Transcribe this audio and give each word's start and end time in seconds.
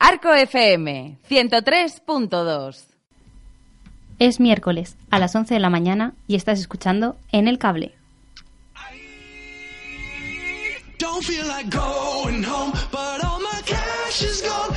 Arco 0.00 0.32
FM 0.32 1.18
103.2 1.28 2.84
Es 4.20 4.38
miércoles 4.38 4.96
a 5.10 5.18
las 5.18 5.34
11 5.34 5.54
de 5.54 5.60
la 5.60 5.70
mañana 5.70 6.14
y 6.28 6.36
estás 6.36 6.60
escuchando 6.60 7.16
En 7.32 7.48
el 7.48 7.58
Cable. 7.58 7.94
Don't 11.00 11.22
feel 11.24 11.46
like 11.48 11.68
going 11.70 12.44
home, 12.44 12.72
but 12.92 13.24
all 13.24 13.40
my 13.40 13.60
cash 13.64 14.22
is 14.22 14.42
gone. 14.42 14.67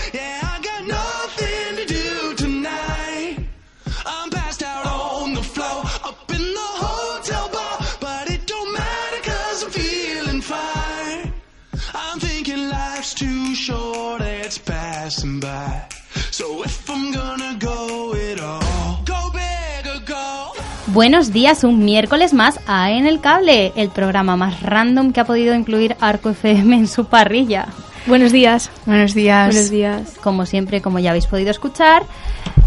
Passing 15.11 15.39
by. 15.39 15.87
So 16.31 16.63
if 16.63 16.89
I'm 16.89 17.11
gonna 17.11 17.57
go 17.59 18.13
it 18.15 18.39
all, 18.39 19.03
go 19.05 19.31
big 19.33 19.85
or 19.87 19.99
go 20.05 20.53
Buenos 20.87 21.31
días, 21.31 21.63
un 21.63 21.83
miércoles 21.83 22.33
más 22.33 22.59
a 22.67 22.91
En 22.91 23.05
el 23.05 23.19
Cable, 23.19 23.73
el 23.75 23.89
programa 23.89 24.37
más 24.37 24.61
random 24.61 25.11
que 25.11 25.19
ha 25.19 25.25
podido 25.25 25.53
incluir 25.53 25.95
Arco 25.99 26.29
FM 26.29 26.75
en 26.75 26.87
su 26.87 27.05
parrilla. 27.05 27.67
Buenos 28.07 28.31
días. 28.31 28.71
Buenos 28.85 29.13
días. 29.13 29.53
Buenos 29.53 29.69
días. 29.69 30.13
Como 30.21 30.45
siempre, 30.45 30.81
como 30.81 30.99
ya 30.99 31.09
habéis 31.11 31.27
podido 31.27 31.51
escuchar, 31.51 32.03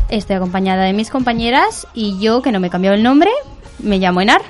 estoy 0.08 0.36
acompañada 0.36 0.84
de 0.84 0.92
mis 0.92 1.10
compañeras 1.10 1.86
y 1.94 2.18
yo, 2.20 2.42
que 2.42 2.52
no 2.52 2.60
me 2.60 2.68
he 2.68 2.70
cambiado 2.70 2.94
el 2.94 3.02
nombre, 3.02 3.30
me 3.78 3.98
llamo 3.98 4.20
Enar. 4.20 4.42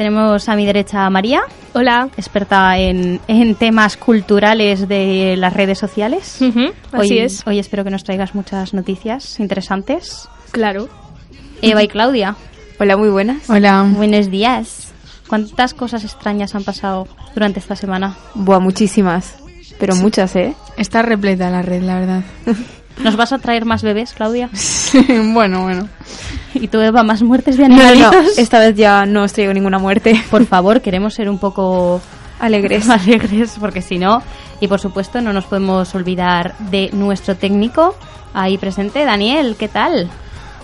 Tenemos 0.00 0.48
a 0.48 0.56
mi 0.56 0.64
derecha 0.64 1.04
a 1.04 1.10
María, 1.10 1.42
Hola. 1.74 2.08
experta 2.16 2.78
en, 2.78 3.20
en 3.28 3.54
temas 3.54 3.98
culturales 3.98 4.88
de 4.88 5.34
las 5.36 5.52
redes 5.52 5.78
sociales. 5.78 6.38
Ujú, 6.40 6.72
así 6.92 7.12
hoy, 7.12 7.18
es. 7.18 7.46
Hoy 7.46 7.58
espero 7.58 7.84
que 7.84 7.90
nos 7.90 8.02
traigas 8.02 8.34
muchas 8.34 8.72
noticias 8.72 9.38
interesantes. 9.40 10.26
Claro. 10.52 10.88
Eva 11.60 11.82
y 11.82 11.88
Claudia, 11.88 12.34
Hola, 12.78 12.96
muy 12.96 13.10
buenas. 13.10 13.50
Hola. 13.50 13.86
buenos 13.94 14.30
días. 14.30 14.90
¿Cuántas 15.28 15.74
cosas 15.74 16.02
extrañas 16.02 16.54
han 16.54 16.64
pasado 16.64 17.06
durante 17.34 17.60
esta 17.60 17.76
semana? 17.76 18.16
Buah, 18.32 18.58
muchísimas. 18.58 19.36
Pero 19.78 19.96
muchas, 19.96 20.34
¿eh? 20.34 20.54
Está 20.78 21.02
repleta 21.02 21.50
la 21.50 21.60
red, 21.60 21.82
la 21.82 22.00
verdad. 22.00 22.22
¿Nos 22.98 23.16
vas 23.16 23.32
a 23.32 23.38
traer 23.38 23.64
más 23.64 23.82
bebés, 23.82 24.12
Claudia? 24.12 24.50
bueno, 25.32 25.62
bueno. 25.62 25.88
¿Y 26.54 26.68
tú, 26.68 26.80
Eva, 26.80 27.02
más 27.02 27.22
muertes 27.22 27.56
de 27.56 27.68
No, 27.68 27.76
no, 27.76 27.82
animalitos? 27.82 28.38
esta 28.38 28.58
vez 28.58 28.76
ya 28.76 29.06
no 29.06 29.22
os 29.22 29.32
traigo 29.32 29.52
ninguna 29.54 29.78
muerte. 29.78 30.22
Por 30.30 30.44
favor, 30.46 30.80
queremos 30.80 31.14
ser 31.14 31.30
un 31.30 31.38
poco 31.38 32.00
Alegres. 32.40 32.88
alegres, 32.90 33.56
porque 33.60 33.82
si 33.82 33.98
no, 33.98 34.22
y 34.60 34.66
por 34.68 34.80
supuesto 34.80 35.20
no 35.20 35.32
nos 35.32 35.44
podemos 35.44 35.94
olvidar 35.94 36.54
de 36.58 36.90
nuestro 36.92 37.36
técnico 37.36 37.94
ahí 38.34 38.58
presente, 38.58 39.04
Daniel, 39.04 39.56
¿qué 39.58 39.68
tal? 39.68 40.08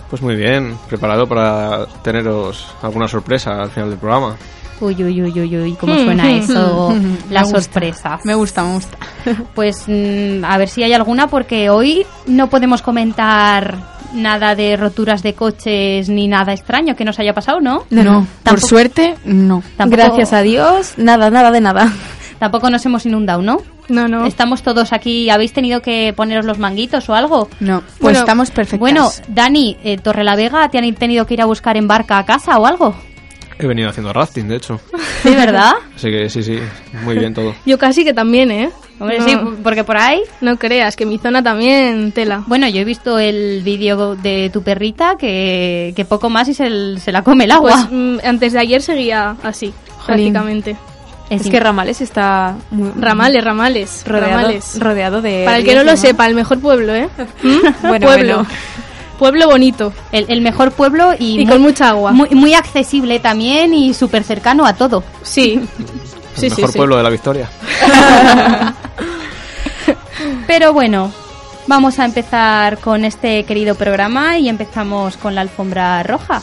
Pues 0.09 0.21
muy 0.21 0.35
bien, 0.35 0.77
preparado 0.87 1.27
para 1.27 1.85
teneros 2.01 2.67
alguna 2.81 3.07
sorpresa 3.07 3.61
al 3.61 3.69
final 3.69 3.89
del 3.89 3.99
programa. 3.99 4.35
Uy, 4.79 4.95
uy, 5.03 5.21
uy, 5.23 5.39
uy, 5.41 5.57
uy, 5.57 5.73
cómo 5.79 5.95
suena 5.95 6.31
eso, 6.37 6.93
la 7.31 7.41
gusta. 7.43 7.61
sorpresa. 7.61 8.19
Me 8.23 8.35
gusta, 8.35 8.63
me 8.63 8.73
gusta. 8.73 8.97
Pues 9.55 9.83
mm, 9.87 10.45
a 10.45 10.57
ver 10.57 10.69
si 10.69 10.83
hay 10.83 10.93
alguna, 10.93 11.27
porque 11.27 11.69
hoy 11.69 12.05
no 12.27 12.47
podemos 12.49 12.81
comentar 12.81 13.75
nada 14.13 14.55
de 14.55 14.77
roturas 14.77 15.21
de 15.23 15.33
coches 15.33 16.07
ni 16.09 16.27
nada 16.27 16.53
extraño 16.53 16.95
que 16.95 17.03
nos 17.05 17.19
haya 17.19 17.33
pasado, 17.33 17.59
¿no? 17.59 17.83
No, 17.89 18.03
por 18.43 18.53
Tampoco- 18.55 18.67
suerte, 18.67 19.15
no. 19.25 19.61
Tampoco- 19.75 20.01
Gracias 20.01 20.31
a 20.33 20.41
Dios, 20.41 20.93
nada, 20.97 21.29
nada 21.29 21.51
de 21.51 21.59
nada. 21.61 21.91
Tampoco 22.39 22.69
nos 22.69 22.85
hemos 22.85 23.03
inundado, 23.05 23.41
¿no? 23.41 23.57
No, 23.89 24.07
no. 24.07 24.25
Estamos 24.27 24.61
todos 24.61 24.93
aquí. 24.93 25.29
¿Habéis 25.31 25.53
tenido 25.53 25.81
que 25.81 26.13
poneros 26.15 26.45
los 26.45 26.59
manguitos 26.59 27.09
o 27.09 27.15
algo? 27.15 27.49
No, 27.59 27.79
pues 27.81 27.99
Bueno, 27.99 28.19
estamos 28.19 28.51
perfectas. 28.51 28.79
Bueno, 28.79 29.09
Dani, 29.29 29.75
eh, 29.83 29.97
Torrelavega, 29.97 30.69
¿te 30.69 30.77
han 30.77 30.93
tenido 30.93 31.25
que 31.25 31.33
ir 31.33 31.41
a 31.41 31.45
buscar 31.45 31.77
en 31.77 31.87
barca 31.87 32.19
a 32.19 32.25
casa 32.25 32.59
o 32.59 32.67
algo? 32.67 32.93
He 33.59 33.65
venido 33.65 33.89
haciendo 33.89 34.13
rafting, 34.13 34.47
de 34.47 34.55
hecho. 34.57 34.79
¿De 35.23 35.31
verdad? 35.31 35.73
Así 35.95 36.11
que 36.11 36.29
sí, 36.29 36.43
sí, 36.43 36.59
muy 37.03 37.17
bien 37.17 37.33
todo. 37.33 37.55
Yo 37.65 37.77
casi 37.77 38.03
que 38.03 38.13
también, 38.13 38.51
¿eh? 38.51 38.69
Hombre, 38.99 39.19
no, 39.19 39.25
sí, 39.27 39.37
porque 39.63 39.83
por 39.83 39.97
ahí... 39.97 40.21
No 40.41 40.57
creas, 40.57 40.95
que 40.95 41.05
mi 41.05 41.17
zona 41.17 41.43
también 41.43 42.11
tela. 42.11 42.43
Bueno, 42.47 42.67
yo 42.67 42.81
he 42.81 42.85
visto 42.85 43.17
el 43.19 43.61
vídeo 43.63 44.15
de 44.15 44.49
tu 44.51 44.61
perrita 44.63 45.15
que, 45.17 45.93
que 45.95 46.05
poco 46.05 46.29
más 46.29 46.47
y 46.49 46.53
se, 46.53 47.11
la 47.11 47.23
come 47.23 47.45
el 47.45 47.51
agua. 47.51 47.71
Pues 47.71 47.87
mm, 47.91 48.17
antes 48.27 48.53
de 48.53 48.59
ayer 48.59 48.81
seguía 48.81 49.35
así, 49.43 49.73
Jolín. 49.99 50.33
prácticamente. 50.33 50.75
es 51.29 51.49
que 51.49 51.59
Ramales 51.59 52.01
está 52.01 52.55
muy 52.71 52.91
Ramales, 52.99 53.43
ramales. 53.43 54.03
rodeado, 54.07 54.29
ramales. 54.29 54.79
rodeado 54.79 55.21
de. 55.21 55.43
Para 55.45 55.57
el 55.57 55.63
que 55.65 55.75
no 55.75 55.83
lo 55.83 55.97
sepa, 55.97 56.27
el 56.27 56.35
mejor 56.35 56.59
pueblo, 56.59 56.93
¿eh? 56.95 57.09
¿Mm? 57.43 57.57
Bueno, 57.87 58.05
pueblo. 58.07 58.35
bueno. 58.35 58.47
Pueblo 59.17 59.47
bonito. 59.47 59.93
el, 60.11 60.25
el 60.29 60.41
mejor 60.41 60.71
pueblo 60.71 61.13
y, 61.17 61.33
Y 61.41 61.45
muy, 61.45 61.47
con 61.53 61.61
mucha 61.61 61.89
agua. 61.89 62.11
Muy, 62.11 62.29
muy 62.29 62.53
accesible 62.53 63.19
también 63.19 63.73
y 63.73 63.93
súper 63.93 64.23
cercano 64.23 64.65
a 64.65 64.73
todo. 64.73 65.03
Sí. 65.23 65.59
El 66.37 66.41
Sí, 66.41 66.49
sí, 66.51 66.55
mejor 66.57 66.71
sí. 66.71 66.77
pueblo 66.77 66.97
de 66.97 67.03
la 67.03 67.09
Victoria. 67.09 67.49
Pero 70.45 70.73
bueno, 70.73 71.11
vamos 71.67 71.99
a 71.99 72.05
empezar 72.05 72.77
con 72.79 73.05
este 73.05 73.43
querido 73.43 73.75
programa 73.75 74.37
y 74.37 74.47
empezamos 74.49 75.17
con 75.17 75.33
la 75.35 75.41
alfombra 75.41 76.03
roja. 76.03 76.41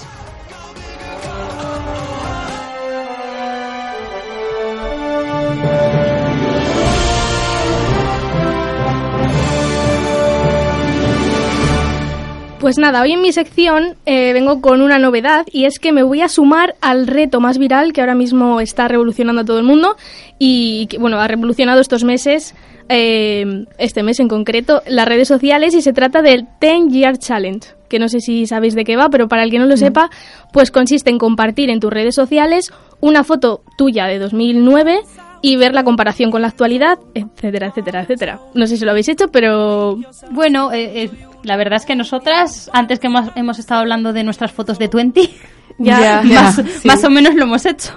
Pues 12.65 12.79
nada, 12.79 13.03
hoy 13.03 13.13
en 13.13 13.21
mi 13.21 13.31
sección 13.31 13.95
eh, 14.07 14.33
vengo 14.33 14.63
con 14.63 14.81
una 14.81 14.99
novedad 14.99 15.45
y 15.53 15.67
es 15.67 15.79
que 15.79 15.93
me 15.93 16.03
voy 16.03 16.23
a 16.23 16.31
sumar 16.31 16.77
al 16.81 17.07
reto 17.07 17.39
más 17.39 17.59
viral 17.59 17.93
que 17.93 18.01
ahora 18.01 18.15
mismo 18.15 18.59
está 18.59 18.89
revolucionando 18.89 19.43
a 19.43 19.45
todo 19.45 19.59
el 19.59 19.67
mundo 19.67 19.97
y 20.39 20.87
que, 20.87 20.97
bueno, 20.97 21.21
ha 21.21 21.29
revolucionado 21.29 21.83
estos 21.83 22.05
meses, 22.05 22.55
eh, 22.89 23.67
este 23.77 24.03
mes 24.03 24.19
en 24.19 24.29
concreto, 24.29 24.83
las 24.87 25.07
redes 25.07 25.29
sociales 25.29 25.75
y 25.75 25.83
se 25.83 25.93
trata 25.93 26.23
del 26.23 26.47
10 26.59 26.89
Year 26.89 27.19
Challenge, 27.19 27.69
que 27.91 27.99
no 27.99 28.09
sé 28.09 28.21
si 28.21 28.47
sabéis 28.47 28.75
de 28.75 28.85
qué 28.85 28.97
va, 28.97 29.11
pero 29.11 29.29
para 29.29 29.43
el 29.43 29.51
que 29.51 29.59
no 29.59 29.67
lo 29.67 29.77
sepa, 29.77 30.09
pues 30.51 30.71
consiste 30.71 31.11
en 31.11 31.19
compartir 31.19 31.69
en 31.69 31.81
tus 31.81 31.93
redes 31.93 32.15
sociales 32.15 32.73
una 33.01 33.25
foto 33.25 33.63
tuya 33.77 34.07
de 34.07 34.19
2009 34.19 35.03
y 35.47 35.57
ver 35.57 35.75
la 35.75 35.85
comparación 35.85 36.31
con 36.31 36.41
la 36.41 36.49
actualidad, 36.49 36.99
etcétera, 37.13 37.67
etcétera, 37.67 38.01
etcétera. 38.01 38.41
No 38.55 38.67
sé 38.67 38.79
si 38.79 38.85
lo 38.87 38.93
habéis 38.93 39.11
hecho, 39.11 39.29
pero 39.29 39.99
Bueno, 40.31 40.73
eh, 40.73 41.03
eh, 41.05 41.11
la 41.43 41.57
verdad 41.59 41.77
es 41.77 41.85
que 41.85 41.95
nosotras, 41.95 42.71
antes 42.73 42.99
que 42.99 43.09
hemos, 43.09 43.29
hemos 43.37 43.59
estado 43.59 43.83
hablando 43.83 44.15
de 44.15 44.25
nuestras 44.25 44.53
fotos 44.53 44.79
de 44.79 44.89
20, 44.89 45.21
ya, 45.79 46.23
Ya. 46.23 46.43
más, 46.43 46.57
sí. 46.81 46.89
más 46.89 47.05
o 47.05 47.11
menos 47.11 47.35
lo 47.35 47.43
hemos 47.43 47.67
hecho. 47.67 47.93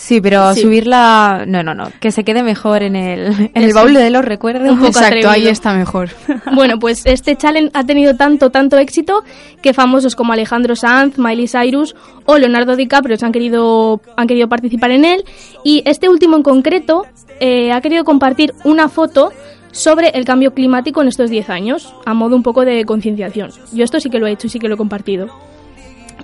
Sí, 0.00 0.18
pero 0.22 0.54
Sí. 0.54 0.62
subirla. 0.62 1.44
No, 1.46 1.62
no, 1.62 1.74
no. 1.74 1.92
Que 2.00 2.10
se 2.10 2.24
quede 2.24 2.42
mejor 2.42 2.82
en 2.82 2.96
el, 2.96 3.50
en 3.54 3.62
el 3.62 3.74
baúl 3.74 3.92
de 3.92 4.08
los 4.08 4.24
recuerdos. 4.24 4.82
Exacto, 4.86 5.28
ahí 5.28 5.46
está 5.46 5.74
mejor. 5.74 6.08
Bueno, 6.54 6.78
pues 6.78 7.02
este 7.04 7.36
challenge 7.36 7.70
ha 7.74 7.84
tenido 7.84 8.16
tanto, 8.16 8.48
tanto 8.50 8.78
éxito 8.78 9.22
que 9.60 9.74
famosos 9.74 10.16
como 10.16 10.32
Alejandro 10.32 10.74
Sanz, 10.74 11.18
Miley 11.18 11.46
Cyrus 11.48 11.94
o 12.24 12.38
Leonardo 12.38 12.76
DiCaprio 12.76 13.18
se 13.18 13.26
han 13.26 13.32
querido, 13.32 14.00
han 14.16 14.26
querido 14.26 14.48
participar 14.48 14.90
en 14.90 15.04
él. 15.04 15.24
Y 15.64 15.82
este 15.84 16.08
último 16.08 16.36
en 16.36 16.42
concreto 16.42 17.04
eh, 17.38 17.70
ha 17.70 17.80
querido 17.82 18.02
compartir 18.04 18.54
una 18.64 18.88
foto 18.88 19.32
sobre 19.70 20.08
el 20.14 20.24
cambio 20.24 20.54
climático 20.54 21.02
en 21.02 21.08
estos 21.08 21.28
10 21.28 21.50
años, 21.50 21.94
a 22.06 22.14
modo 22.14 22.34
un 22.36 22.42
poco 22.42 22.64
de 22.64 22.84
concienciación. 22.86 23.50
Yo 23.72 23.84
esto 23.84 24.00
sí 24.00 24.08
que 24.08 24.18
lo 24.18 24.26
he 24.26 24.32
hecho 24.32 24.46
y 24.46 24.50
sí 24.50 24.58
que 24.58 24.66
lo 24.68 24.74
he 24.74 24.78
compartido. 24.78 25.28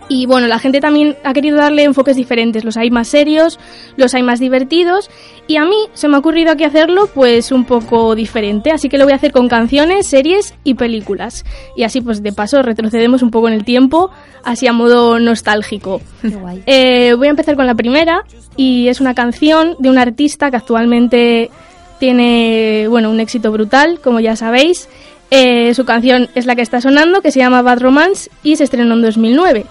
Y 0.08 0.26
bueno, 0.26 0.46
la 0.46 0.58
gente 0.58 0.80
también 0.80 1.16
ha 1.24 1.32
querido 1.32 1.56
darle 1.56 1.82
enfoques 1.82 2.16
diferentes. 2.16 2.64
Los 2.64 2.76
hay 2.76 2.90
más 2.90 3.08
serios, 3.08 3.58
los 3.96 4.14
hay 4.14 4.22
más 4.22 4.38
divertidos. 4.38 5.10
Y 5.48 5.56
a 5.56 5.64
mí 5.64 5.76
se 5.94 6.08
me 6.08 6.16
ha 6.16 6.18
ocurrido 6.18 6.52
aquí 6.52 6.64
hacerlo 6.64 7.08
pues 7.12 7.50
un 7.50 7.64
poco 7.64 8.14
diferente. 8.14 8.70
Así 8.70 8.88
que 8.88 8.98
lo 8.98 9.04
voy 9.04 9.12
a 9.12 9.16
hacer 9.16 9.32
con 9.32 9.48
canciones, 9.48 10.06
series 10.06 10.54
y 10.62 10.74
películas. 10.74 11.44
Y 11.76 11.82
así 11.82 12.00
pues 12.00 12.22
de 12.22 12.32
paso 12.32 12.62
retrocedemos 12.62 13.22
un 13.22 13.30
poco 13.30 13.48
en 13.48 13.54
el 13.54 13.64
tiempo, 13.64 14.10
así 14.44 14.66
a 14.66 14.72
modo 14.72 15.18
nostálgico. 15.18 16.00
guay. 16.22 16.62
Eh, 16.66 17.14
voy 17.14 17.28
a 17.28 17.30
empezar 17.30 17.56
con 17.56 17.66
la 17.66 17.74
primera 17.74 18.24
y 18.56 18.88
es 18.88 19.00
una 19.00 19.14
canción 19.14 19.76
de 19.78 19.88
un 19.88 19.98
artista 19.98 20.50
que 20.50 20.56
actualmente 20.56 21.50
tiene 21.98 22.86
bueno 22.88 23.10
un 23.10 23.20
éxito 23.20 23.50
brutal, 23.52 24.00
como 24.02 24.20
ya 24.20 24.36
sabéis. 24.36 24.88
Eh, 25.30 25.74
su 25.74 25.84
canción 25.84 26.28
es 26.34 26.46
la 26.46 26.54
que 26.54 26.62
está 26.62 26.80
sonando, 26.80 27.20
que 27.20 27.32
se 27.32 27.40
llama 27.40 27.62
Bad 27.62 27.80
Romance 27.80 28.30
y 28.42 28.56
se 28.56 28.64
estrenó 28.64 28.94
en 28.94 29.02
2009. 29.02 29.66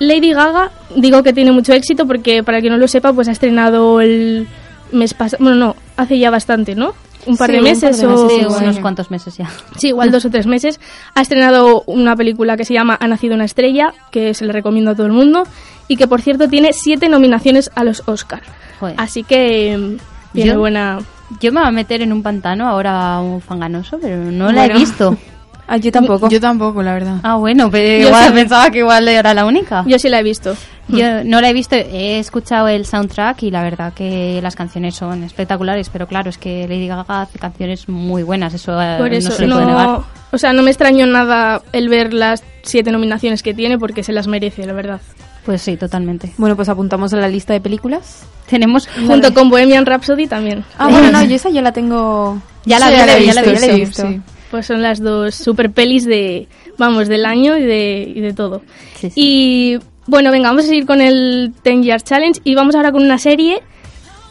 Lady 0.00 0.32
Gaga, 0.32 0.70
digo 0.96 1.22
que 1.22 1.32
tiene 1.32 1.52
mucho 1.52 1.72
éxito 1.72 2.06
porque 2.06 2.42
para 2.42 2.60
quien 2.60 2.72
no 2.72 2.78
lo 2.78 2.88
sepa, 2.88 3.12
pues 3.12 3.28
ha 3.28 3.32
estrenado 3.32 4.00
el 4.00 4.48
mes 4.92 5.14
pasado, 5.14 5.44
bueno, 5.44 5.56
no, 5.56 5.76
hace 5.96 6.18
ya 6.18 6.30
bastante, 6.30 6.74
¿no? 6.74 6.94
Un 7.26 7.36
par 7.36 7.50
Sí, 7.50 7.52
de 7.56 7.58
par 7.58 7.68
meses 7.70 7.98
de 8.00 8.06
o 8.06 8.10
meses, 8.24 8.38
Sí, 8.56 8.62
unos 8.64 8.78
cuantos 8.78 9.10
meses 9.10 9.36
ya. 9.36 9.50
Sí, 9.76 9.88
igual 9.88 10.10
dos 10.10 10.24
o 10.24 10.30
tres 10.30 10.46
meses. 10.46 10.80
Ha 11.14 11.20
estrenado 11.20 11.82
una 11.86 12.16
película 12.16 12.56
que 12.56 12.64
se 12.64 12.72
llama 12.72 12.96
Ha 12.98 13.06
nacido 13.08 13.34
una 13.34 13.44
estrella, 13.44 13.92
que 14.10 14.32
se 14.32 14.46
le 14.46 14.52
recomiendo 14.54 14.90
a 14.92 14.94
todo 14.94 15.06
el 15.06 15.12
mundo, 15.12 15.42
y 15.86 15.96
que 15.96 16.06
por 16.08 16.22
cierto 16.22 16.48
tiene 16.48 16.72
siete 16.72 17.10
nominaciones 17.10 17.70
a 17.74 17.84
los 17.84 18.02
Oscar. 18.08 18.40
Joder. 18.80 18.94
Así 18.98 19.22
que 19.22 19.76
mm, 19.76 20.32
tiene 20.32 20.52
Yo- 20.52 20.58
buena... 20.58 20.98
Yo 21.40 21.52
me 21.52 21.60
voy 21.60 21.68
a 21.68 21.72
meter 21.72 22.02
en 22.02 22.12
un 22.12 22.22
pantano 22.24 22.66
ahora 22.66 23.20
un 23.20 23.40
fanganoso, 23.40 23.98
pero 24.00 24.16
no 24.16 24.50
la 24.50 24.64
he 24.66 24.72
visto. 24.72 25.16
Ah, 25.72 25.76
yo 25.76 25.92
tampoco. 25.92 26.28
Yo 26.28 26.40
tampoco, 26.40 26.82
la 26.82 26.92
verdad. 26.94 27.18
Ah, 27.22 27.36
bueno, 27.36 27.70
pero 27.70 28.02
Yo 28.02 28.08
igual 28.08 28.26
sí. 28.26 28.32
pensaba 28.32 28.70
que 28.70 28.78
igual 28.78 29.06
era 29.06 29.32
la 29.34 29.44
única. 29.46 29.84
Yo 29.86 30.00
sí 30.00 30.08
la 30.08 30.18
he 30.18 30.22
visto. 30.24 30.56
Yo 30.88 31.22
no 31.22 31.40
la 31.40 31.48
he 31.48 31.52
visto, 31.52 31.76
he 31.76 32.18
escuchado 32.18 32.66
el 32.66 32.84
soundtrack 32.84 33.44
y 33.44 33.52
la 33.52 33.62
verdad 33.62 33.92
que 33.92 34.40
las 34.42 34.56
canciones 34.56 34.96
son 34.96 35.22
espectaculares, 35.22 35.88
pero 35.88 36.08
claro, 36.08 36.28
es 36.28 36.38
que 36.38 36.66
Lady 36.66 36.88
Gaga 36.88 37.04
hace 37.06 37.38
canciones 37.38 37.88
muy 37.88 38.24
buenas, 38.24 38.52
eso, 38.54 38.72
eh, 38.82 38.96
Por 38.98 39.14
eso 39.14 39.28
no 39.28 39.34
se 39.36 39.46
le 39.46 39.52
puede 39.54 39.66
negar. 39.66 40.00
o 40.32 40.38
sea, 40.38 40.52
no 40.52 40.64
me 40.64 40.70
extrañó 40.72 41.06
nada 41.06 41.62
el 41.72 41.88
ver 41.88 42.12
las 42.12 42.42
siete 42.62 42.90
nominaciones 42.90 43.44
que 43.44 43.54
tiene 43.54 43.78
porque 43.78 44.02
se 44.02 44.12
las 44.12 44.26
merece, 44.26 44.66
la 44.66 44.72
verdad. 44.72 45.00
Pues 45.46 45.62
sí, 45.62 45.76
totalmente. 45.76 46.32
Bueno, 46.36 46.56
pues 46.56 46.68
apuntamos 46.68 47.14
a 47.14 47.18
la 47.18 47.28
lista 47.28 47.52
de 47.52 47.60
películas. 47.60 48.24
Tenemos 48.48 48.88
Junto 49.06 49.32
con 49.32 49.48
Bohemian 49.48 49.86
Rhapsody 49.86 50.26
también. 50.26 50.64
Ah, 50.76 50.88
bueno, 50.88 51.10
no, 51.12 51.22
yo 51.24 51.36
esa 51.36 51.50
ya 51.50 51.62
la 51.62 51.70
tengo... 51.70 52.42
Ya 52.64 52.80
la 52.80 52.86
Sí, 52.86 52.92
vi, 52.92 52.98
ya 52.98 53.06
la 53.06 53.12
he 53.16 53.26
ya 53.26 53.34
la 53.34 53.40
he 53.42 53.44
visto, 53.44 53.52
ya 53.54 53.60
la 53.60 53.72
he 53.72 53.76
visto. 53.78 54.08
visto. 54.08 54.22
Pues 54.50 54.66
son 54.66 54.82
las 54.82 55.00
dos 55.00 55.34
super 55.34 55.70
pelis 55.70 56.04
de, 56.04 56.48
vamos, 56.76 57.08
del 57.08 57.24
año 57.24 57.56
y 57.56 57.62
de, 57.62 58.12
y 58.14 58.20
de 58.20 58.32
todo. 58.32 58.62
Sí, 58.96 59.10
sí. 59.10 59.20
Y 59.20 59.78
bueno, 60.06 60.32
venga, 60.32 60.48
vamos 60.48 60.64
a 60.64 60.68
seguir 60.68 60.86
con 60.86 61.00
el 61.00 61.52
10 61.62 61.84
Year 61.84 62.02
Challenge 62.02 62.40
y 62.42 62.54
vamos 62.54 62.74
ahora 62.74 62.90
con 62.90 63.02
una 63.02 63.18
serie 63.18 63.62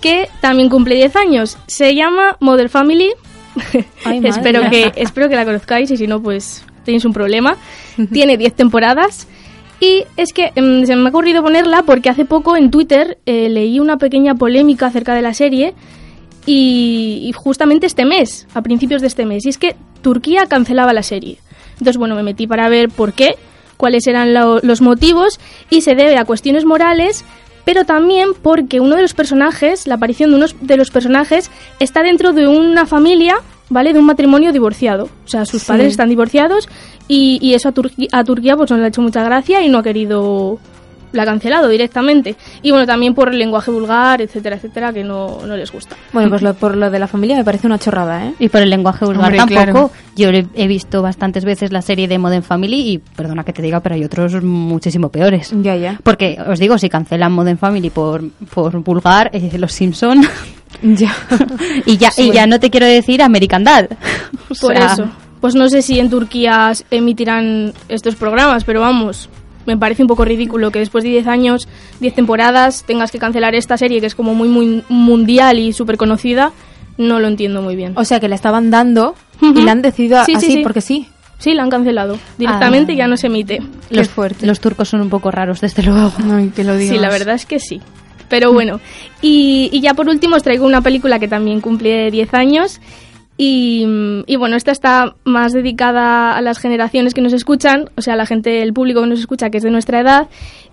que 0.02 0.28
también 0.42 0.70
cumple 0.70 0.96
10 0.96 1.16
años. 1.16 1.58
Se 1.68 1.96
llama 1.96 2.38
Model 2.40 2.70
Family. 2.70 3.12
Ay, 4.04 4.22
espero, 4.26 4.70
que, 4.70 4.92
espero 4.96 5.30
que 5.30 5.36
la 5.36 5.46
conozcáis 5.46 5.90
y 5.92 5.98
si 5.98 6.08
no, 6.08 6.22
pues 6.22 6.66
tenéis 6.84 7.06
un 7.06 7.14
problema. 7.14 7.56
Tiene 8.12 8.38
10 8.38 8.54
temporadas. 8.56 9.28
Y 9.80 10.04
es 10.18 10.34
que 10.34 10.52
em, 10.56 10.86
se 10.86 10.96
me 10.96 11.08
ha 11.08 11.10
ocurrido 11.10 11.42
ponerla 11.42 11.84
porque 11.84 12.10
hace 12.10 12.26
poco 12.26 12.58
en 12.58 12.70
Twitter 12.70 13.18
eh, 13.26 13.48
leí 13.50 13.80
una 13.80 13.98
pequeña 13.98 14.36
polémica 14.36 14.88
acerca 14.88 15.16
de 15.16 15.22
la 15.22 15.34
serie 15.34 15.74
y, 16.54 17.22
y 17.28 17.32
justamente 17.34 17.86
este 17.86 18.06
mes, 18.06 18.48
a 18.54 18.62
principios 18.62 19.02
de 19.02 19.08
este 19.08 19.26
mes, 19.26 19.46
y 19.46 19.50
es 19.50 19.58
que 19.58 19.76
Turquía 20.02 20.46
cancelaba 20.48 20.94
la 20.94 21.04
serie. 21.04 21.38
Entonces, 21.74 21.98
bueno, 21.98 22.16
me 22.16 22.24
metí 22.24 22.48
para 22.48 22.68
ver 22.70 22.90
por 22.90 23.14
qué, 23.14 23.36
cuáles 23.78 24.08
eran 24.08 24.34
lo- 24.34 24.60
los 24.62 24.82
motivos, 24.82 25.40
y 25.70 25.82
se 25.82 25.96
debe 25.96 26.18
a 26.18 26.26
cuestiones 26.26 26.66
morales, 26.66 27.24
pero 27.66 27.86
también 27.86 28.30
porque 28.42 28.80
uno 28.80 28.96
de 28.96 29.04
los 29.04 29.14
personajes, 29.14 29.86
la 29.86 29.96
aparición 29.96 30.32
de 30.32 30.38
uno 30.38 30.46
de 30.60 30.78
los 30.78 30.90
personajes, 30.90 31.52
está 31.80 32.02
dentro 32.02 32.34
de 32.34 32.48
una 32.48 32.86
familia, 32.88 33.36
¿vale? 33.70 33.94
De 33.94 34.00
un 34.00 34.06
matrimonio 34.06 34.52
divorciado. 34.52 35.06
O 35.26 35.28
sea, 35.28 35.46
sus 35.46 35.62
Sí. 35.62 35.68
padres 35.68 35.88
están 35.92 36.10
divorciados 36.10 36.68
y, 37.08 37.38
y 37.42 37.54
eso 37.54 37.70
a, 37.70 37.74
a 38.20 38.24
Turquía 38.24 38.58
pues 38.58 38.72
no 38.72 38.78
le 38.78 38.86
ha 38.86 38.88
hecho 38.88 39.02
mucha 39.04 39.24
gracia 39.24 39.62
y 39.62 39.70
no 39.70 39.78
ha 39.78 39.84
querido 39.84 40.58
la 41.12 41.24
ha 41.24 41.26
cancelado 41.26 41.68
directamente. 41.68 42.36
Y 42.62 42.72
bueno, 42.72 42.86
también 42.86 43.14
por 43.16 43.30
el 43.30 43.40
lenguaje 43.40 43.72
vulgar, 43.72 44.22
etcétera, 44.22 44.56
etcétera, 44.58 44.94
que 44.94 45.04
no, 45.04 45.40
no 45.46 45.56
les 45.58 45.72
gusta. 45.72 45.96
Bueno, 46.14 46.30
pues 46.30 46.42
lo- 46.42 46.54
por 46.54 46.76
lo 46.78 46.90
de 46.92 47.00
la 47.00 47.08
familia 47.08 47.36
me 47.38 47.44
parece 47.44 47.68
una 47.68 47.80
chorrada, 47.80 48.26
¿eh? 48.28 48.34
Y 48.40 48.50
por 48.50 48.62
el 48.62 48.70
lenguaje 48.70 49.06
vulgar 49.06 49.26
Hombre, 49.26 49.38
tampoco. 49.38 49.64
claro. 49.64 49.92
Yo 50.16 50.32
le- 50.32 50.48
he 50.56 50.68
visto 50.68 51.02
bastantes 51.02 51.46
veces 51.46 51.72
la 51.72 51.82
serie 51.82 52.08
de 52.08 52.18
Modern 52.20 52.44
Family 52.44 52.80
y, 52.92 52.98
perdona 52.98 53.44
que 53.44 53.54
te 53.54 53.62
diga, 53.62 53.80
pero 53.80 53.96
hay 53.96 54.04
otros 54.04 54.44
muchísimo 54.44 55.10
peores. 55.10 55.54
Ya, 55.62 55.76
ya. 55.76 56.00
Porque, 56.04 56.38
os 56.48 56.60
digo, 56.60 56.78
si 56.78 56.90
cancelan 56.90 57.32
Modern 57.32 57.58
Family 57.58 57.90
por, 57.90 58.24
por 58.54 58.78
vulgar, 58.84 59.30
eh, 59.34 59.52
Los 59.58 59.72
Simpson 59.74 60.22
Ya. 60.84 61.12
y 61.86 61.98
ya 61.98 62.10
y 62.18 62.32
ya 62.32 62.46
no 62.46 62.60
te 62.60 62.70
quiero 62.70 62.86
decir 62.86 63.22
American 63.22 63.64
Dad. 63.64 63.88
O 64.52 64.56
Por 64.62 64.76
sea, 64.76 64.94
eso. 64.94 65.06
Pues 65.42 65.56
no 65.56 65.70
sé 65.70 65.82
si 65.82 66.00
en 66.00 66.10
Turquía 66.10 66.72
emitirán 66.92 67.72
estos 67.88 68.16
programas, 68.16 68.64
pero 68.66 68.82
vamos, 68.82 69.30
me 69.70 69.78
parece 69.78 70.02
un 70.02 70.08
poco 70.08 70.26
ridículo 70.26 70.72
que 70.72 70.80
después 70.80 71.04
de 71.04 71.12
10 71.12 71.28
años, 71.28 71.68
10 72.02 72.14
temporadas, 72.16 72.84
tengas 72.86 73.12
que 73.12 73.20
cancelar 73.20 73.56
esta 73.56 73.78
serie 73.78 74.02
que 74.02 74.08
es 74.08 74.16
como 74.16 74.34
muy, 74.36 74.50
muy 74.50 74.84
mundial 74.90 75.60
y 75.60 75.72
súper 75.74 75.98
conocida. 75.98 76.52
No 76.98 77.20
lo 77.20 77.28
entiendo 77.28 77.62
muy 77.62 77.76
bien. 77.76 77.94
O 77.96 78.04
sea, 78.04 78.20
que 78.20 78.28
la 78.28 78.36
estaban 78.36 78.72
dando 78.72 79.16
y 79.42 79.62
la 79.62 79.72
han 79.72 79.82
decidido 79.82 80.26
Sí, 80.26 80.34
sí, 80.34 80.38
así 80.38 80.52
sí. 80.58 80.60
porque 80.64 80.82
sí. 80.82 81.08
Sí, 81.38 81.54
la 81.54 81.64
han 81.64 81.70
cancelado. 81.70 82.18
Directamente 82.38 82.92
Ah. 82.92 82.96
ya 82.96 83.08
no 83.08 83.16
se 83.16 83.28
emite. 83.28 83.62
Qué 83.90 84.04
fuerte. 84.04 84.46
Los 84.46 84.60
turcos 84.60 84.90
son 84.90 85.00
un 85.00 85.10
poco 85.10 85.32
raros, 85.32 85.62
desde 85.62 85.84
luego. 85.84 86.12
Ay, 86.34 86.50
que 86.54 86.66
lo 86.66 86.76
digas. 86.76 86.96
Sí, 86.96 87.00
la 87.02 87.10
verdad 87.10 87.36
es 87.36 87.46
que 87.46 87.60
sí. 87.60 87.80
Pero 88.28 88.52
bueno, 88.52 88.80
y, 89.22 89.70
y 89.72 89.80
ya 89.82 89.94
por 89.94 90.10
último 90.10 90.36
os 90.36 90.44
traigo 90.44 90.66
una 90.66 90.82
película 90.82 91.18
que 91.20 91.28
también 91.30 91.62
cumple 91.62 92.12
10 92.12 92.34
años. 92.34 92.82
Y, 93.42 93.86
y 94.28 94.36
bueno, 94.36 94.58
esta 94.58 94.74
está 94.74 95.16
más 95.24 95.54
dedicada 95.54 96.36
a 96.36 96.42
las 96.42 96.60
generaciones 96.60 97.14
que 97.14 97.22
nos 97.22 97.32
escuchan, 97.32 97.90
o 97.96 98.02
sea, 98.02 98.16
a 98.16 98.18
la 98.18 98.26
gente, 98.26 98.62
el 98.62 98.74
público 98.74 99.00
que 99.00 99.08
nos 99.08 99.20
escucha, 99.20 99.50
que 99.50 99.60
es 99.60 99.64
de 99.64 99.72
nuestra 99.72 100.02
edad. 100.02 100.28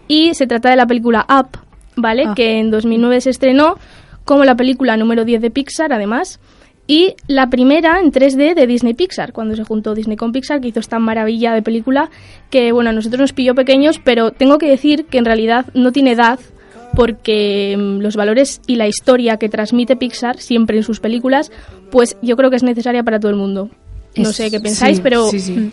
Y 0.08 0.34
se 0.34 0.48
trata 0.48 0.70
de 0.70 0.74
la 0.74 0.84
película 0.84 1.24
Up, 1.30 1.60
¿vale? 1.94 2.24
Ah. 2.26 2.34
Que 2.34 2.58
en 2.58 2.72
2009 2.72 3.20
se 3.20 3.30
estrenó 3.30 3.78
como 4.24 4.44
la 4.44 4.56
película 4.56 4.96
número 4.96 5.24
10 5.24 5.42
de 5.42 5.50
Pixar, 5.52 5.92
además. 5.92 6.40
Y 6.88 7.14
la 7.28 7.50
primera 7.50 8.00
en 8.00 8.10
3D 8.10 8.56
de 8.56 8.66
Disney 8.66 8.94
Pixar, 8.94 9.32
cuando 9.32 9.54
se 9.54 9.62
juntó 9.62 9.94
Disney 9.94 10.16
con 10.16 10.32
Pixar, 10.32 10.60
que 10.60 10.66
hizo 10.66 10.80
esta 10.80 10.98
maravilla 10.98 11.54
de 11.54 11.62
película 11.62 12.10
que, 12.50 12.72
bueno, 12.72 12.90
a 12.90 12.92
nosotros 12.92 13.20
nos 13.20 13.32
pilló 13.32 13.54
pequeños, 13.54 14.00
pero 14.02 14.32
tengo 14.32 14.58
que 14.58 14.68
decir 14.68 15.04
que 15.04 15.18
en 15.18 15.24
realidad 15.24 15.66
no 15.72 15.92
tiene 15.92 16.10
edad 16.10 16.40
porque 16.96 17.76
mm, 17.78 18.00
los 18.00 18.16
valores 18.16 18.60
y 18.66 18.74
la 18.74 18.88
historia 18.88 19.36
que 19.36 19.48
transmite 19.48 19.94
Pixar 19.94 20.38
siempre 20.40 20.76
en 20.78 20.82
sus 20.82 20.98
películas, 20.98 21.52
pues 21.90 22.16
yo 22.22 22.36
creo 22.36 22.50
que 22.50 22.56
es 22.56 22.62
necesaria 22.64 23.04
para 23.04 23.20
todo 23.20 23.30
el 23.30 23.36
mundo. 23.36 23.70
No 24.16 24.30
Es- 24.30 24.36
sé 24.36 24.50
qué 24.50 24.58
pensáis, 24.58 24.96
Sí, 24.96 25.02
pero 25.04 25.26
Sí, 25.28 25.38
sí. 25.38 25.70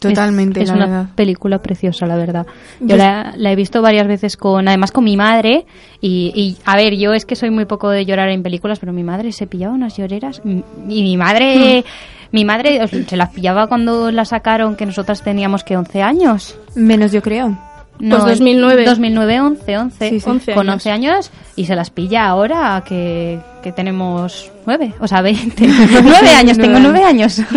Totalmente, 0.00 0.60
Es, 0.60 0.64
es 0.64 0.68
la 0.68 0.84
una 0.84 0.86
verdad. 0.86 1.14
película 1.14 1.62
preciosa, 1.62 2.04
la 2.06 2.16
verdad. 2.16 2.46
Yo 2.80 2.96
la, 2.98 3.32
la 3.38 3.52
he 3.52 3.56
visto 3.56 3.80
varias 3.80 4.06
veces 4.06 4.36
con, 4.36 4.68
además 4.68 4.90
con 4.92 5.02
mi 5.04 5.16
madre. 5.16 5.64
Y, 6.02 6.30
y, 6.34 6.56
a 6.66 6.76
ver, 6.76 6.96
yo 6.96 7.14
es 7.14 7.24
que 7.24 7.36
soy 7.36 7.48
muy 7.48 7.64
poco 7.64 7.88
de 7.88 8.04
llorar 8.04 8.28
en 8.28 8.42
películas, 8.42 8.80
pero 8.80 8.92
mi 8.92 9.02
madre 9.02 9.32
se 9.32 9.46
pillaba 9.46 9.72
unas 9.72 9.96
lloreras. 9.96 10.42
mm, 10.44 10.60
Y 10.90 11.02
mi 11.04 11.16
madre, 11.16 11.84
mi 12.32 12.44
madre 12.44 12.86
se 12.88 13.16
las 13.16 13.30
pillaba 13.30 13.66
cuando 13.66 14.10
la 14.10 14.26
sacaron, 14.26 14.76
que 14.76 14.84
nosotras 14.84 15.22
teníamos 15.22 15.64
que 15.64 15.74
11 15.76 16.02
años. 16.02 16.58
Menos 16.74 17.10
yo 17.12 17.22
creo. 17.22 17.56
No, 17.98 18.16
Pues 18.18 18.30
2009. 18.32 18.84
2009, 18.84 19.40
11, 19.40 19.78
11. 19.78 20.10
Sí, 20.10 20.20
sí. 20.20 20.28
11 20.28 20.54
con 20.54 20.68
años. 20.68 20.74
11 20.86 20.90
años 20.90 21.30
y 21.56 21.66
se 21.66 21.76
las 21.76 21.90
pilla 21.90 22.26
ahora 22.26 22.82
que, 22.86 23.38
que 23.62 23.72
tenemos 23.72 24.50
9, 24.66 24.94
o 25.00 25.06
sea, 25.08 25.22
20. 25.22 25.66
9 25.66 26.28
años, 26.36 26.58
tengo 26.58 26.78
9 26.78 27.02
años. 27.04 27.40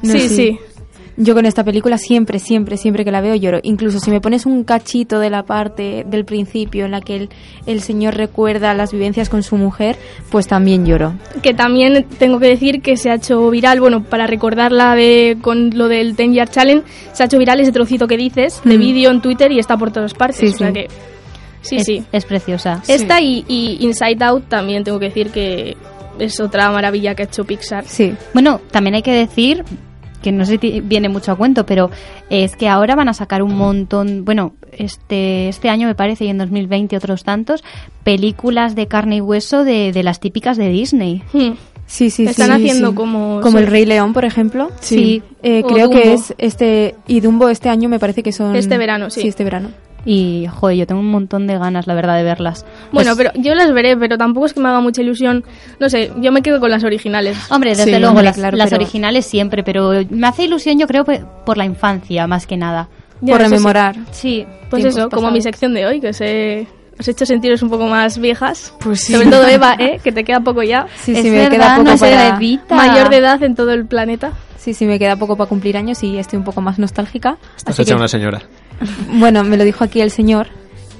No, 0.00 0.12
sí, 0.12 0.28
sí. 0.28 0.58
Yo 1.20 1.34
con 1.34 1.46
esta 1.46 1.64
película 1.64 1.98
siempre, 1.98 2.38
siempre, 2.38 2.76
siempre 2.76 3.04
que 3.04 3.10
la 3.10 3.20
veo 3.20 3.34
lloro. 3.34 3.58
Incluso 3.64 3.98
si 3.98 4.10
me 4.12 4.20
pones 4.20 4.46
un 4.46 4.62
cachito 4.62 5.18
de 5.18 5.30
la 5.30 5.42
parte 5.42 6.04
del 6.08 6.24
principio 6.24 6.84
en 6.84 6.92
la 6.92 7.00
que 7.00 7.16
el, 7.16 7.28
el 7.66 7.80
señor 7.80 8.14
recuerda 8.14 8.72
las 8.72 8.92
vivencias 8.92 9.28
con 9.28 9.42
su 9.42 9.56
mujer, 9.56 9.96
pues 10.30 10.46
también 10.46 10.86
lloro. 10.86 11.14
Que 11.42 11.54
también 11.54 12.06
tengo 12.18 12.38
que 12.38 12.46
decir 12.46 12.80
que 12.82 12.96
se 12.96 13.10
ha 13.10 13.14
hecho 13.16 13.50
viral, 13.50 13.80
bueno, 13.80 14.04
para 14.04 14.28
recordarla 14.28 14.94
de, 14.94 15.36
con 15.42 15.76
lo 15.76 15.88
del 15.88 16.14
10 16.14 16.30
Year 16.32 16.48
Challenge, 16.48 16.84
se 17.12 17.22
ha 17.24 17.26
hecho 17.26 17.38
viral 17.38 17.58
ese 17.60 17.72
trocito 17.72 18.06
que 18.06 18.16
dices 18.16 18.60
de 18.64 18.76
Mm. 18.76 18.80
vídeo 18.80 19.10
en 19.10 19.20
Twitter 19.20 19.50
y 19.50 19.58
está 19.58 19.76
por 19.76 19.90
todas 19.90 20.14
partes. 20.14 20.38
Sí, 20.38 20.46
o 20.46 20.52
sea 20.56 20.68
sí. 20.68 20.72
que, 20.74 20.86
sí, 21.62 21.76
es, 21.78 21.84
sí. 21.84 22.04
es 22.12 22.24
preciosa. 22.26 22.80
Esta 22.86 23.20
y, 23.20 23.44
y 23.48 23.78
Inside 23.80 24.24
Out 24.24 24.48
también 24.48 24.84
tengo 24.84 25.00
que 25.00 25.06
decir 25.06 25.30
que 25.30 25.76
es 26.20 26.38
otra 26.38 26.70
maravilla 26.70 27.16
que 27.16 27.22
ha 27.22 27.26
hecho 27.26 27.44
Pixar. 27.44 27.84
Sí. 27.86 28.14
Bueno, 28.32 28.60
también 28.70 28.94
hay 28.94 29.02
que 29.02 29.12
decir 29.12 29.64
que 30.28 30.32
no 30.32 30.44
sé 30.44 30.58
si 30.58 30.80
viene 30.80 31.08
mucho 31.08 31.32
a 31.32 31.36
cuento, 31.36 31.64
pero 31.64 31.90
es 32.28 32.54
que 32.54 32.68
ahora 32.68 32.94
van 32.94 33.08
a 33.08 33.14
sacar 33.14 33.42
un 33.42 33.56
montón, 33.56 34.24
bueno, 34.26 34.52
este 34.72 35.48
este 35.48 35.70
año 35.70 35.86
me 35.86 35.94
parece 35.94 36.26
y 36.26 36.28
en 36.28 36.38
2020 36.38 36.96
otros 36.96 37.24
tantos 37.24 37.64
películas 38.04 38.74
de 38.74 38.86
carne 38.86 39.16
y 39.16 39.20
hueso 39.22 39.64
de, 39.64 39.92
de 39.92 40.02
las 40.02 40.20
típicas 40.20 40.58
de 40.58 40.68
Disney. 40.68 41.22
Hmm. 41.32 41.52
Sí, 41.86 42.10
sí, 42.10 42.26
Están 42.26 42.48
sí. 42.48 42.52
haciendo 42.52 42.90
sí. 42.90 42.94
como... 42.94 43.40
Como 43.40 43.56
sí. 43.56 43.64
el 43.64 43.70
Rey 43.70 43.86
León, 43.86 44.12
por 44.12 44.26
ejemplo. 44.26 44.70
Sí. 44.80 45.22
Eh, 45.42 45.62
creo 45.66 45.88
que 45.88 46.12
es 46.12 46.34
este. 46.36 46.96
Y 47.06 47.20
Dumbo 47.20 47.48
este 47.48 47.70
año 47.70 47.88
me 47.88 47.98
parece 47.98 48.22
que 48.22 48.30
son. 48.30 48.54
Este 48.56 48.76
verano, 48.76 49.08
sí. 49.08 49.22
Sí, 49.22 49.28
este 49.28 49.42
verano. 49.42 49.70
Y 50.10 50.46
joder, 50.46 50.78
yo 50.78 50.86
tengo 50.86 51.02
un 51.02 51.10
montón 51.10 51.46
de 51.46 51.58
ganas, 51.58 51.86
la 51.86 51.92
verdad, 51.92 52.16
de 52.16 52.22
verlas. 52.22 52.64
Bueno, 52.92 53.14
Pues, 53.14 53.28
pero 53.34 53.42
yo 53.44 53.54
las 53.54 53.70
veré, 53.74 53.94
pero 53.94 54.16
tampoco 54.16 54.46
es 54.46 54.54
que 54.54 54.60
me 54.60 54.68
haga 54.70 54.80
mucha 54.80 55.02
ilusión. 55.02 55.44
No 55.80 55.90
sé, 55.90 56.10
yo 56.16 56.32
me 56.32 56.40
quedo 56.40 56.60
con 56.60 56.70
las 56.70 56.82
originales. 56.82 57.36
Hombre, 57.50 57.70
desde 57.70 57.84
Sí, 57.84 57.90
luego, 57.90 58.08
hombre, 58.08 58.24
las, 58.24 58.36
claro, 58.36 58.56
las 58.56 58.70
pero- 58.70 58.80
originales 58.82 59.26
siempre, 59.26 59.62
pero 59.62 59.92
me 60.08 60.26
hace 60.26 60.44
ilusión 60.44 60.78
yo 60.78 60.86
creo 60.86 61.04
por 61.04 61.58
la 61.58 61.66
infancia, 61.66 62.26
más 62.26 62.46
que 62.46 62.56
nada. 62.56 62.88
Ya, 63.20 63.34
por 63.34 63.42
sí. 63.44 63.50
rememorar. 63.50 63.96
Sí, 64.12 64.46
Pues 64.70 64.82
tiempos 64.82 64.96
eso, 64.98 65.10
como 65.10 65.30
mi 65.30 65.42
sección 65.42 65.74
de 65.74 65.84
hoy, 65.84 66.00
que 66.00 66.12
sé 66.14 66.66
Os 66.98 67.06
he 67.08 67.12
hecho 67.12 67.24
sentiros 67.26 67.62
un 67.62 67.70
poco 67.70 67.86
más 67.86 68.18
viejas. 68.18 68.74
Pues 68.80 69.00
sí. 69.02 69.12
Sobre 69.12 69.28
todo 69.30 69.46
Eva, 69.46 69.74
¿eh? 69.78 70.00
Que 70.04 70.12
te 70.12 70.24
queda 70.24 70.40
poco 70.40 70.62
ya. 70.62 70.86
Sí, 71.02 71.12
Es 71.12 71.22
sí, 71.22 71.30
me 71.30 71.38
verdad, 71.48 71.50
queda 71.50 71.76
poco 71.76 71.90
no 71.90 71.96
para... 71.98 72.28
evita. 72.36 72.74
Mayor 72.74 73.08
de 73.10 73.16
edad 73.18 73.42
en 73.42 73.54
todo 73.54 73.72
el 73.72 73.86
planeta. 73.86 74.32
Sí, 74.58 74.74
sí, 74.74 74.84
me 74.86 74.98
queda 74.98 75.16
poco 75.16 75.36
para 75.36 75.48
cumplir 75.48 75.76
años 75.76 76.02
y 76.02 76.18
estoy 76.18 76.38
un 76.38 76.44
poco 76.44 76.60
más 76.60 76.78
nostálgica. 76.78 77.38
Has 77.56 77.68
Así 77.68 77.82
hecho 77.82 77.90
que- 77.92 77.96
una 77.98 78.08
señora. 78.08 78.42
Bueno, 79.14 79.42
me 79.44 79.56
lo 79.56 79.64
dijo 79.64 79.82
aquí 79.84 80.00
el 80.00 80.10
señor, 80.10 80.48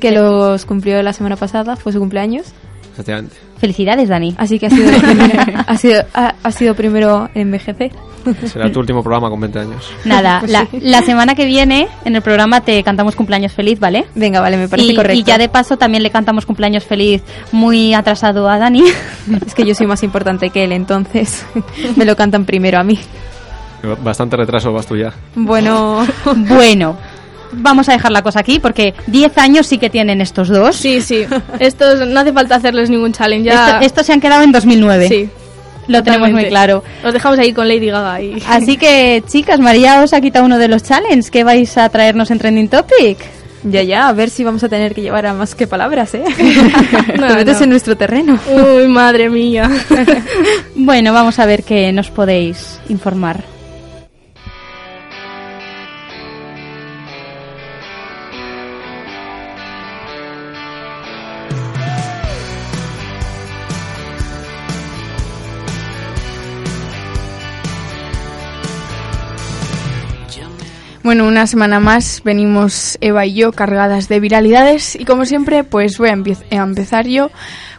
que 0.01 0.11
los 0.11 0.65
cumplió 0.65 1.01
la 1.03 1.13
semana 1.13 1.37
pasada, 1.37 1.77
fue 1.77 1.93
su 1.93 1.99
cumpleaños. 2.01 2.47
Efectivamente. 2.93 3.37
Felicidades, 3.59 4.09
Dani. 4.09 4.35
Así 4.39 4.59
que 4.59 4.67
ha 4.67 4.71
sido, 4.71 4.91
ha 5.67 5.77
sido, 5.77 6.03
ha, 6.15 6.35
ha 6.43 6.51
sido 6.53 6.75
primero 6.75 7.29
en 7.35 7.43
envejecer. 7.43 7.93
Será 8.47 8.71
tu 8.73 8.81
último 8.81 9.03
programa 9.03 9.31
con 9.31 9.41
20 9.41 9.59
años. 9.59 9.91
Nada, 10.05 10.41
Pues 10.41 10.51
la, 10.53 10.67
sí. 10.67 10.79
la 10.81 11.03
semana 11.03 11.35
que 11.35 11.45
viene 11.47 11.89
en 12.05 12.17
el 12.17 12.23
programa 12.23 12.61
te 12.61 12.83
cantamos 12.83 13.15
cumpleaños 13.17 13.53
feliz, 13.53 13.79
¿vale? 13.81 14.07
Venga, 14.15 14.41
vale, 14.41 14.57
me 14.57 14.69
parece 14.69 14.93
y, 14.93 14.95
correcto. 14.97 15.19
y 15.19 15.23
ya 15.25 15.39
de 15.39 15.49
paso 15.49 15.77
también 15.77 16.03
le 16.03 16.11
cantamos 16.11 16.47
cumpleaños 16.47 16.85
feliz 16.85 17.23
muy 17.53 17.95
atrasado 17.95 18.49
a 18.49 18.59
Dani. 18.59 18.83
Es 19.47 19.55
que 19.55 19.65
yo 19.65 19.75
soy 19.75 19.87
más 19.87 20.03
importante 20.03 20.51
que 20.51 20.65
él, 20.65 20.73
entonces 20.73 21.45
me 21.97 22.05
lo 22.05 22.17
cantan 22.17 22.45
primero 22.45 22.79
a 22.79 22.85
mí. 22.85 22.99
Bastante 24.03 24.37
retraso 24.37 24.73
vas 24.73 24.87
tú 24.87 24.97
ya. 24.97 25.13
Bueno, 25.37 26.05
bueno, 26.35 26.97
vamos 27.53 27.89
a 27.89 27.93
dejar 27.93 28.11
la 28.11 28.23
cosa 28.23 28.41
aquí 28.41 28.59
porque 28.59 28.93
10 29.07 29.39
años 29.39 29.67
sí 29.69 29.79
que 29.79 29.89
tienen 29.89 30.21
estos 30.21 30.49
dos. 30.49 30.75
Sí, 30.75 31.01
sí. 31.01 31.25
Estos 31.61 32.07
no 32.09 32.19
hace 32.21 32.33
falta 32.33 32.57
hacerles 32.57 32.91
ningún 32.91 33.13
challenge. 33.13 33.45
Ya... 33.45 33.67
Esto- 33.77 33.87
estos 33.87 34.07
se 34.07 34.13
han 34.13 34.21
quedado 34.21 34.43
en 34.43 34.51
2009. 34.53 35.09
Sí. 35.09 35.31
Lo 35.89 36.03
tenemos 36.03 36.31
muy 36.31 36.45
claro. 36.47 36.85
Os 37.05 37.13
dejamos 37.13 37.39
ahí 37.39 37.53
con 37.53 37.67
Lady 37.67 37.87
Gaga 37.87 38.21
y... 38.23 38.41
Así 38.47 38.77
que, 38.77 39.23
chicas, 39.27 39.59
María 39.59 40.03
os 40.03 40.13
ha 40.13 40.21
quitado 40.21 40.45
uno 40.45 40.59
de 40.59 40.69
los 40.69 40.83
challenges 40.83 41.31
que 41.31 41.43
vais 41.45 41.77
a 41.77 41.89
traernos 41.89 42.31
en 42.31 42.39
Trending 42.39 42.69
Topic. 42.69 43.19
ya, 43.65 43.83
ya, 43.83 44.09
a 44.09 44.13
ver 44.13 44.31
si 44.31 44.45
vamos 44.45 44.63
a 44.63 44.69
tener 44.69 44.95
que 44.95 45.03
llevar 45.03 45.27
a 45.27 45.33
más 45.35 45.55
que 45.55 45.67
palabras, 45.67 46.15
¿eh? 46.15 46.23
No, 47.19 47.27
Te 47.29 47.35
metes 47.35 47.59
no. 47.59 47.65
en 47.65 47.71
nuestro 47.71 47.97
terreno. 47.97 48.39
Uy, 48.49 48.87
madre 48.89 49.29
mía. 49.29 49.69
Bueno, 50.75 51.13
vamos 51.13 51.39
a 51.41 51.47
ver 51.47 51.65
qué 51.65 51.93
nos 51.93 52.11
podéis 52.11 52.79
informar. 52.89 53.43
Bueno, 71.09 71.27
una 71.27 71.47
semana 71.47 71.81
más 71.81 72.21
venimos 72.23 72.99
Eva 73.01 73.25
y 73.25 73.33
yo 73.33 73.53
cargadas 73.53 74.11
de 74.11 74.21
viralidades 74.21 74.95
y 74.95 75.07
como 75.07 75.25
siempre 75.25 75.65
pues 75.65 75.97
voy 75.97 76.11
a, 76.11 76.13
empezar 76.51 77.07
yo 77.07 77.31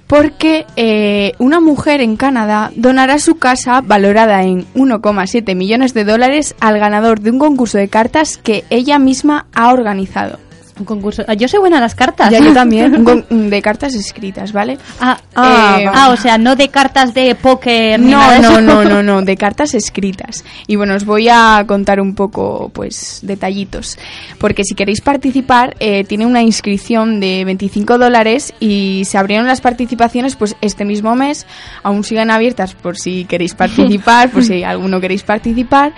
porque 0.08 0.66
eh, 0.76 1.34
una 1.38 1.60
mujer 1.60 2.02
en 2.02 2.18
Canadá 2.18 2.72
donará 2.76 3.20
su 3.20 3.38
casa 3.38 3.82
valorada 3.82 4.42
en 4.42 4.66
1,7 4.74 5.56
millones 5.56 5.94
de 5.94 6.06
dólares 6.06 6.56
al 6.60 6.80
ganador 6.80 7.20
de 7.20 7.30
un 7.30 7.38
concurso 7.38 7.78
de 7.78 7.88
cartas 7.88 8.40
que 8.40 8.64
ella 8.72 8.98
misma 8.98 9.46
ha 9.54 9.72
organizado. 9.74 10.40
Un 10.80 10.86
concurso. 10.86 11.24
Ah, 11.28 11.34
Yo 11.34 11.48
soy 11.48 11.60
buena 11.60 11.78
a 11.78 11.82
las 11.82 11.94
cartas. 11.94 12.32
Ya 12.32 12.40
yo 12.40 12.54
también. 12.54 13.04
De 13.30 13.62
cartas 13.62 13.94
escritas, 13.96 14.54
¿vale? 14.54 14.78
Ah, 15.00 15.18
Ah, 15.36 15.78
eh, 15.80 15.86
ah, 15.94 16.10
o 16.12 16.18
sea, 16.18 16.38
no 16.38 16.56
de 16.56 16.70
cartas 16.70 17.14
de 17.14 17.36
póker 17.36 18.00
ni 18.00 18.12
No, 18.12 18.18
nada 18.20 18.34
de 18.36 18.42
no, 18.42 18.50
eso. 18.52 18.62
no, 18.62 18.84
no, 18.84 19.04
no, 19.04 19.22
de 19.22 19.36
cartas 19.38 19.74
escritas. 19.74 20.44
Y 20.68 20.76
bueno, 20.76 20.96
os 20.96 21.06
voy 21.06 21.28
a 21.30 21.64
contar 21.68 22.00
un 22.02 22.16
poco, 22.16 22.72
pues, 22.74 23.20
detallitos. 23.24 23.98
Porque 24.38 24.64
si 24.64 24.74
queréis 24.76 25.02
participar, 25.02 25.76
eh, 25.80 26.04
tiene 26.06 26.26
una 26.26 26.42
inscripción 26.42 27.20
de 27.20 27.44
25 27.46 27.98
dólares 27.98 28.54
y 28.60 29.04
se 29.06 29.18
abrieron 29.18 29.48
las 29.48 29.62
participaciones, 29.62 30.36
pues, 30.36 30.56
este 30.62 30.86
mismo 30.86 31.16
mes. 31.16 31.46
Aún 31.84 32.04
siguen 32.04 32.32
abiertas 32.32 32.74
por 32.74 32.98
si 32.98 33.26
queréis 33.26 33.54
participar, 33.56 34.30
por 34.30 34.44
si 34.44 34.64
alguno 34.64 35.00
queréis 35.02 35.24
participar. 35.24 35.94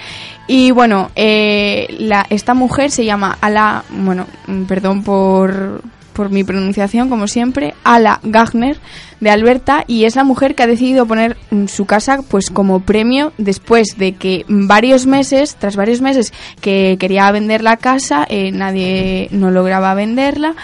Y 0.48 0.72
bueno, 0.72 1.12
eh, 1.16 1.88
la, 2.00 2.26
esta 2.30 2.54
mujer 2.54 2.92
se 2.92 3.06
llama 3.06 3.38
Ala, 3.40 3.84
bueno, 3.90 4.28
perdón 4.72 5.04
por, 5.04 5.82
por 6.13 6.30
mi 6.30 6.46
pronunciación, 6.46 7.10
como 7.10 7.28
siempre, 7.28 7.74
Ala 7.84 8.22
Gagner 8.24 8.78
de 9.20 9.30
Alberta 9.30 9.84
y 9.86 10.06
es 10.06 10.16
la 10.16 10.24
mujer 10.24 10.56
que 10.56 10.63
ha 10.63 10.68
decidido 10.68 11.06
poner 11.06 11.36
su 11.68 11.84
casa 11.84 12.22
pues 12.22 12.50
como 12.50 12.80
premio 12.80 13.34
después 13.38 13.98
de 13.98 14.13
que 14.13 14.46
varios 14.48 15.08
meses, 15.08 15.58
tras 15.60 15.75
varios 15.75 16.00
meses 16.00 16.32
que 16.62 16.96
quería 17.01 17.30
vender 17.34 17.63
la 17.63 17.75
casa, 17.75 18.25
eh, 18.30 18.54
nadie 18.54 19.28
no 19.32 19.51
lograba 19.51 19.94
venderla 19.94 20.56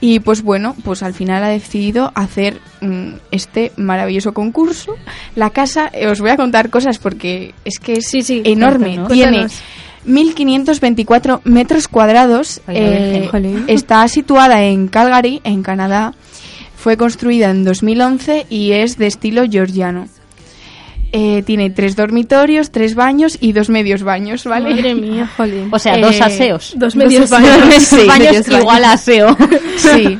y 0.00 0.20
pues 0.20 0.42
bueno, 0.42 0.76
pues 0.84 1.02
al 1.02 1.12
final 1.12 1.42
ha 1.42 1.48
decidido 1.48 2.12
hacer 2.14 2.60
mm, 2.82 3.14
este 3.32 3.72
maravilloso 3.76 4.32
concurso. 4.32 4.94
La 5.34 5.50
casa, 5.50 5.90
eh, 5.92 6.06
os 6.06 6.20
voy 6.20 6.30
a 6.30 6.36
contar 6.36 6.70
cosas 6.70 6.98
porque 6.98 7.52
es 7.64 7.80
que 7.80 7.94
es 7.94 8.06
Sí, 8.06 8.22
sí, 8.22 8.42
enorme, 8.44 8.94
cuéntanos. 8.94 9.12
tiene 9.12 9.38
Cuéntanos. 9.38 9.62
1524 10.06 11.42
metros 11.44 11.88
cuadrados. 11.88 12.60
Eh, 12.68 13.28
está 13.66 14.06
situada 14.08 14.62
en 14.64 14.88
Calgary, 14.88 15.40
en 15.44 15.62
Canadá. 15.62 16.14
Fue 16.76 16.96
construida 16.96 17.50
en 17.50 17.64
2011 17.64 18.46
y 18.48 18.72
es 18.72 18.96
de 18.98 19.06
estilo 19.08 19.44
georgiano. 19.50 20.08
Eh, 21.12 21.42
tiene 21.46 21.70
tres 21.70 21.96
dormitorios, 21.96 22.70
tres 22.70 22.94
baños 22.94 23.38
y 23.40 23.52
dos 23.52 23.68
medios 23.70 24.02
baños, 24.02 24.44
¿vale? 24.44 24.70
Madre 24.70 24.94
mía. 24.96 25.30
Jolín. 25.36 25.68
O 25.72 25.78
sea, 25.78 25.94
Eh, 25.96 26.00
dos 26.00 26.20
aseos. 26.20 26.74
Dos 26.76 26.96
medios 26.96 27.28
Dos 27.28 27.30
baños. 27.30 27.74
Sí, 27.80 27.96
baños 28.06 28.18
medios 28.18 28.46
baños. 28.46 28.60
igual 28.62 28.84
aseo. 28.84 29.36
Sí. 29.76 30.18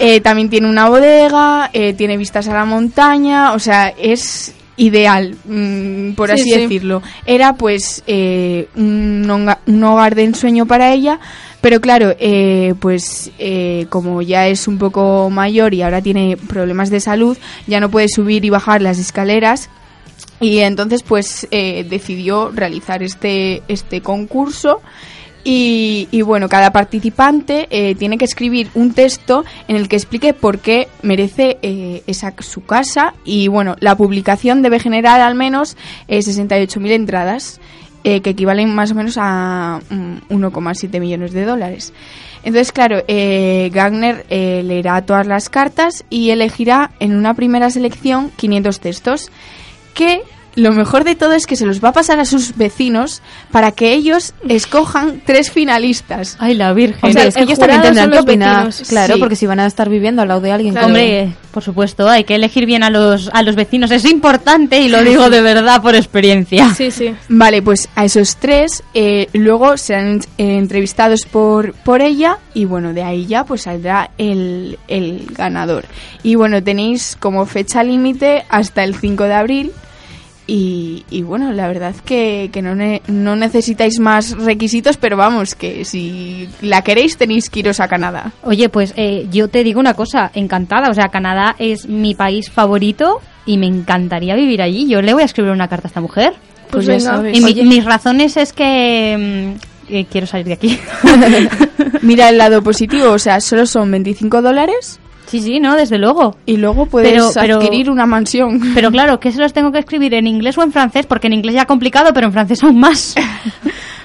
Eh, 0.00 0.20
también 0.20 0.48
tiene 0.48 0.68
una 0.70 0.88
bodega, 0.88 1.68
eh, 1.74 1.92
tiene 1.92 2.16
vistas 2.16 2.48
a 2.48 2.54
la 2.54 2.64
montaña, 2.64 3.52
o 3.52 3.58
sea, 3.58 3.88
es 3.88 4.54
ideal, 4.80 5.36
mm, 5.44 6.12
por 6.12 6.28
Sí, 6.30 6.34
así 6.34 6.50
sí. 6.50 6.58
decirlo. 6.60 7.02
Era 7.26 7.54
pues 7.54 8.02
eh, 8.06 8.68
un, 8.74 9.48
un 9.66 9.84
hogar 9.84 10.14
de 10.14 10.24
ensueño 10.24 10.66
para 10.66 10.92
ella, 10.92 11.20
pero 11.60 11.80
claro, 11.80 12.14
eh, 12.18 12.74
pues 12.80 13.30
eh, 13.38 13.86
como 13.90 14.22
ya 14.22 14.48
es 14.48 14.66
un 14.66 14.78
poco 14.78 15.28
mayor 15.30 15.74
y 15.74 15.82
ahora 15.82 16.00
tiene 16.00 16.36
problemas 16.48 16.88
de 16.90 17.00
salud, 17.00 17.36
ya 17.66 17.78
no 17.80 17.90
puede 17.90 18.08
subir 18.08 18.44
y 18.44 18.50
bajar 18.50 18.80
las 18.80 18.98
escaleras. 18.98 19.68
Y 20.40 20.60
entonces 20.60 21.02
pues 21.02 21.46
eh, 21.50 21.84
decidió 21.88 22.50
realizar 22.50 23.02
este, 23.02 23.62
este 23.68 24.00
concurso 24.00 24.80
y, 25.44 26.08
y, 26.10 26.22
bueno, 26.22 26.48
cada 26.48 26.70
participante 26.72 27.66
eh, 27.70 27.94
tiene 27.94 28.18
que 28.18 28.24
escribir 28.24 28.68
un 28.74 28.92
texto 28.92 29.44
en 29.68 29.76
el 29.76 29.88
que 29.88 29.96
explique 29.96 30.34
por 30.34 30.58
qué 30.58 30.88
merece 31.02 31.58
eh, 31.62 32.02
esa, 32.06 32.34
su 32.40 32.64
casa 32.64 33.14
y 33.24 33.48
bueno, 33.48 33.76
la 33.80 33.96
publicación 33.96 34.62
debe 34.62 34.78
generar 34.78 35.20
al 35.20 35.34
menos 35.34 35.76
eh, 36.08 36.18
68.000 36.18 36.90
entradas 36.90 37.60
eh, 38.04 38.20
que 38.20 38.30
equivalen 38.30 38.74
más 38.74 38.92
o 38.92 38.94
menos 38.94 39.16
a 39.18 39.80
mm, 39.88 40.32
1,7 40.32 41.00
millones 41.00 41.32
de 41.32 41.44
dólares. 41.44 41.92
Entonces, 42.42 42.72
claro, 42.72 43.02
eh, 43.08 43.70
Gagner 43.72 44.24
leerá 44.30 45.04
todas 45.04 45.26
las 45.26 45.50
cartas 45.50 46.04
y 46.08 46.30
elegirá 46.30 46.90
en 46.98 47.14
una 47.14 47.34
primera 47.34 47.68
selección 47.68 48.30
500 48.36 48.80
textos 48.80 49.30
que 49.92 50.22
lo 50.56 50.72
mejor 50.72 51.04
de 51.04 51.14
todo 51.14 51.32
es 51.32 51.46
que 51.46 51.56
se 51.56 51.64
los 51.66 51.82
va 51.82 51.90
a 51.90 51.92
pasar 51.92 52.18
a 52.20 52.24
sus 52.24 52.56
vecinos 52.56 53.22
para 53.52 53.72
que 53.72 53.92
ellos 53.92 54.34
escojan 54.48 55.22
tres 55.24 55.50
finalistas. 55.50 56.36
Ay, 56.38 56.54
la 56.54 56.72
Virgen. 56.72 56.98
O 57.08 57.12
sea, 57.12 57.22
el 57.22 57.28
es 57.28 57.34
que 57.36 57.42
ellos 57.42 57.58
también 57.58 57.82
tendrán 57.82 58.10
que 58.10 58.18
opinar. 58.18 58.66
vecinos. 58.66 58.88
Claro, 58.88 59.14
Sí. 59.14 59.20
porque 59.20 59.36
si 59.36 59.46
van 59.46 59.60
a 59.60 59.66
estar 59.66 59.88
viviendo 59.88 60.22
al 60.22 60.28
lado 60.28 60.40
de 60.40 60.52
alguien. 60.52 60.72
Claro. 60.72 60.88
Hombre, 60.88 61.32
por 61.52 61.62
supuesto, 61.62 62.08
hay 62.08 62.24
que 62.24 62.34
elegir 62.34 62.66
bien 62.66 62.82
a 62.82 62.90
los, 62.90 63.30
a 63.32 63.42
los 63.42 63.54
vecinos. 63.56 63.90
Es 63.90 64.04
importante 64.04 64.80
y 64.80 64.88
lo 64.88 65.02
digo 65.02 65.30
de 65.30 65.40
verdad 65.40 65.80
por 65.82 65.94
experiencia. 65.94 66.74
Sí, 66.74 66.90
sí. 66.90 67.14
Vale, 67.28 67.62
pues 67.62 67.88
a 67.94 68.04
esos 68.04 68.36
tres 68.36 68.82
eh, 68.94 69.28
luego 69.32 69.76
serán 69.76 70.20
eh, 70.38 70.56
entrevistados 70.58 71.26
por, 71.30 71.74
por 71.74 72.02
ella 72.02 72.38
y 72.54 72.64
bueno, 72.64 72.92
de 72.92 73.02
ahí 73.02 73.26
ya 73.26 73.44
pues 73.44 73.62
saldrá 73.62 74.10
el, 74.18 74.78
el 74.88 75.26
ganador. 75.32 75.84
Y 76.22 76.34
bueno, 76.34 76.62
tenéis 76.62 77.16
como 77.20 77.46
fecha 77.46 77.82
límite 77.82 78.44
hasta 78.48 78.84
el 78.84 78.94
5 78.94 79.24
de 79.24 79.34
abril 79.34 79.72
y, 80.46 81.04
y 81.10 81.22
bueno, 81.22 81.52
la 81.52 81.68
verdad 81.68 81.94
que, 82.04 82.50
que 82.52 82.60
no, 82.62 82.74
ne- 82.74 83.02
no 83.06 83.36
necesitáis 83.36 84.00
más 84.00 84.32
requisitos, 84.32 84.96
pero 84.96 85.16
vamos, 85.16 85.54
que 85.54 85.84
si 85.84 86.48
la 86.60 86.82
queréis 86.82 87.16
tenéis 87.16 87.48
que 87.50 87.60
iros 87.60 87.78
a 87.80 87.86
Canadá. 87.88 88.32
Oye, 88.42 88.68
pues 88.68 88.92
eh, 88.96 89.26
yo 89.30 89.48
te 89.48 89.62
digo 89.62 89.78
una 89.78 89.94
cosa, 89.94 90.30
encantada. 90.34 90.90
O 90.90 90.94
sea, 90.94 91.08
Canadá 91.08 91.54
es 91.58 91.86
mi 91.86 92.14
país 92.14 92.50
favorito 92.50 93.20
y 93.46 93.58
me 93.58 93.66
encantaría 93.66 94.34
vivir 94.34 94.60
allí. 94.62 94.88
Yo 94.88 95.02
le 95.02 95.12
voy 95.14 95.22
a 95.22 95.26
escribir 95.26 95.52
una 95.52 95.68
carta 95.68 95.86
a 95.86 95.90
esta 95.90 96.00
mujer. 96.00 96.34
Pues 96.70 96.86
ya 96.86 96.92
venga. 96.94 97.04
sabes. 97.04 97.36
Y 97.38 97.40
mi- 97.40 97.62
mis 97.64 97.84
razones 97.84 98.36
es 98.36 98.52
que 98.52 99.54
mm, 99.88 99.92
eh, 99.94 100.06
quiero 100.10 100.26
salir 100.26 100.46
de 100.46 100.52
aquí. 100.54 100.78
Mira 102.02 102.28
el 102.28 102.38
lado 102.38 102.62
positivo, 102.62 103.10
o 103.10 103.18
sea, 103.18 103.40
solo 103.40 103.66
son 103.66 103.90
25 103.90 104.42
dólares 104.42 104.98
sí, 105.30 105.40
sí, 105.40 105.60
no, 105.60 105.76
desde 105.76 105.98
luego. 105.98 106.36
y 106.46 106.56
luego 106.56 106.86
puedes 106.86 107.10
Pero- 107.12 107.30
pero- 107.34 107.56
adquirir 107.56 107.88
una 107.90 108.06
mansión. 108.06 108.60
Pero 108.74 108.90
claro, 108.90 109.20
¿qué 109.20 109.30
se 109.32 109.38
los 109.38 109.52
tengo 109.52 109.72
que 109.72 109.78
escribir 109.78 110.12
en 110.14 110.26
inglés 110.26 110.58
o 110.58 110.62
en 110.62 110.72
francés? 110.72 111.06
Porque 111.06 111.28
en 111.28 111.34
inglés 111.34 111.54
ya 111.54 111.64
complicado, 111.66 112.12
pero 112.12 112.26
en 112.26 112.32
francés 112.32 112.62
aún 112.62 112.78
más. 112.78 113.14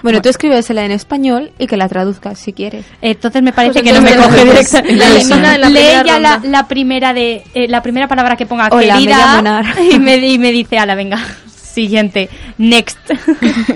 Bueno, 0.04 0.22
tú 0.22 0.30
escríbesela 0.30 0.86
en 0.86 0.92
español 0.92 1.50
y 1.58 1.66
que 1.66 1.78
la 1.78 1.90
traduzcas 1.90 2.38
si 2.38 2.54
quieres. 2.54 2.86
Entonces 3.02 3.42
me 3.42 3.52
parece 3.54 3.82
Pues 3.82 3.92
que 3.92 3.94
no 4.00 4.04
me 4.04 4.12
entonces 4.12 4.36
coge 4.36 4.46
la- 4.46 4.52
directa. 4.52 4.82
la 4.84 5.16
elimina 5.16 5.58
la 5.58 5.70
Lee 5.70 5.74
primera 5.80 6.04
ya 6.06 6.20
la, 6.20 6.42
la 6.44 6.68
primera 6.68 7.14
de 7.16 7.44
eh, 7.56 7.68
la 7.68 7.82
primera 7.82 8.08
palabra 8.08 8.36
que 8.36 8.46
ponga 8.46 8.68
Hola, 8.72 8.94
me 8.94 9.00
querida 9.00 9.42
Nar. 9.42 9.66
y 9.92 9.98
me, 9.98 10.18
y 10.18 10.38
me 10.38 10.52
dice, 10.52 10.78
ala, 10.78 10.94
venga, 10.94 11.18
siguiente, 11.48 12.30
next. 12.60 13.00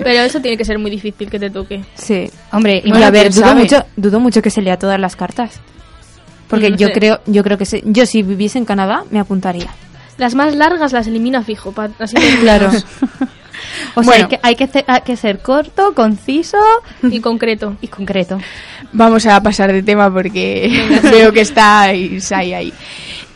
Pero 0.04 0.20
eso 0.22 0.40
tiene 0.40 0.56
que 0.56 0.64
ser 0.64 0.78
muy 0.78 0.92
difícil 0.92 1.28
que 1.28 1.40
te 1.40 1.50
toque. 1.50 1.80
Sí. 1.94 2.30
Hombre, 2.52 2.80
Y 2.84 2.90
bueno, 2.90 3.06
a 3.06 3.10
ver, 3.10 3.32
dudo 3.32 3.46
sabe. 3.46 3.62
mucho, 3.62 3.84
dudo 3.96 4.20
mucho 4.20 4.40
que 4.40 4.50
se 4.50 4.62
lea 4.62 4.78
todas 4.78 5.00
las 5.00 5.16
cartas. 5.16 5.58
Porque 6.50 6.70
No 6.70 6.76
yo 6.76 6.88
sé. 6.88 6.92
creo, 6.92 7.20
yo 7.26 7.42
creo 7.44 7.56
que 7.56 7.64
se- 7.64 7.82
yo 7.86 8.04
si 8.06 8.22
viviese 8.22 8.58
en 8.58 8.64
Canadá 8.66 9.04
me 9.10 9.18
apuntaría. 9.20 9.68
Las 10.18 10.34
más 10.34 10.54
largas 10.54 10.92
las 10.92 11.06
elimina 11.06 11.42
fijo. 11.42 11.72
pa- 11.72 11.88
así 11.98 12.16
Claro. 12.42 12.70
O 13.94 14.02
sea, 14.02 14.14
hay, 14.14 14.24
que, 14.26 14.40
hay, 14.42 14.56
que 14.56 14.66
ce- 14.66 14.84
hay 14.86 15.00
que 15.02 15.16
ser 15.16 15.40
corto, 15.40 15.94
conciso 15.94 16.58
y 17.02 17.20
concreto. 17.20 17.76
y 17.80 17.88
concreto. 17.88 18.38
Vamos 18.92 19.26
a 19.26 19.42
pasar 19.42 19.72
de 19.72 19.82
tema 19.82 20.12
porque 20.12 20.70
veo 21.04 21.32
que 21.32 21.40
estáis 21.42 22.30
ahí, 22.32 22.52
ahí. 22.54 22.72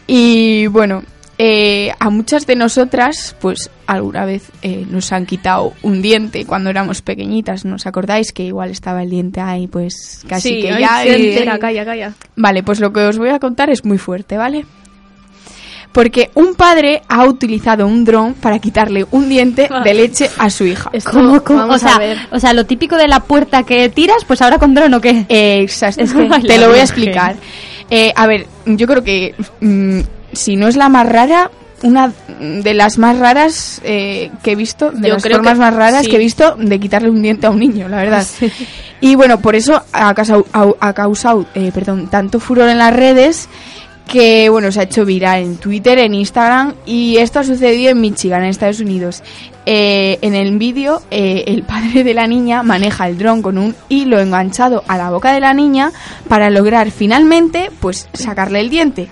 Y 0.06 0.66
bueno, 0.68 1.02
eh, 1.38 1.92
a 1.98 2.10
muchas 2.10 2.46
de 2.46 2.54
nosotras, 2.56 3.34
pues 3.40 3.70
alguna 3.86 4.24
vez 4.24 4.50
eh, 4.62 4.86
nos 4.88 5.12
han 5.12 5.26
quitado 5.26 5.72
un 5.82 6.00
diente 6.00 6.44
cuando 6.46 6.70
éramos 6.70 7.02
pequeñitas. 7.02 7.64
¿No 7.64 7.74
os 7.76 7.86
acordáis 7.86 8.32
que 8.32 8.44
igual 8.44 8.70
estaba 8.70 9.02
el 9.02 9.10
diente 9.10 9.40
ahí, 9.40 9.66
pues 9.66 10.22
casi 10.28 10.48
sí, 10.50 10.62
que 10.62 10.68
ya? 10.80 11.04
entera, 11.04 11.58
calla, 11.58 11.84
calla. 11.84 12.12
Vale, 12.36 12.62
pues 12.62 12.80
lo 12.80 12.92
que 12.92 13.00
os 13.00 13.18
voy 13.18 13.30
a 13.30 13.38
contar 13.40 13.70
es 13.70 13.84
muy 13.84 13.98
fuerte, 13.98 14.36
¿vale? 14.36 14.64
Porque 15.92 16.30
un 16.34 16.56
padre 16.56 17.02
ha 17.08 17.24
utilizado 17.24 17.86
un 17.86 18.04
dron 18.04 18.34
para 18.34 18.58
quitarle 18.58 19.06
un 19.12 19.28
diente 19.28 19.68
de 19.84 19.94
leche 19.94 20.28
a 20.38 20.50
su 20.50 20.64
hija. 20.64 20.90
Esto, 20.92 21.12
¿Cómo, 21.12 21.42
cómo? 21.44 21.60
vamos 21.60 21.76
o, 21.76 21.78
sea, 21.78 21.96
a 21.96 21.98
ver. 22.00 22.18
o 22.32 22.40
sea, 22.40 22.52
lo 22.52 22.66
típico 22.66 22.96
de 22.96 23.06
la 23.06 23.20
puerta 23.20 23.62
que 23.62 23.88
tiras, 23.90 24.24
pues 24.26 24.42
ahora 24.42 24.58
con 24.58 24.74
dron 24.74 24.92
o 24.94 25.00
qué. 25.00 25.24
Eh, 25.28 25.60
Exacto. 25.62 26.02
Es 26.02 26.12
que- 26.12 26.28
Te 26.48 26.58
lo 26.58 26.68
voy 26.68 26.78
a 26.80 26.82
explicar. 26.82 27.36
Eh, 27.90 28.12
a 28.16 28.26
ver, 28.26 28.46
yo 28.66 28.86
creo 28.88 29.04
que 29.04 29.34
mm, 29.60 30.00
si 30.34 30.56
no 30.56 30.68
es 30.68 30.76
la 30.76 30.88
más 30.88 31.08
rara, 31.08 31.50
una 31.82 32.12
de 32.40 32.74
las 32.74 32.98
más 32.98 33.18
raras 33.18 33.80
eh, 33.84 34.30
que 34.42 34.52
he 34.52 34.56
visto, 34.56 34.90
de 34.90 35.08
Yo 35.08 35.14
las 35.14 35.22
creo 35.22 35.36
formas 35.36 35.54
que 35.54 35.60
más 35.60 35.74
raras 35.74 36.04
sí. 36.04 36.10
que 36.10 36.16
he 36.16 36.20
visto 36.20 36.56
de 36.56 36.80
quitarle 36.80 37.10
un 37.10 37.20
diente 37.22 37.46
a 37.46 37.50
un 37.50 37.58
niño, 37.58 37.88
la 37.88 37.98
verdad. 37.98 38.26
Y 39.00 39.16
bueno, 39.16 39.38
por 39.40 39.54
eso 39.54 39.82
ha 39.92 40.14
causado, 40.14 40.46
ha 40.80 40.92
causado 40.94 41.44
eh, 41.54 41.70
perdón, 41.74 42.08
tanto 42.08 42.40
furor 42.40 42.70
en 42.70 42.78
las 42.78 42.94
redes 42.94 43.48
que 44.06 44.48
bueno 44.48 44.70
se 44.70 44.80
ha 44.80 44.82
hecho 44.84 45.04
viral 45.04 45.42
en 45.42 45.56
Twitter, 45.56 45.98
en 45.98 46.14
Instagram 46.14 46.74
y 46.86 47.16
esto 47.16 47.40
ha 47.40 47.44
sucedido 47.44 47.90
en 47.90 48.00
Michigan, 48.00 48.42
en 48.42 48.50
Estados 48.50 48.80
Unidos. 48.80 49.22
Eh, 49.66 50.18
en 50.20 50.34
el 50.34 50.58
vídeo, 50.58 51.02
eh, 51.10 51.44
el 51.46 51.62
padre 51.62 52.04
de 52.04 52.14
la 52.14 52.26
niña 52.26 52.62
maneja 52.62 53.08
el 53.08 53.16
dron 53.16 53.40
con 53.40 53.56
un 53.56 53.74
hilo 53.88 54.20
enganchado 54.20 54.84
a 54.88 54.98
la 54.98 55.10
boca 55.10 55.32
de 55.32 55.40
la 55.40 55.54
niña 55.54 55.90
para 56.28 56.50
lograr 56.50 56.90
finalmente, 56.90 57.70
pues, 57.80 58.08
sacarle 58.12 58.60
el 58.60 58.68
diente. 58.68 59.08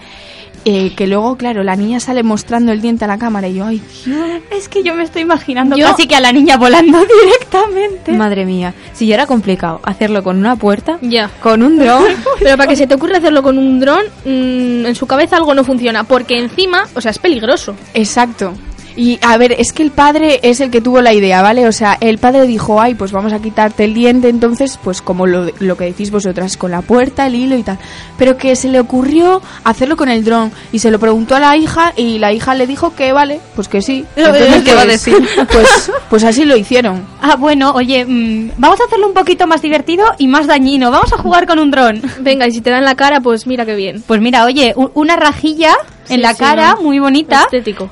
Eh, 0.65 0.95
que 0.95 1.09
luego, 1.09 1.37
claro, 1.37 1.65
la 1.65 1.75
niña 1.75 1.99
sale 1.99 2.23
mostrando 2.23 2.71
el 2.71 2.81
diente 2.81 3.05
a 3.05 3.09
la 3.09 3.19
cámara 3.19 3.49
y 3.49 3.55
yo, 3.55 3.67
ay, 3.67 3.83
Dios. 4.05 4.17
Es 4.53 4.69
que 4.69 4.83
yo 4.85 4.95
me 4.95 5.03
estoy 5.03 5.23
imaginando 5.23 5.77
Yo- 5.77 5.87
casi 5.87 6.07
que 6.07 6.15
a 6.15 6.21
la 6.21 6.31
niña 6.33 6.57
volando 6.57 6.99
directamente. 7.25 8.13
Madre 8.13 8.45
mía, 8.47 8.73
si 8.93 9.07
ya 9.07 9.15
era 9.15 9.27
complicado 9.27 9.81
hacerlo 9.83 10.23
con 10.23 10.39
una 10.39 10.55
puerta, 10.57 10.99
Ya. 11.03 11.31
con 11.43 11.63
un 11.63 11.79
dron, 11.79 12.05
Pero 12.39 12.57
para 12.57 12.69
que 12.69 12.77
se 12.77 12.87
te 12.87 12.95
ocurra 12.95 13.19
hacerlo 13.19 13.43
con 13.43 13.59
un 13.59 13.81
dron, 13.81 14.03
mm, 14.25 14.87
en 14.87 14.95
su 14.95 15.07
cabeza 15.07 15.37
algo 15.37 15.53
no 15.55 15.65
funciona. 15.65 16.05
Porque 16.05 16.39
encima, 16.39 16.85
o 16.95 17.01
sea, 17.01 17.11
es 17.11 17.19
peligroso. 17.19 17.75
Exacto. 17.95 18.53
Y 18.97 19.19
a 19.23 19.37
ver, 19.37 19.53
es 19.53 19.73
que 19.73 19.83
el 19.83 19.91
padre 19.91 20.41
es 20.43 20.61
el 20.61 20.71
que 20.71 20.81
tuvo 20.81 21.01
la 21.01 21.13
idea, 21.13 21.43
¿vale? 21.43 21.67
O 21.67 21.73
sea, 21.73 21.97
el 22.01 22.19
padre 22.19 22.47
dijo, 22.47 22.81
ay, 22.81 22.95
pues 22.95 23.13
vamos 23.13 23.33
a 23.33 23.41
quitarte 23.41 23.85
el 23.85 23.95
diente, 23.95 24.29
entonces, 24.29 24.79
pues 24.83 25.03
como 25.03 25.27
lo, 25.27 25.51
lo 25.61 25.77
que 25.77 25.85
decís 25.85 26.11
vosotras, 26.11 26.57
con 26.57 26.71
la 26.71 26.83
puerta, 26.83 27.27
el 27.27 27.35
hilo 27.35 27.57
y 27.57 27.63
tal. 27.63 27.79
Pero 28.19 28.37
que 28.37 28.57
se 28.57 28.69
le 28.69 28.81
ocurrió 28.81 29.41
hacerlo 29.65 29.97
con 29.97 30.09
el 30.09 30.25
dron 30.25 30.53
y 30.73 30.79
se 30.79 30.91
lo 30.91 30.99
preguntó 30.99 31.37
a 31.37 31.41
la 31.41 31.57
hija 31.57 31.93
y 31.97 32.19
la 32.19 32.33
hija 32.33 32.55
le 32.55 32.67
dijo 32.67 32.95
que 32.95 33.13
vale, 33.13 33.41
pues 33.55 33.69
que 33.69 33.83
sí. 33.83 34.05
Entonces, 34.17 34.63
¿Qué 34.63 34.75
va 34.75 34.83
a 34.83 34.85
pues, 34.85 35.05
decir? 35.05 35.29
Pues, 35.53 35.93
pues 36.09 36.25
así 36.25 36.45
lo 36.45 36.57
hicieron. 36.57 37.05
Ah, 37.21 37.37
bueno, 37.37 37.73
oye, 37.73 38.05
mm, 38.05 38.53
vamos 38.57 38.81
a 38.81 38.85
hacerlo 38.85 39.09
un 39.09 39.15
poquito 39.15 39.47
más 39.47 39.61
divertido 39.61 40.05
y 40.19 40.29
más 40.29 40.47
dañino. 40.47 40.91
Vamos 40.91 41.13
a 41.13 41.19
jugar 41.19 41.47
con 41.47 41.59
un 41.59 41.71
dron. 41.71 42.01
Venga, 42.21 42.47
y 42.47 42.53
si 42.53 42.61
te 42.61 42.71
dan 42.71 42.85
la 42.85 42.95
cara, 42.95 43.21
pues 43.21 43.47
mira 43.47 43.67
qué 43.67 43.75
bien. 43.75 44.03
Pues 44.07 44.21
mira, 44.21 44.45
oye, 44.45 44.75
una 44.95 45.17
rajilla 45.17 45.77
Sí, 46.13 46.15
en 46.17 46.23
la 46.23 46.33
sí, 46.35 46.39
cara, 46.41 46.77
muy 46.83 46.99
bonita. 46.99 47.43
Estético. 47.45 47.91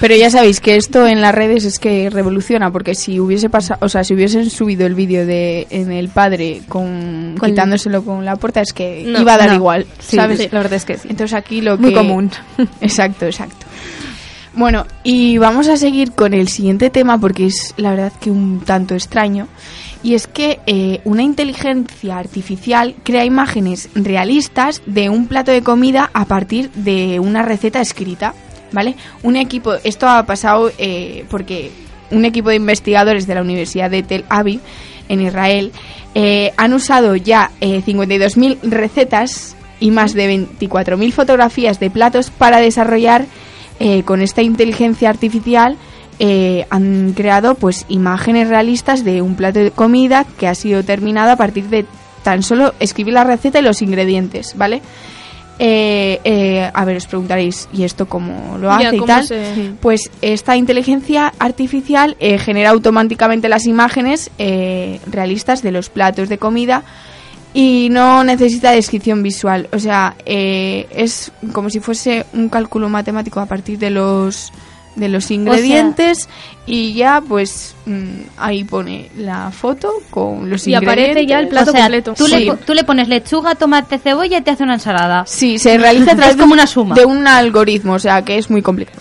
Pero 0.00 0.14
ya 0.16 0.30
sabéis 0.30 0.60
que 0.60 0.76
esto 0.76 1.06
en 1.06 1.20
las 1.20 1.34
redes 1.34 1.64
es 1.64 1.78
que 1.78 2.08
revoluciona, 2.10 2.70
porque 2.70 2.94
si 2.94 3.20
hubiese 3.20 3.48
pasado, 3.50 3.78
o 3.84 3.88
sea, 3.88 4.04
si 4.04 4.14
hubiesen 4.14 4.48
subido 4.50 4.86
el 4.86 4.94
vídeo 4.94 5.26
de 5.26 5.66
en 5.70 5.90
el 5.92 6.08
padre 6.08 6.62
con, 6.68 7.34
Con- 7.38 7.50
quitándoselo 7.50 8.04
con 8.04 8.24
la 8.24 8.36
puerta, 8.36 8.60
es 8.60 8.72
que 8.72 9.04
No, 9.06 9.20
iba 9.20 9.34
a 9.34 9.38
dar 9.38 9.48
no. 9.50 9.54
igual, 9.56 9.86
¿sabes? 9.98 10.38
sí, 10.38 10.48
la 10.50 10.58
verdad 10.58 10.74
es 10.74 10.84
que 10.84 10.96
sí. 10.98 11.08
Entonces 11.10 11.34
aquí 11.36 11.60
lo 11.60 11.76
Muy 11.78 11.90
que 11.90 11.96
común. 11.96 12.30
Exacto, 12.80 13.26
exacto. 13.26 13.66
Bueno, 14.54 14.86
y 15.04 15.38
vamos 15.38 15.68
a 15.68 15.76
seguir 15.76 16.12
con 16.12 16.34
el 16.34 16.48
siguiente 16.48 16.90
tema 16.90 17.18
porque 17.18 17.46
es 17.46 17.74
la 17.76 17.90
verdad 17.90 18.12
que 18.20 18.30
un 18.30 18.60
tanto 18.60 18.94
extraño. 18.94 19.46
Y 20.02 20.14
es 20.14 20.26
que 20.26 20.60
eh, 20.66 21.00
una 21.04 21.22
inteligencia 21.22 22.18
artificial 22.18 22.94
crea 23.02 23.24
imágenes 23.24 23.88
realistas 23.94 24.80
de 24.86 25.10
un 25.10 25.26
plato 25.26 25.50
de 25.50 25.62
comida 25.62 26.10
a 26.14 26.24
partir 26.24 26.70
de 26.72 27.18
una 27.18 27.42
receta 27.42 27.80
escrita, 27.80 28.34
¿vale? 28.70 28.94
Un 29.22 29.36
equipo, 29.36 29.74
esto 29.82 30.08
ha 30.08 30.24
pasado 30.24 30.70
eh, 30.78 31.24
porque 31.30 31.72
un 32.10 32.24
equipo 32.24 32.50
de 32.50 32.56
investigadores 32.56 33.26
de 33.26 33.34
la 33.34 33.42
Universidad 33.42 33.90
de 33.90 34.02
Tel 34.02 34.24
Aviv, 34.28 34.60
en 35.08 35.22
Israel, 35.22 35.72
eh, 36.14 36.52
han 36.56 36.72
usado 36.72 37.16
ya 37.16 37.50
eh, 37.60 37.82
52.000 37.84 38.58
recetas 38.62 39.56
y 39.80 39.90
más 39.90 40.14
de 40.14 40.48
24.000 40.58 41.12
fotografías 41.12 41.80
de 41.80 41.90
platos 41.90 42.30
para 42.30 42.60
desarrollar 42.60 43.26
eh, 43.80 44.02
con 44.02 44.20
esta 44.20 44.42
inteligencia 44.42 45.10
artificial 45.10 45.76
eh, 46.18 46.66
han 46.70 47.12
creado 47.16 47.54
pues 47.54 47.84
imágenes 47.88 48.48
realistas 48.48 49.04
de 49.04 49.22
un 49.22 49.34
plato 49.36 49.58
de 49.60 49.70
comida 49.70 50.24
que 50.38 50.48
ha 50.48 50.54
sido 50.54 50.82
terminado 50.84 51.30
a 51.32 51.36
partir 51.36 51.64
de 51.68 51.86
tan 52.22 52.42
solo 52.42 52.74
escribir 52.80 53.14
la 53.14 53.24
receta 53.24 53.58
y 53.60 53.62
los 53.62 53.80
ingredientes, 53.82 54.54
¿vale? 54.56 54.82
Eh, 55.60 56.20
eh, 56.22 56.70
a 56.72 56.84
ver, 56.84 56.96
os 56.98 57.06
preguntaréis, 57.06 57.68
¿y 57.72 57.82
esto 57.82 58.06
cómo 58.06 58.58
lo 58.58 58.68
Ya, 58.68 58.76
hace 58.88 58.96
y 58.96 58.98
¿cómo 59.00 59.06
tal? 59.06 59.24
se- 59.26 59.72
Pues 59.80 60.08
esta 60.22 60.56
inteligencia 60.56 61.32
artificial 61.40 62.16
eh, 62.20 62.38
genera 62.38 62.70
automáticamente 62.70 63.48
las 63.48 63.66
imágenes 63.66 64.30
eh, 64.38 65.00
realistas 65.10 65.62
de 65.62 65.72
los 65.72 65.90
platos 65.90 66.28
de 66.28 66.38
comida 66.38 66.84
y 67.54 67.88
no 67.90 68.22
necesita 68.22 68.70
descripción 68.70 69.22
visual. 69.24 69.68
O 69.72 69.80
sea, 69.80 70.14
eh, 70.26 70.86
es 70.94 71.32
como 71.52 71.70
si 71.70 71.80
fuese 71.80 72.24
un 72.34 72.48
cálculo 72.50 72.88
matemático 72.88 73.40
a 73.40 73.46
partir 73.46 73.78
de 73.80 73.90
los 73.90 74.52
de 74.98 75.08
los 75.08 75.30
ingredientes 75.30 76.28
y 76.66 76.92
ya 76.94 77.22
pues 77.26 77.74
mm, 77.86 78.06
ahí 78.36 78.64
pone 78.64 79.10
la 79.16 79.50
foto 79.50 79.92
con 80.10 80.50
los 80.50 80.66
Y 80.66 80.74
ingredientes. 80.74 81.10
aparece 81.10 81.26
ya 81.26 81.38
el 81.40 81.48
plato 81.48 81.70
o 81.70 81.72
sea, 81.72 81.82
completo. 81.82 82.14
Tú, 82.14 82.26
Sí. 82.26 82.44
le, 82.44 82.56
tú 82.56 82.74
le 82.74 82.84
pones 82.84 83.08
lechuga, 83.08 83.54
tomate, 83.54 83.98
cebolla 83.98 84.38
y 84.38 84.42
te 84.42 84.50
hace 84.50 84.64
una 84.64 84.74
ensalada. 84.74 85.24
Sí, 85.26 85.58
se 85.58 85.78
realiza 85.78 86.12
a 86.12 86.16
través 86.16 86.34
Es 86.34 86.40
como 86.40 86.52
una 86.52 86.66
suma. 86.66 86.94
de 86.94 87.04
un 87.04 87.26
algoritmo, 87.26 87.94
o 87.94 87.98
sea, 87.98 88.22
que 88.22 88.36
es 88.38 88.50
muy 88.50 88.60
complicado. 88.62 89.00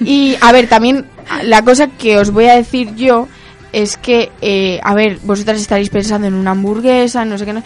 Y, 0.00 0.36
a 0.40 0.52
ver, 0.52 0.68
también 0.68 1.06
la 1.42 1.62
cosa 1.62 1.88
que 1.88 2.18
os 2.18 2.30
voy 2.30 2.46
a 2.46 2.54
decir 2.56 2.94
yo 2.94 3.28
es 3.72 3.96
que, 3.96 4.30
eh, 4.40 4.80
a 4.82 4.94
ver, 4.94 5.18
vosotras 5.24 5.60
estaréis 5.60 5.90
pensando 5.90 6.26
en 6.26 6.34
una 6.34 6.52
hamburguesa, 6.52 7.24
no 7.24 7.36
sé 7.36 7.44
qué, 7.44 7.52
no- 7.52 7.62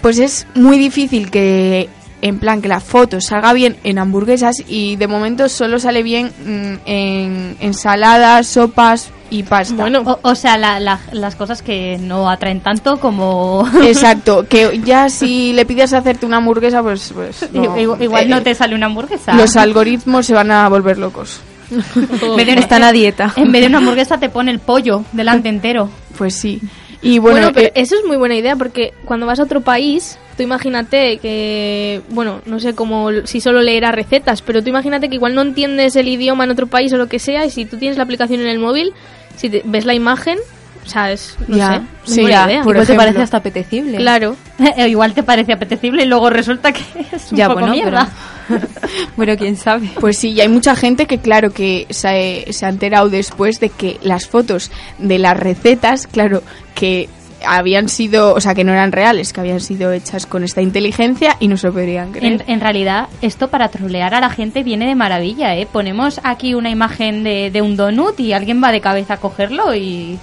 pues 0.00 0.18
es 0.18 0.46
muy 0.54 0.78
difícil 0.78 1.30
que, 1.30 1.88
en 2.22 2.38
plan, 2.38 2.60
que 2.62 2.68
la 2.68 2.80
foto 2.80 3.20
salga 3.20 3.52
bien 3.52 3.76
en 3.84 3.98
hamburguesas 3.98 4.56
y 4.68 4.96
de 4.96 5.06
momento 5.08 5.48
solo 5.48 5.78
sale 5.78 6.02
bien 6.02 6.26
mm, 6.44 6.74
en 6.86 7.56
ensaladas, 7.60 8.46
sopas 8.46 9.10
y 9.30 9.42
pasta. 9.44 9.74
Bueno, 9.76 10.02
O, 10.04 10.18
o 10.22 10.34
sea, 10.34 10.58
la- 10.58 10.80
la- 10.80 11.00
las 11.12 11.36
cosas 11.36 11.62
que 11.62 11.98
no 12.00 12.28
atraen 12.28 12.60
tanto 12.60 12.98
como... 12.98 13.68
Exacto, 13.84 14.44
que 14.48 14.80
ya 14.84 15.08
si 15.08 15.52
le 15.52 15.64
pides 15.64 15.92
hacerte 15.92 16.26
una 16.26 16.38
hamburguesa, 16.38 16.82
pues... 16.82 17.12
pues 17.14 17.48
no. 17.52 17.78
igual 17.78 18.02
igual 18.02 18.24
Eh, 18.24 18.28
no 18.28 18.42
te 18.42 18.54
sale 18.54 18.74
una 18.74 18.86
hamburguesa. 18.86 19.34
Los 19.34 19.56
algoritmos 19.56 20.26
se 20.26 20.34
van 20.34 20.50
a 20.50 20.68
volver 20.68 20.98
locos. 20.98 21.40
Dio- 21.70 22.36
están 22.58 22.82
a 22.82 22.92
dieta. 22.92 23.32
En 23.36 23.52
vez 23.52 23.62
de 23.62 23.68
una 23.68 23.78
hamburguesa 23.78 24.18
te 24.18 24.28
pone 24.28 24.50
el 24.50 24.58
pollo 24.58 25.04
delante 25.12 25.48
entero. 25.48 25.88
Pues 26.18 26.34
sí. 26.34 26.60
Y 27.02 27.18
bueno, 27.18 27.38
bueno, 27.38 27.52
pero 27.54 27.68
eh, 27.68 27.72
eso 27.76 27.94
es 27.96 28.04
muy 28.06 28.16
buena 28.16 28.34
idea 28.34 28.56
porque 28.56 28.92
cuando 29.04 29.24
vas 29.26 29.38
a 29.40 29.44
otro 29.44 29.60
país, 29.62 30.18
tú 30.40 30.44
imagínate 30.44 31.18
que, 31.18 32.00
bueno, 32.08 32.40
no 32.46 32.58
sé 32.60 32.74
cómo, 32.74 33.10
si 33.24 33.42
solo 33.42 33.60
leerás 33.60 33.94
recetas, 33.94 34.40
pero 34.40 34.62
tú 34.62 34.70
imagínate 34.70 35.10
que 35.10 35.16
igual 35.16 35.34
no 35.34 35.42
entiendes 35.42 35.96
el 35.96 36.08
idioma 36.08 36.44
en 36.44 36.50
otro 36.50 36.66
país 36.66 36.90
o 36.94 36.96
lo 36.96 37.08
que 37.08 37.18
sea, 37.18 37.44
y 37.44 37.50
si 37.50 37.66
tú 37.66 37.76
tienes 37.76 37.98
la 37.98 38.04
aplicación 38.04 38.40
en 38.40 38.46
el 38.46 38.58
móvil, 38.58 38.94
si 39.36 39.50
te- 39.50 39.60
ves 39.66 39.84
la 39.84 39.92
imagen, 39.92 40.38
o 40.86 40.88
sea, 40.88 41.12
es, 41.12 41.36
no 41.46 41.58
Ya, 41.58 41.68
sé, 41.68 41.80
es 42.06 42.14
sí, 42.14 42.20
buena 42.22 42.36
ya, 42.36 42.46
idea. 42.50 42.62
por 42.62 42.74
Igual 42.74 42.86
te 42.86 42.92
ejemplo. 42.94 43.02
parece 43.04 43.22
hasta 43.22 43.36
apetecible. 43.36 43.96
Claro. 43.98 44.36
igual 44.88 45.12
te 45.12 45.22
parece 45.22 45.52
apetecible 45.52 46.04
y 46.04 46.06
luego 46.06 46.30
resulta 46.30 46.72
que 46.72 46.80
es 47.12 47.30
un 47.32 47.36
Ya, 47.36 47.48
poco 47.48 47.60
bueno, 47.60 47.74
mierda. 47.74 48.08
pero... 48.48 48.60
bueno, 49.16 49.36
quién 49.36 49.56
sabe. 49.56 49.90
pues 50.00 50.16
sí, 50.16 50.30
y 50.30 50.40
hay 50.40 50.48
mucha 50.48 50.74
gente 50.74 51.04
que 51.06 51.18
claro 51.18 51.50
que 51.50 51.86
se, 51.90 52.46
se 52.50 52.64
ha 52.64 52.70
enterado 52.70 53.10
después 53.10 53.60
de 53.60 53.68
que 53.68 53.98
las 54.02 54.26
fotos 54.26 54.70
de 54.98 55.18
las 55.18 55.38
recetas, 55.38 56.06
claro, 56.06 56.42
que 56.74 57.08
habían 57.46 57.88
sido, 57.88 58.34
o 58.34 58.40
sea, 58.40 58.54
que 58.54 58.64
no 58.64 58.72
eran 58.72 58.92
reales, 58.92 59.32
que 59.32 59.40
habían 59.40 59.60
sido 59.60 59.92
hechas 59.92 60.26
con 60.26 60.44
esta 60.44 60.62
inteligencia 60.62 61.36
y 61.40 61.48
no 61.48 61.56
se 61.56 61.66
lo 61.68 61.72
podrían 61.72 62.12
creer. 62.12 62.42
En, 62.46 62.50
en 62.50 62.60
realidad, 62.60 63.08
esto 63.22 63.48
para 63.48 63.68
trolear 63.68 64.14
a 64.14 64.20
la 64.20 64.30
gente 64.30 64.62
viene 64.62 64.86
de 64.86 64.94
maravilla, 64.94 65.54
¿eh? 65.56 65.66
Ponemos 65.70 66.20
aquí 66.24 66.54
una 66.54 66.70
imagen 66.70 67.24
de, 67.24 67.50
de 67.50 67.62
un 67.62 67.76
donut 67.76 68.18
y 68.20 68.32
alguien 68.32 68.62
va 68.62 68.72
de 68.72 68.80
cabeza 68.80 69.14
a 69.14 69.16
cogerlo 69.18 69.74
y... 69.74 70.18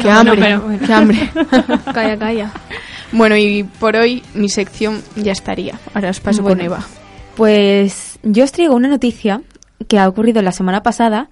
Qué 0.00 0.08
hambre, 0.10 0.36
pero- 0.38 0.64
qué 0.86 0.92
hambre. 0.92 1.30
Calla, 1.92 2.16
calla. 2.16 2.52
bueno, 3.10 3.36
y 3.36 3.64
por 3.64 3.96
hoy 3.96 4.22
mi 4.34 4.48
sección 4.48 5.02
ya 5.16 5.32
estaría. 5.32 5.78
Ahora 5.94 6.10
os 6.10 6.20
paso 6.20 6.42
con 6.42 6.52
Bueno. 6.58 6.64
Eva. 6.64 6.84
Pues 7.36 8.18
yo 8.22 8.44
os 8.44 8.52
traigo 8.52 8.74
una 8.74 8.88
noticia 8.88 9.40
que 9.88 9.98
ha 9.98 10.08
ocurrido 10.08 10.42
la 10.42 10.52
semana 10.52 10.82
pasada 10.82 11.28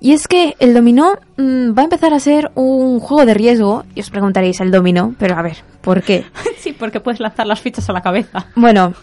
y 0.00 0.12
es 0.12 0.26
que 0.26 0.56
el 0.58 0.72
dominó 0.72 1.18
mm, 1.36 1.76
va 1.76 1.82
a 1.82 1.84
empezar 1.84 2.14
a 2.14 2.20
ser 2.20 2.50
un 2.54 3.00
juego 3.00 3.26
de 3.26 3.34
riesgo 3.34 3.84
y 3.94 4.00
os 4.00 4.08
preguntaréis 4.10 4.60
el 4.60 4.70
dominó, 4.70 5.14
pero 5.18 5.36
a 5.36 5.42
ver, 5.42 5.58
¿por 5.82 6.02
qué? 6.02 6.24
Sí, 6.58 6.72
porque 6.72 7.00
puedes 7.00 7.20
lanzar 7.20 7.46
las 7.46 7.60
fichas 7.60 7.88
a 7.88 7.92
la 7.92 8.02
cabeza. 8.02 8.46
Bueno, 8.54 8.94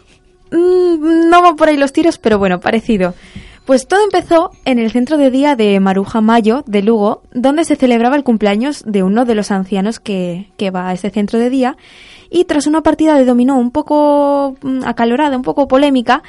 mm, 0.52 1.30
no 1.30 1.42
van 1.42 1.56
por 1.56 1.70
ahí 1.70 1.78
los 1.78 1.94
tiros, 1.94 2.18
pero 2.18 2.40
bueno, 2.40 2.60
parecido. 2.60 3.14
Pues 3.66 3.88
todo 3.88 4.04
empezó 4.04 4.52
en 4.64 4.80
el 4.80 4.92
centro 4.92 5.18
de 5.18 5.30
día 5.30 5.56
de 5.56 5.80
Maruja 5.80 6.22
Mayo 6.22 6.64
de 6.68 6.82
Lugo, 6.82 7.22
donde 7.34 7.66
se 7.66 7.76
celebraba 7.76 8.16
el 8.16 8.24
cumpleaños 8.24 8.84
de 8.86 9.04
uno 9.04 9.26
de 9.26 9.36
los 9.36 9.52
ancianos 9.52 10.00
que, 10.00 10.50
que 10.56 10.72
va 10.72 10.88
a 10.88 10.94
ese 10.94 11.10
centro 11.10 11.38
de 11.38 11.50
día. 11.50 11.78
Y 12.30 12.46
tras 12.46 12.66
una 12.66 12.82
partida 12.82 13.16
de 13.16 13.26
dominó 13.26 13.58
un 13.58 13.72
poco 13.72 14.56
mm, 14.62 14.84
acalorada, 14.86 15.36
un 15.36 15.44
poco 15.44 15.68
polémica, 15.68 16.24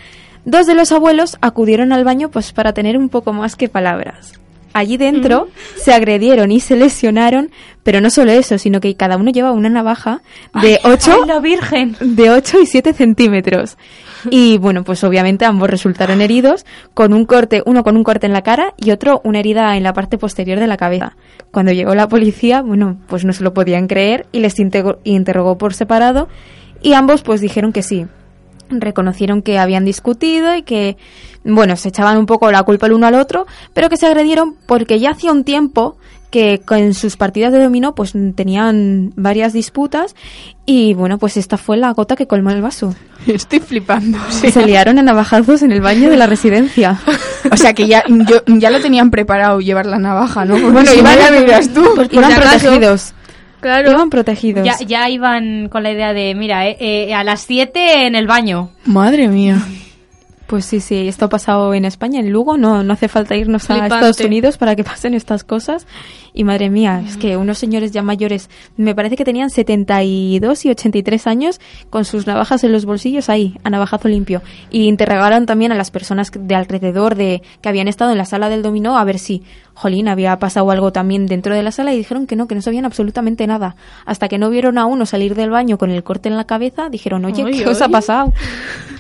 dos 0.45 0.67
de 0.67 0.75
los 0.75 0.93
abuelos 0.93 1.39
acudieron 1.41 1.93
al 1.93 2.05
baño 2.05 2.29
pues 2.29 2.53
para 2.53 2.73
tener 2.73 2.99
un 2.99 3.09
poco 3.09 3.33
más 3.33 3.55
que 3.55 3.69
palabras. 3.69 4.39
Allí 4.79 4.97
dentro 4.97 5.49
se 5.75 5.93
agredieron 5.93 6.53
y 6.53 6.61
se 6.61 6.77
lesionaron, 6.77 7.51
pero 7.83 8.01
no 8.01 8.11
solo 8.11 8.31
eso, 8.31 8.59
sino 8.59 8.79
que 8.79 8.95
cada 8.95 9.17
uno 9.17 9.33
lleva 9.33 9.51
una 9.51 9.69
navaja 9.69 10.23
de 10.63 10.79
8 10.85 11.17
¡Ay, 11.23 11.27
la 11.27 11.41
Virgen! 11.41 11.97
de 11.99 12.31
8 12.31 12.61
y 12.61 12.67
7 12.67 12.93
centímetros. 12.93 13.77
Y 14.31 14.59
bueno, 14.59 14.85
pues 14.85 15.03
obviamente 15.03 15.47
ambos 15.47 15.69
resultaron 15.69 16.21
heridos, 16.21 16.65
con 16.95 17.13
un 17.13 17.25
corte, 17.25 17.61
uno 17.67 17.83
con 17.83 17.97
un 17.97 18.05
corte 18.05 18.27
en 18.27 18.33
la 18.33 18.43
cara 18.43 18.73
y 18.77 18.93
otro 18.93 19.21
una 19.25 19.41
herida 19.41 19.77
en 19.77 19.83
la 19.83 19.95
parte 19.95 20.17
posterior 20.17 20.61
de 20.61 20.69
la 20.69 20.77
cabeza. 20.77 21.17
Cuando 21.51 21.73
llegó 21.73 21.97
la 21.97 22.07
policía, 22.07 22.63
bueno, 22.63 22.99
pues 23.09 23.25
no 23.25 23.33
se 23.33 23.43
lo 23.43 23.53
podían 23.53 23.89
creer 23.89 24.27
y 24.31 24.39
les 24.39 24.55
interrogó 24.61 25.59
por 25.59 25.75
separado 25.75 26.29
y 26.83 26.93
ambos 26.93 27.23
pues 27.23 27.41
dijeron 27.41 27.73
que 27.73 27.83
sí. 27.83 28.07
Reconocieron 28.71 29.43
que 29.43 29.59
habían 29.59 29.85
discutido 29.85 30.55
y 30.55 30.63
que, 30.63 30.97
bueno, 31.45 31.77
se 31.77 31.89
echaban 31.89 32.17
un 32.19 32.27
poco 32.27 32.51
la 32.51 32.63
culpa 32.63 32.87
el 32.87 32.93
uno 32.93 33.07
al 33.07 33.15
otro, 33.15 33.47
pero 33.75 33.89
que 33.89 33.97
se 33.97 34.07
agredieron 34.07 34.57
porque 34.67 34.99
ya 35.01 35.11
hacía 35.11 35.33
un 35.33 35.45
tiempo 35.45 35.97
que 36.31 36.61
con 36.63 36.93
sus 36.93 37.17
partidas 37.17 37.53
de 37.53 37.63
dominó 37.63 37.95
pues 37.95 38.13
tenían 38.35 39.15
varias 39.17 39.55
disputas 39.55 40.15
y 40.67 40.93
bueno, 40.93 41.17
pues 41.17 41.39
esta 41.39 41.57
fue 41.57 41.79
la 41.79 41.91
gota 41.95 42.17
que 42.17 42.27
colmó 42.27 42.51
el 42.51 42.61
vaso. 42.61 42.95
Estoy 43.27 43.61
flipando. 43.61 44.19
Se 44.31 44.67
liaron 44.67 44.99
a 44.99 45.03
navajazos 45.03 45.63
en 45.63 45.73
el 45.73 45.81
baño 45.81 46.11
de 46.11 46.17
la 46.17 46.27
residencia. 46.27 47.01
O 47.51 47.57
sea 47.57 47.73
que 47.73 47.87
ya, 47.87 48.03
yo, 48.09 48.43
ya 48.47 48.69
lo 48.69 48.81
tenían 48.81 49.11
preparado 49.11 49.61
llevar 49.61 49.87
la 49.87 49.99
navaja, 49.99 50.45
¿no? 50.45 50.55
Porque 50.61 50.71
Bueno, 50.71 50.91
si 50.91 50.99
iban- 50.99 51.19
no, 51.19 51.75
tú. 51.83 51.95
Pues 51.95 52.09
acaso. 52.13 52.41
protegidos. 52.69 53.15
Claro. 53.61 53.91
Iban 53.91 54.11
protegidos. 54.11 54.65
Ya, 54.65 54.77
ya 54.87 55.09
iban 55.09 55.69
con 55.69 55.83
la 55.83 55.91
idea 55.91 56.13
de, 56.13 56.35
mira, 56.35 56.67
eh, 56.67 56.77
eh, 56.81 57.15
a 57.15 57.25
las 57.25 57.41
7 57.43 58.07
en 58.07 58.15
el 58.15 58.27
baño. 58.27 58.71
Madre 58.85 59.29
mía. 59.29 59.59
Pues 60.49 60.65
sí, 60.65 60.81
sí, 60.81 61.09
esto 61.09 61.27
ha 61.27 61.29
pasado 61.29 61.75
en 61.75 61.85
España, 61.85 62.21
en 62.21 62.33
Lugo, 62.33 62.57
no, 62.57 62.83
no 62.83 62.95
hace 62.95 63.09
falta 63.09 63.37
irnos 63.37 63.69
a. 63.69 63.85
Estados 63.85 64.19
Unidos 64.21 64.57
para 64.57 64.75
que 64.77 64.83
pasen 64.83 65.13
estas 65.13 65.45
cosas. 65.45 65.87
Y 66.33 66.45
madre 66.45 66.71
mía, 66.71 67.03
es 67.07 67.19
que 67.19 67.37
unos 67.37 67.59
señores 67.59 67.93
ya 67.93 68.03
mayores, 68.03 68.49
me 68.79 68.95
parece 68.95 69.15
que 69.17 69.27
tenían 69.27 69.51
72 69.51 70.65
y 70.65 70.71
83 70.71 71.27
años, 71.27 71.61
con 71.91 72.07
sus 72.07 72.27
navajas 72.27 72.65
en 72.65 72.73
los 72.73 72.87
bolsillos 72.87 73.29
ahí, 73.29 73.59
a 73.63 73.69
navajazo 73.69 74.09
limpio. 74.09 74.41
Y 74.71 74.89
interrogaron 74.89 75.45
también 75.45 75.71
a 75.71 75.75
las 75.75 75.91
personas 75.91 76.31
de 76.33 76.55
alrededor 76.55 77.15
de 77.15 77.43
que 77.61 77.69
habían 77.69 77.87
estado 77.87 78.13
en 78.13 78.19
la 78.19 78.25
sala 78.25 78.49
del 78.49 78.63
dominó 78.63 78.97
a 78.97 79.05
ver 79.05 79.19
si, 79.19 79.43
jolín, 79.75 80.09
había 80.09 80.39
pasado 80.39 80.71
algo 80.71 80.93
también 80.93 81.27
dentro 81.27 81.55
de 81.55 81.63
la 81.63 81.73
sala 81.73 81.93
y 81.93 81.99
dijeron 81.99 82.27
que 82.27 82.37
no, 82.37 82.49
que 82.49 82.55
no 82.55 82.63
sabían 82.63 82.87
absolutamente 82.87 83.47
nada. 83.47 83.77
Hasta 84.07 84.29
que 84.29 84.39
no 84.39 84.49
vieron 84.49 84.79
a 84.79 84.87
uno 84.87 85.05
salir 85.05 85.35
del 85.35 85.51
baño 85.51 85.77
con 85.77 85.91
el 85.91 86.03
corte 86.05 86.31
en 86.31 86.39
la 86.39 86.45
cabeza, 86.45 86.89
dijeron, 86.89 87.27
oye, 87.27 87.45
¿qué 87.51 87.67
os 87.67 87.83
ha 87.83 87.91
pasado? 87.91 88.33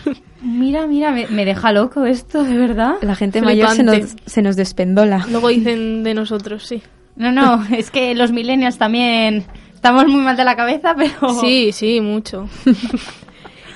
Mira, 0.42 0.86
mira, 0.86 1.10
me, 1.10 1.26
me 1.28 1.44
deja 1.44 1.72
loco 1.72 2.04
esto, 2.06 2.44
de 2.44 2.56
verdad. 2.56 2.94
La 3.02 3.14
gente 3.16 3.42
mayor 3.42 3.70
se 3.70 3.82
nos, 3.82 4.14
se 4.26 4.42
nos 4.42 4.56
despendola. 4.56 5.26
Luego 5.30 5.48
dicen 5.48 6.02
de 6.04 6.14
nosotros, 6.14 6.64
sí. 6.66 6.82
No, 7.16 7.32
no, 7.32 7.64
es 7.76 7.90
que 7.90 8.14
los 8.14 8.30
millennials 8.32 8.78
también 8.78 9.44
estamos 9.74 10.06
muy 10.06 10.20
mal 10.20 10.36
de 10.36 10.44
la 10.44 10.54
cabeza, 10.56 10.94
pero... 10.96 11.40
Sí, 11.40 11.70
sí, 11.72 12.00
mucho. 12.00 12.48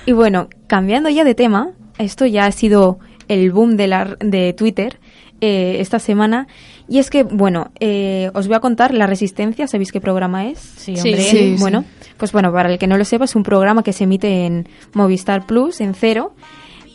Y 0.05 0.11
bueno, 0.11 0.49
cambiando 0.67 1.09
ya 1.09 1.23
de 1.23 1.33
tema, 1.33 1.71
esto 1.97 2.25
ya 2.25 2.45
ha 2.45 2.51
sido 2.51 2.99
el 3.29 3.51
boom 3.53 3.77
de, 3.77 3.87
la, 3.87 4.17
de 4.19 4.51
Twitter 4.51 4.99
eh, 5.39 5.77
esta 5.79 5.97
semana. 5.99 6.47
Y 6.89 6.99
es 6.99 7.09
que, 7.09 7.23
bueno, 7.23 7.71
eh, 7.79 8.29
os 8.33 8.47
voy 8.47 8.57
a 8.57 8.59
contar 8.59 8.93
La 8.93 9.07
Resistencia, 9.07 9.65
¿sabéis 9.67 9.93
qué 9.93 10.01
programa 10.01 10.47
es? 10.47 10.59
Sí, 10.59 10.97
Sí, 10.97 11.09
hombre. 11.11 11.23
sí. 11.23 11.55
Bueno, 11.57 11.85
pues 12.17 12.31
bueno, 12.31 12.51
para 12.51 12.71
el 12.71 12.79
que 12.79 12.87
no 12.87 12.97
lo 12.97 13.05
sepa, 13.05 13.25
es 13.25 13.35
un 13.35 13.43
programa 13.43 13.83
que 13.83 13.93
se 13.93 14.05
emite 14.05 14.45
en 14.45 14.67
Movistar 14.93 15.45
Plus, 15.45 15.81
en 15.81 15.93
cero. 15.93 16.33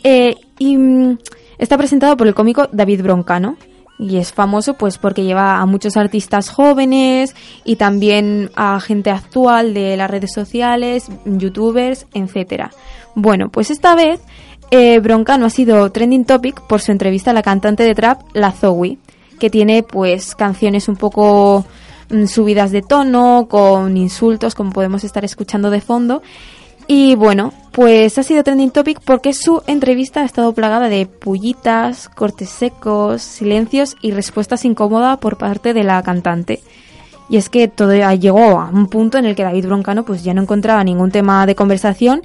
Eh, 0.04 0.36
y 0.58 0.76
mm, 0.76 1.18
está 1.58 1.76
presentado 1.76 2.16
por 2.16 2.26
el 2.26 2.34
cómico 2.34 2.68
David 2.72 3.02
Broncano. 3.02 3.56
Y 4.00 4.18
es 4.18 4.32
famoso 4.32 4.74
pues 4.74 4.96
porque 4.96 5.24
lleva 5.24 5.56
a 5.56 5.66
muchos 5.66 5.96
artistas 5.96 6.50
jóvenes 6.50 7.34
y 7.64 7.74
también 7.74 8.48
a 8.54 8.78
gente 8.78 9.10
actual 9.10 9.74
de 9.74 9.96
las 9.96 10.08
redes 10.08 10.32
sociales, 10.32 11.08
youtubers, 11.24 12.06
etcétera. 12.14 12.70
Bueno, 13.16 13.48
pues 13.48 13.72
esta 13.72 13.96
vez 13.96 14.20
eh, 14.70 15.00
Broncano 15.00 15.46
ha 15.46 15.50
sido 15.50 15.90
trending 15.90 16.24
topic 16.24 16.60
por 16.68 16.80
su 16.80 16.92
entrevista 16.92 17.32
a 17.32 17.34
la 17.34 17.42
cantante 17.42 17.82
de 17.82 17.94
trap, 17.96 18.20
La 18.34 18.52
Zoe, 18.52 18.98
que 19.40 19.50
tiene 19.50 19.82
pues 19.82 20.36
canciones 20.36 20.88
un 20.88 20.96
poco 20.96 21.64
subidas 22.26 22.70
de 22.70 22.82
tono, 22.82 23.46
con 23.48 23.96
insultos, 23.96 24.54
como 24.54 24.72
podemos 24.72 25.04
estar 25.04 25.24
escuchando 25.24 25.70
de 25.70 25.80
fondo. 25.80 26.22
Y 26.86 27.16
bueno, 27.16 27.52
pues 27.72 28.16
ha 28.16 28.22
sido 28.22 28.42
trending 28.42 28.70
topic 28.70 29.00
porque 29.04 29.34
su 29.34 29.62
entrevista 29.66 30.22
ha 30.22 30.24
estado 30.24 30.54
plagada 30.54 30.88
de 30.88 31.04
pullitas, 31.06 32.08
cortes 32.08 32.48
secos, 32.48 33.20
silencios 33.20 33.94
y 34.00 34.12
respuestas 34.12 34.64
incómodas 34.64 35.18
por 35.18 35.36
parte 35.36 35.74
de 35.74 35.84
la 35.84 36.02
cantante. 36.02 36.60
Y 37.28 37.36
es 37.36 37.50
que 37.50 37.68
todo 37.68 37.92
llegó 38.14 38.58
a 38.58 38.70
un 38.72 38.86
punto 38.86 39.18
en 39.18 39.26
el 39.26 39.36
que 39.36 39.42
David 39.42 39.66
Broncano 39.66 40.04
pues 40.04 40.24
ya 40.24 40.32
no 40.32 40.40
encontraba 40.40 40.82
ningún 40.82 41.10
tema 41.10 41.44
de 41.44 41.54
conversación 41.54 42.22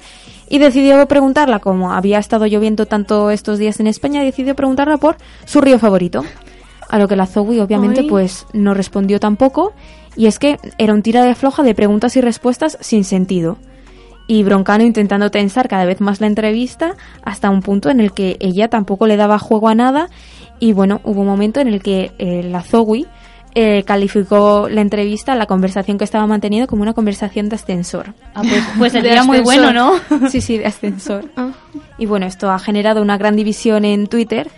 y 0.48 0.58
decidió 0.58 1.06
preguntarla, 1.06 1.58
como 1.58 1.92
había 1.92 2.18
estado 2.18 2.46
lloviendo 2.46 2.86
tanto 2.86 3.30
estos 3.30 3.58
días 3.58 3.80
en 3.80 3.86
España, 3.86 4.22
decidió 4.22 4.54
preguntarla 4.54 4.96
por 4.96 5.16
su 5.44 5.60
río 5.60 5.78
favorito. 5.78 6.24
A 6.94 6.98
lo 7.00 7.08
que 7.08 7.16
la 7.16 7.26
Zoe 7.26 7.60
obviamente 7.60 8.02
Ay. 8.02 8.08
pues 8.08 8.46
no 8.52 8.72
respondió 8.72 9.18
tampoco 9.18 9.72
y 10.14 10.26
es 10.26 10.38
que 10.38 10.60
era 10.78 10.94
un 10.94 11.02
tira 11.02 11.24
de 11.24 11.34
floja 11.34 11.64
de 11.64 11.74
preguntas 11.74 12.16
y 12.16 12.20
respuestas 12.20 12.78
sin 12.80 13.02
sentido. 13.02 13.58
Y 14.28 14.44
Broncano 14.44 14.84
intentando 14.84 15.28
tensar 15.32 15.66
cada 15.66 15.86
vez 15.86 16.00
más 16.00 16.20
la 16.20 16.28
entrevista 16.28 16.94
hasta 17.24 17.50
un 17.50 17.62
punto 17.62 17.90
en 17.90 17.98
el 17.98 18.12
que 18.12 18.36
ella 18.38 18.68
tampoco 18.68 19.08
le 19.08 19.16
daba 19.16 19.40
juego 19.40 19.66
a 19.68 19.74
nada 19.74 20.08
y 20.60 20.72
bueno, 20.72 21.00
hubo 21.02 21.22
un 21.22 21.26
momento 21.26 21.58
en 21.58 21.66
el 21.66 21.82
que 21.82 22.12
eh, 22.18 22.44
la 22.44 22.62
Zoe 22.62 23.06
eh, 23.56 23.82
calificó 23.84 24.68
la 24.70 24.80
entrevista, 24.80 25.34
la 25.34 25.46
conversación 25.46 25.98
que 25.98 26.04
estaba 26.04 26.28
manteniendo 26.28 26.68
como 26.68 26.82
una 26.82 26.92
conversación 26.92 27.48
de 27.48 27.56
ascensor. 27.56 28.14
Ah, 28.36 28.42
pues, 28.48 28.62
pues 28.78 28.92
día 28.92 29.24
muy 29.24 29.40
bueno. 29.40 29.72
¿no? 29.72 30.28
Sí, 30.28 30.40
sí, 30.40 30.58
de 30.58 30.66
ascensor. 30.66 31.24
Ah. 31.36 31.50
Y 31.98 32.06
bueno, 32.06 32.26
esto 32.26 32.52
ha 32.52 32.60
generado 32.60 33.02
una 33.02 33.18
gran 33.18 33.34
división 33.34 33.84
en 33.84 34.06
Twitter 34.06 34.48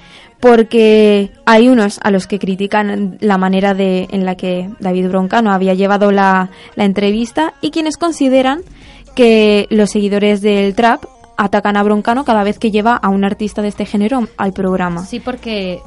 porque 0.41 1.31
hay 1.45 1.69
unos 1.69 1.99
a 2.03 2.11
los 2.11 2.27
que 2.27 2.39
critican 2.39 3.17
la 3.21 3.39
manera 3.39 3.75
de, 3.75 4.07
en 4.11 4.25
la 4.25 4.37
que 4.37 4.71
David 4.81 5.09
Broncano 5.09 5.53
había 5.53 5.75
llevado 5.75 6.13
la, 6.13 6.51
la 6.75 6.85
entrevista 6.85 7.55
y 7.61 7.71
quienes 7.71 7.97
consideran 7.97 8.61
que 9.15 9.67
los 9.71 9.91
seguidores 9.91 10.43
del 10.43 10.75
trap 10.75 11.05
atacan 11.39 11.77
a 11.77 11.83
Broncano 11.83 12.25
cada 12.25 12.45
vez 12.45 12.59
que 12.59 12.71
lleva 12.71 12.97
a 12.97 13.09
un 13.09 13.25
artista 13.25 13.63
de 13.63 13.69
este 13.69 13.87
género 13.87 14.29
al 14.37 14.53
programa. 14.53 15.05
Sí, 15.05 15.21
porque 15.21 15.81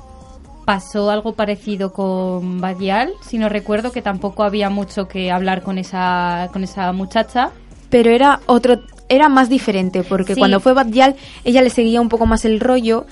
pasó 0.66 1.10
algo 1.10 1.34
parecido 1.34 1.94
con 1.94 2.62
Badial, 2.62 3.12
si 3.22 3.38
no 3.40 3.50
recuerdo 3.50 3.92
que 3.92 4.02
tampoco 4.04 4.44
había 4.44 4.70
mucho 4.70 5.08
que 5.08 5.32
hablar 5.32 5.64
con 5.64 5.78
esa, 5.80 6.50
con 6.54 6.64
esa 6.64 6.92
muchacha. 6.92 7.52
pero 7.90 8.12
era 8.12 8.40
otro 8.46 8.82
era 9.12 9.28
más 9.30 9.50
diferente 9.50 10.04
porque 10.04 10.36
Sí. 10.36 10.40
cuando 10.40 10.60
fue 10.60 10.74
Bad 10.74 10.90
Gyal, 10.92 11.16
ella 11.44 11.64
le 11.64 11.72
seguía 11.72 12.00
un 12.00 12.10
poco 12.10 12.28
más 12.28 12.46
el 12.46 12.60
rollo 12.60 13.08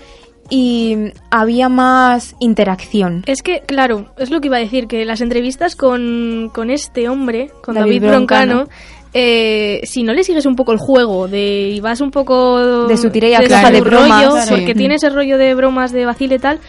y 0.50 0.96
había 1.30 1.70
más 1.70 2.36
interacción 2.40 3.24
Es 3.26 3.42
que, 3.42 3.62
claro, 3.62 4.08
es 4.18 4.30
lo 4.30 4.40
que 4.42 4.48
iba 4.48 4.58
a 4.58 4.62
decir, 4.62 4.88
que 4.88 5.04
las 5.06 5.22
entrevistas 5.22 5.76
con, 5.76 6.50
con 6.54 6.70
este 6.70 7.10
hombre, 7.10 7.52
con 7.64 7.76
David 7.76 8.02
David, 8.02 8.10
Broncano, 8.10 8.56
Broncano. 8.56 8.78
eh, 9.14 9.82
si 9.84 10.04
no 10.04 10.14
le 10.14 10.24
sigues 10.24 10.46
un 10.46 10.56
poco 10.56 10.72
el 10.72 10.78
juego 10.80 11.28
de 11.28 11.70
y 11.70 11.80
vas 11.82 12.02
un 12.02 12.12
poco 12.12 12.88
De 12.88 12.98
su 12.98 13.10
tira 13.10 13.28
y 13.28 13.32
de 13.32 13.36
afloja 13.38 13.68
su 13.68 13.74
de 13.74 13.82
bromas, 13.82 14.26
rollo, 14.26 14.42
sí. 14.42 14.50
porque 14.50 14.76
tiene 14.76 14.96
ese 14.96 15.10
rollo 15.10 15.38
de 15.38 15.54
bromas 15.54 15.92
de 15.92 16.06
vacile 16.06 16.36
y 16.36 16.40
tal, 16.40 16.60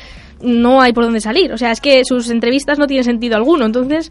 no 0.40 0.80
hay 0.80 0.92
por 0.92 1.04
dónde 1.04 1.20
salir. 1.20 1.52
O 1.52 1.58
sea, 1.58 1.70
es 1.72 1.80
que 1.80 2.02
sus 2.04 2.30
entrevistas 2.30 2.78
no 2.78 2.86
tienen 2.86 3.04
sentido 3.04 3.36
alguno. 3.36 3.64
Entonces, 3.66 4.10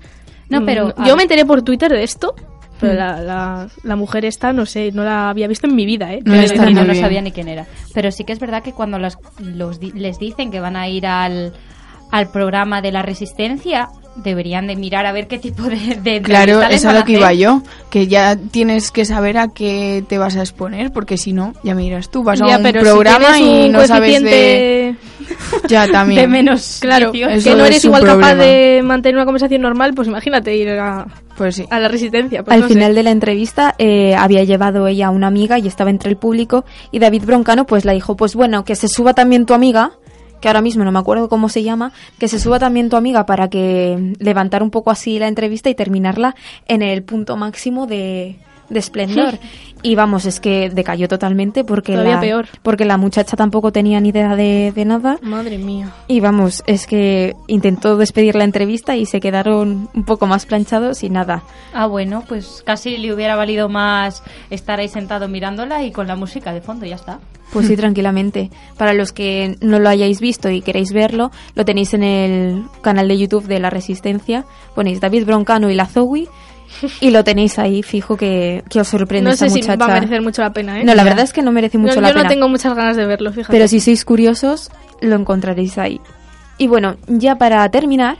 No, 0.50 0.64
pero, 0.66 0.94
mm, 0.98 1.06
yo 1.06 1.16
me 1.18 1.24
enteré 1.24 1.46
por 1.46 1.62
Twitter 1.62 1.92
de 1.92 2.04
esto 2.04 2.36
Pero 2.80 2.94
la, 2.94 3.22
la, 3.22 3.68
la 3.84 3.96
mujer 3.96 4.26
esta, 4.26 4.54
no 4.54 4.66
sé, 4.66 4.92
no 4.92 5.04
la 5.04 5.30
había 5.30 5.48
visto 5.48 5.68
en 5.68 5.76
mi 5.76 5.86
vida, 5.86 6.14
¿eh? 6.14 6.22
No 6.24 6.36
está 6.36 6.70
no, 6.70 6.94
sabía 6.94 7.22
ni 7.22 7.32
quién 7.32 7.48
era. 7.48 7.66
Pero 7.94 8.12
sí 8.12 8.24
que 8.24 8.34
es 8.34 8.40
verdad 8.40 8.62
que 8.62 8.74
cuando 8.74 9.00
los, 9.00 9.18
los 9.40 9.82
les 9.82 10.20
dicen 10.20 10.52
que 10.52 10.60
van 10.60 10.76
a 10.76 10.88
ir 10.88 11.08
al, 11.08 11.54
al 12.12 12.30
programa 12.30 12.82
de 12.82 12.92
la 12.92 13.02
resistencia, 13.02 13.90
deberían 14.18 14.68
de 14.68 14.76
mirar 14.76 15.06
a 15.06 15.12
ver 15.12 15.28
qué 15.28 15.38
tipo 15.40 15.64
de, 15.64 16.00
de 16.02 16.22
Claro, 16.22 16.62
es 16.64 16.86
a 16.86 16.94
lo 16.94 17.04
que 17.06 17.14
iba 17.14 17.34
yo, 17.34 17.62
que 17.90 18.08
ya 18.08 18.36
tienes 18.36 18.92
que 18.92 19.06
saber 19.06 19.38
a 19.38 19.50
qué 19.50 20.04
te 20.08 20.18
vas 20.18 20.36
a 20.36 20.42
exponer, 20.42 20.92
porque 20.92 21.18
si 21.18 21.34
no, 21.34 21.54
ya 21.64 21.76
miras 21.76 22.10
tú, 22.10 22.24
vas 22.24 22.40
Ya, 22.40 22.56
a 22.56 22.58
un 22.58 22.64
pero 22.64 22.82
si 22.82 22.86
programa 22.86 23.40
y 23.40 23.70
no 23.70 23.86
sabes 23.86 24.22
de... 24.24 24.96
Ya, 25.68 25.88
también. 25.88 26.22
De 26.22 26.28
menos 26.28 26.78
Claro, 26.82 27.12
18. 27.12 27.38
Eso 27.38 27.50
que 27.50 27.56
no 27.58 27.64
es 27.66 27.70
eres 27.72 27.86
igual 27.86 28.04
capaz 28.06 28.36
de 28.36 28.82
mantener 28.84 29.16
una 29.16 29.26
conversación 29.26 29.62
normal, 29.62 29.94
pues 29.94 30.08
imagínate 30.08 30.56
ir 30.56 30.70
a, 30.70 31.06
Pues 31.38 31.56
sí. 31.56 31.66
a 31.70 31.80
la 31.80 31.88
resistencia. 31.90 32.44
Pues 32.44 32.54
Al 32.56 32.62
no 32.62 32.68
sé. 32.68 32.74
final 32.74 32.96
de 32.96 33.04
la 33.04 33.12
entrevista 33.12 33.76
eh, 33.78 34.16
había 34.16 34.44
llevado 34.46 34.88
ella 34.88 35.08
a 35.08 35.10
una 35.10 35.28
amiga 35.28 35.60
y 35.60 35.68
estaba 35.68 35.90
entre 35.90 36.10
el 36.10 36.18
público 36.18 36.64
y 36.92 37.00
David 37.00 37.24
Broncano 37.26 37.66
pues 37.66 37.84
le 37.86 37.94
dijo, 37.94 38.16
pues 38.16 38.36
bueno, 38.36 38.64
que 38.64 38.76
se 38.76 38.88
suba 38.88 39.14
también 39.14 39.46
tu 39.46 39.54
amiga, 39.54 39.92
que 40.42 40.48
ahora 40.48 40.62
mismo 40.62 40.84
no 40.84 40.92
me 40.92 41.00
acuerdo 41.00 41.30
cómo 41.30 41.50
se 41.50 41.64
llama, 41.64 41.92
que 42.20 42.28
se 42.28 42.40
suba 42.40 42.60
también 42.60 42.90
tu 42.90 42.96
amiga 42.96 43.26
para 43.26 43.50
que 43.50 44.14
levantar 44.20 44.64
un 44.64 44.72
poco 44.72 44.92
así 44.92 45.20
la 45.20 45.28
entrevista 45.28 45.70
y 45.70 45.76
terminarla 45.76 46.36
en 46.68 46.82
el 46.82 47.04
punto 47.04 47.38
máximo 47.38 47.88
de, 47.88 48.38
de 48.70 48.80
esplendor. 48.80 49.40
Y 49.84 49.96
vamos, 49.96 50.26
es 50.26 50.40
que 50.40 50.70
decayó 50.72 51.08
totalmente 51.08 51.64
porque, 51.64 51.94
Todavía 51.94 52.16
la, 52.16 52.20
peor. 52.22 52.48
porque 52.64 52.84
la 52.84 52.98
muchacha 52.98 53.38
tampoco 53.38 53.72
tenía 53.72 54.00
ni 54.00 54.10
idea 54.10 54.36
de, 54.36 54.72
de 54.76 54.86
nada. 54.86 55.18
Madre 55.22 55.58
mía. 55.60 55.92
Y 56.08 56.20
vamos, 56.20 56.64
es 56.66 56.88
que 56.88 57.36
intentó 57.48 57.96
despedir 57.96 58.36
la 58.36 58.44
entrevista 58.44 58.96
y 58.96 59.06
se 59.06 59.20
quedaron 59.20 59.88
un 59.94 60.04
poco 60.04 60.26
más 60.26 60.46
planchados 60.48 61.04
y 61.04 61.10
nada. 61.10 61.44
Ah, 61.74 61.86
bueno, 61.86 62.24
pues 62.28 62.64
casi 62.66 62.98
le 62.98 63.14
hubiera 63.14 63.36
valido 63.36 63.70
más 63.70 64.24
estar 64.50 64.80
ahí 64.80 64.88
sentado 64.90 65.28
mirándola 65.28 65.84
y 65.84 65.92
con 65.92 66.08
la 66.08 66.16
música 66.16 66.54
de 66.54 66.62
fondo, 66.62 66.86
ya 66.86 66.96
está. 66.96 67.20
Pues 67.54 67.68
sí, 67.68 67.78
tranquilamente. 67.78 68.50
Para 68.78 68.94
los 68.94 69.14
que 69.14 69.56
no 69.62 69.80
lo 69.80 69.88
hayáis 69.88 70.20
visto 70.20 70.50
y 70.50 70.62
queréis 70.62 70.92
verlo, 70.92 71.32
lo 71.56 71.64
tenéis 71.64 71.94
en 71.94 72.04
el 72.04 72.64
canal 72.82 73.08
de 73.08 73.18
YouTube 73.18 73.48
de 73.48 73.60
La 73.60 73.70
Resistencia. 73.70 74.44
Ponéis 74.76 75.00
David 75.00 75.26
Broncano 75.26 75.70
y 75.70 75.76
la 75.76 75.86
Zoe 75.86 76.28
y 77.02 77.12
lo 77.12 77.24
tenéis 77.24 77.58
ahí, 77.60 77.84
fijo 77.84 78.16
que, 78.18 78.64
que 78.70 78.80
os 78.82 78.88
sorprende 78.88 79.30
No 79.30 79.34
esta 79.34 79.46
sé 79.46 79.52
si 79.56 79.60
muchacha. 79.62 79.78
va 79.78 79.92
a 79.92 80.00
merecer 80.00 80.22
mucho 80.22 80.42
la 80.42 80.52
pena, 80.54 80.80
¿eh? 80.80 80.84
No, 80.84 80.94
la 80.96 81.04
verdad 81.04 81.24
es 81.26 81.34
que 81.34 81.42
no 81.42 81.52
merece 81.52 81.78
mucho 81.78 81.96
No, 81.96 82.02
la 82.02 82.10
yo 82.10 82.14
pena. 82.16 82.24
no 82.24 82.30
tengo 82.30 82.50
muchas 82.50 82.76
ganas 82.76 82.96
de 82.98 83.06
verlo, 83.06 83.32
fíjate. 83.32 83.52
Pero 83.52 83.68
si 83.68 83.80
sois 83.80 84.04
curiosos, 84.06 84.70
lo 85.02 85.16
encontraréis 85.16 85.78
ahí. 85.78 86.00
Y 86.58 86.68
bueno, 86.68 86.98
ya 87.08 87.36
para 87.36 87.70
terminar, 87.70 88.18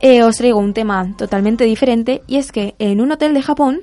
eh, 0.00 0.22
os 0.22 0.36
traigo 0.36 0.58
un 0.58 0.72
tema 0.74 1.06
totalmente 1.16 1.64
diferente 1.64 2.22
y 2.26 2.36
es 2.36 2.52
que 2.52 2.74
en 2.78 3.00
un 3.00 3.12
hotel 3.12 3.34
de 3.34 3.42
Japón 3.42 3.80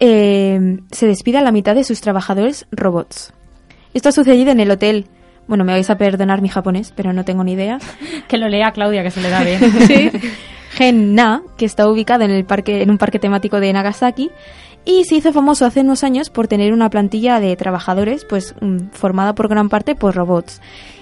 eh, 0.00 0.78
se 0.90 1.06
despide 1.06 1.38
a 1.38 1.42
la 1.42 1.52
mitad 1.52 1.74
de 1.74 1.84
sus 1.84 2.00
trabajadores 2.00 2.66
robots. 2.72 3.32
Esto 3.92 4.08
ha 4.08 4.12
sucedido 4.12 4.50
en 4.50 4.60
el 4.60 4.70
hotel. 4.70 5.06
Bueno, 5.46 5.64
me 5.64 5.72
vais 5.72 5.88
a 5.90 5.98
perdonar 5.98 6.40
mi 6.42 6.48
japonés, 6.48 6.92
pero 6.94 7.12
no 7.12 7.24
tengo 7.24 7.44
ni 7.44 7.52
idea. 7.52 7.78
Que 8.28 8.38
lo 8.38 8.48
lea 8.48 8.72
Claudia, 8.72 9.02
que 9.02 9.10
se 9.10 9.20
le 9.20 9.30
da 9.30 9.44
bien. 9.44 9.60
Sí. 9.86 10.10
Gen-na, 10.74 11.42
que 11.56 11.66
está 11.66 11.88
ubicado 11.88 12.24
en, 12.24 12.32
el 12.32 12.44
parque, 12.44 12.82
en 12.82 12.90
un 12.90 12.98
parque 12.98 13.20
temático 13.20 13.60
de 13.60 13.72
Nagasaki, 13.72 14.32
y 14.84 15.04
se 15.04 15.14
hizo 15.16 15.32
famoso 15.32 15.64
hace 15.64 15.80
unos 15.80 16.04
años 16.04 16.30
por 16.30 16.48
tener 16.48 16.72
una 16.72 16.90
plantilla 16.90 17.40
de 17.40 17.54
trabajadores 17.56 18.24
pues 18.24 18.54
mm, 18.60 18.88
formada 18.92 19.34
por 19.34 19.48
gran 19.48 19.68
parte 19.68 19.94
por 19.94 20.14
robots. 20.14 20.60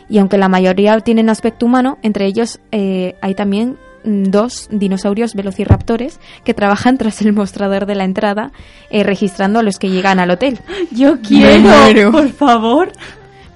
Y 0.08 0.18
aunque 0.18 0.38
la 0.38 0.48
mayoría 0.48 0.98
tienen 1.00 1.30
aspecto 1.30 1.66
humano, 1.66 1.98
entre 2.02 2.26
ellos 2.26 2.60
eh, 2.70 3.16
hay 3.22 3.34
también 3.34 3.78
mm, 4.04 4.24
dos 4.24 4.68
dinosaurios 4.70 5.34
velociraptores 5.34 6.20
que 6.44 6.54
trabajan 6.54 6.98
tras 6.98 7.22
el 7.22 7.32
mostrador 7.32 7.86
de 7.86 7.94
la 7.94 8.04
entrada, 8.04 8.52
eh, 8.90 9.02
registrando 9.04 9.58
a 9.58 9.62
los 9.62 9.78
que 9.78 9.90
llegan 9.90 10.20
al 10.20 10.30
hotel. 10.30 10.60
Yo 10.90 11.20
quiero, 11.20 12.12
por 12.12 12.28
favor. 12.28 12.92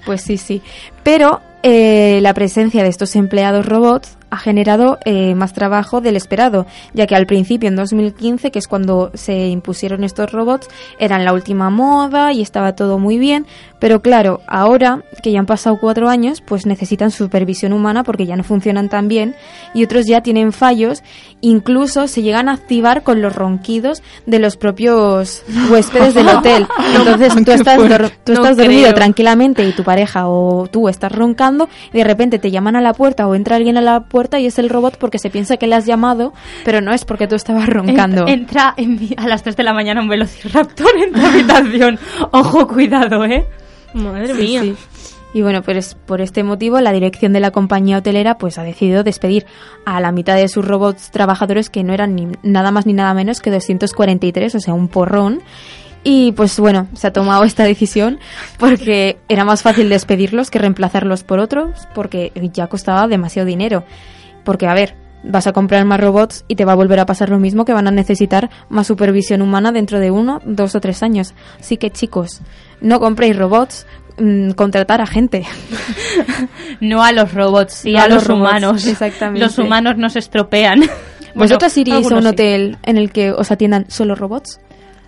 Pues 0.07 0.21
sí, 0.21 0.37
sí. 0.37 0.61
Pero 1.03 1.41
eh, 1.63 2.19
la 2.21 2.33
presencia 2.33 2.81
de 2.81 2.87
estos 2.87 3.17
empleados 3.17 3.65
robots 3.65 4.16
ha 4.29 4.37
generado 4.37 4.97
eh, 5.05 5.35
más 5.35 5.53
trabajo 5.53 6.01
del 6.01 6.15
esperado, 6.17 6.65
ya 6.93 7.07
que 7.07 7.15
al 7.15 7.25
principio, 7.25 7.69
en 7.69 7.75
2015, 7.75 8.51
que 8.51 8.59
es 8.59 8.67
cuando 8.67 9.11
se 9.13 9.47
impusieron 9.47 10.03
estos 10.03 10.31
robots, 10.31 10.67
eran 10.99 11.23
la 11.23 11.33
última 11.33 11.69
moda 11.69 12.33
y 12.33 12.41
estaba 12.41 12.75
todo 12.75 12.99
muy 12.99 13.17
bien, 13.17 13.45
pero 13.79 14.01
claro, 14.01 14.41
ahora 14.47 15.03
que 15.23 15.31
ya 15.31 15.39
han 15.39 15.45
pasado 15.45 15.77
cuatro 15.79 16.09
años, 16.09 16.41
pues 16.41 16.65
necesitan 16.65 17.11
supervisión 17.11 17.71
humana 17.73 18.03
porque 18.03 18.25
ya 18.25 18.35
no 18.35 18.43
funcionan 18.43 18.89
tan 18.89 19.07
bien 19.07 19.35
y 19.73 19.83
otros 19.83 20.05
ya 20.07 20.21
tienen 20.21 20.51
fallos, 20.51 21.03
incluso 21.41 22.07
se 22.07 22.21
llegan 22.21 22.49
a 22.49 22.53
activar 22.53 23.03
con 23.03 23.21
los 23.21 23.35
ronquidos 23.35 24.03
de 24.25 24.39
los 24.39 24.57
propios 24.57 25.43
huéspedes 25.71 26.13
del 26.15 26.27
hotel. 26.27 26.67
Entonces 26.95 27.33
tú 27.45 27.51
estás, 27.51 27.77
dor- 27.77 28.11
tú 28.23 28.33
No 28.33 28.39
estás 28.41 28.57
dormido 28.57 28.83
creo. 28.83 28.93
tranquilamente 28.95 29.63
y 29.63 29.71
tu 29.71 29.83
pareja 29.83 30.27
o 30.27 30.67
tú 30.69 30.89
estás 30.89 31.11
roncando 31.11 31.69
y 31.93 31.97
de 31.99 32.03
repente 32.03 32.39
te 32.39 32.51
llaman 32.51 32.75
a 32.75 32.81
la 32.81 32.93
puerta 32.93 33.27
o 33.27 33.35
entra 33.35 33.55
alguien 33.55 33.77
a 33.77 33.81
la 33.81 34.01
puerta 34.01 34.16
y 34.39 34.45
es 34.47 34.57
el 34.59 34.69
robot 34.69 34.97
porque 34.97 35.19
se 35.19 35.29
piensa 35.29 35.57
que 35.57 35.67
le 35.67 35.75
has 35.75 35.85
llamado, 35.85 36.33
pero 36.65 36.81
no 36.81 36.91
es 36.93 37.05
porque 37.05 37.27
tú 37.27 37.35
estabas 37.35 37.67
roncando. 37.67 38.25
Ent- 38.25 38.33
entra 38.33 38.73
en 38.77 38.95
mi- 38.95 39.13
a 39.17 39.27
las 39.27 39.43
3 39.43 39.55
de 39.55 39.63
la 39.63 39.73
mañana 39.73 40.01
un 40.01 40.09
velociraptor 40.09 40.89
en 40.97 41.13
tu 41.13 41.25
habitación. 41.25 41.99
Ojo, 42.31 42.67
cuidado, 42.67 43.23
¿eh? 43.25 43.45
Madre 43.93 44.33
Sí, 44.35 44.41
mía. 44.41 44.61
sí. 44.63 44.75
Y 45.33 45.41
bueno, 45.41 45.61
pues 45.61 45.95
por 46.05 46.21
este 46.21 46.43
motivo 46.43 46.79
la 46.79 46.91
dirección 46.91 47.31
de 47.33 47.39
la 47.39 47.51
compañía 47.51 47.97
hotelera 47.97 48.37
pues 48.37 48.57
ha 48.57 48.63
decidido 48.63 49.03
despedir 49.03 49.45
a 49.85 49.99
la 49.99 50.11
mitad 50.11 50.35
de 50.35 50.47
sus 50.47 50.65
robots 50.65 51.11
trabajadores 51.11 51.69
que 51.69 51.83
no 51.83 51.93
eran 51.93 52.15
ni 52.15 52.27
nada 52.43 52.71
más 52.71 52.85
ni 52.85 52.93
nada 52.93 53.13
menos 53.13 53.39
que 53.41 53.51
243, 53.51 54.55
o 54.55 54.59
sea, 54.59 54.73
un 54.73 54.87
porrón. 54.87 55.41
Y 56.09 56.31
pues 56.31 56.57
bueno, 56.57 56.87
se 56.93 57.07
ha 57.07 57.11
tomado 57.11 57.43
esta 57.43 57.65
decisión 57.65 58.17
porque 58.57 59.17
era 59.27 59.43
más 59.43 59.61
fácil 59.61 59.89
despedirlos 59.89 60.49
que 60.49 60.57
reemplazarlos 60.57 61.25
por 61.25 61.39
otros 61.39 61.85
porque 61.93 62.31
ya 62.53 62.67
costaba 62.67 63.09
demasiado 63.09 63.45
dinero. 63.45 63.83
Porque 64.45 64.67
a 64.67 64.73
ver, 64.73 64.95
vas 65.25 65.47
a 65.47 65.51
comprar 65.51 65.83
más 65.83 65.99
robots 65.99 66.45
y 66.47 66.55
te 66.55 66.63
va 66.63 66.71
a 66.71 66.75
volver 66.75 67.01
a 67.01 67.05
pasar 67.05 67.27
lo 67.27 67.39
mismo 67.39 67.65
que 67.65 67.73
van 67.73 67.89
a 67.89 67.91
necesitar 67.91 68.49
más 68.69 68.87
supervisión 68.87 69.41
humana 69.41 69.73
dentro 69.73 69.99
de 69.99 70.09
uno, 70.09 70.39
dos 70.45 70.75
o 70.75 70.79
tres 70.79 71.03
años. 71.03 71.33
Así 71.59 71.75
que 71.75 71.91
chicos, 71.91 72.39
no 72.79 73.01
compréis 73.01 73.35
robots, 73.35 73.85
mm, 74.17 74.51
contratar 74.51 75.01
a 75.01 75.07
gente. 75.07 75.43
No 76.79 77.03
a 77.03 77.11
los 77.11 77.33
robots, 77.33 77.73
sí 77.73 77.91
No 77.91 77.99
a, 77.99 78.03
a 78.03 78.07
los, 78.07 78.25
robots, 78.25 78.39
humanos. 78.39 78.85
exactamente. 78.87 79.41
Los 79.45 79.57
humanos 79.57 79.97
nos 79.97 80.15
estropean. 80.15 80.83
¿Vosotros 81.35 81.77
iríais 81.77 82.09
a 82.09 82.15
un 82.15 82.21
sí. 82.21 82.27
hotel 82.29 82.77
en 82.83 82.97
el 82.97 83.11
que 83.11 83.31
os 83.33 83.51
atiendan 83.51 83.89
solo 83.89 84.15
robots? 84.15 84.61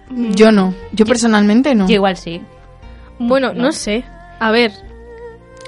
Yo 0.10 0.52
no. 0.52 0.74
Yo 0.92 1.06
personalmente 1.06 1.76
no. 1.76 1.88
Yo 1.88 1.96
igual 1.96 2.18
sí. 2.18 2.42
Bueno, 3.20 3.54
no 3.54 3.72
sé. 3.72 4.04
A 4.40 4.52
ver, 4.52 4.72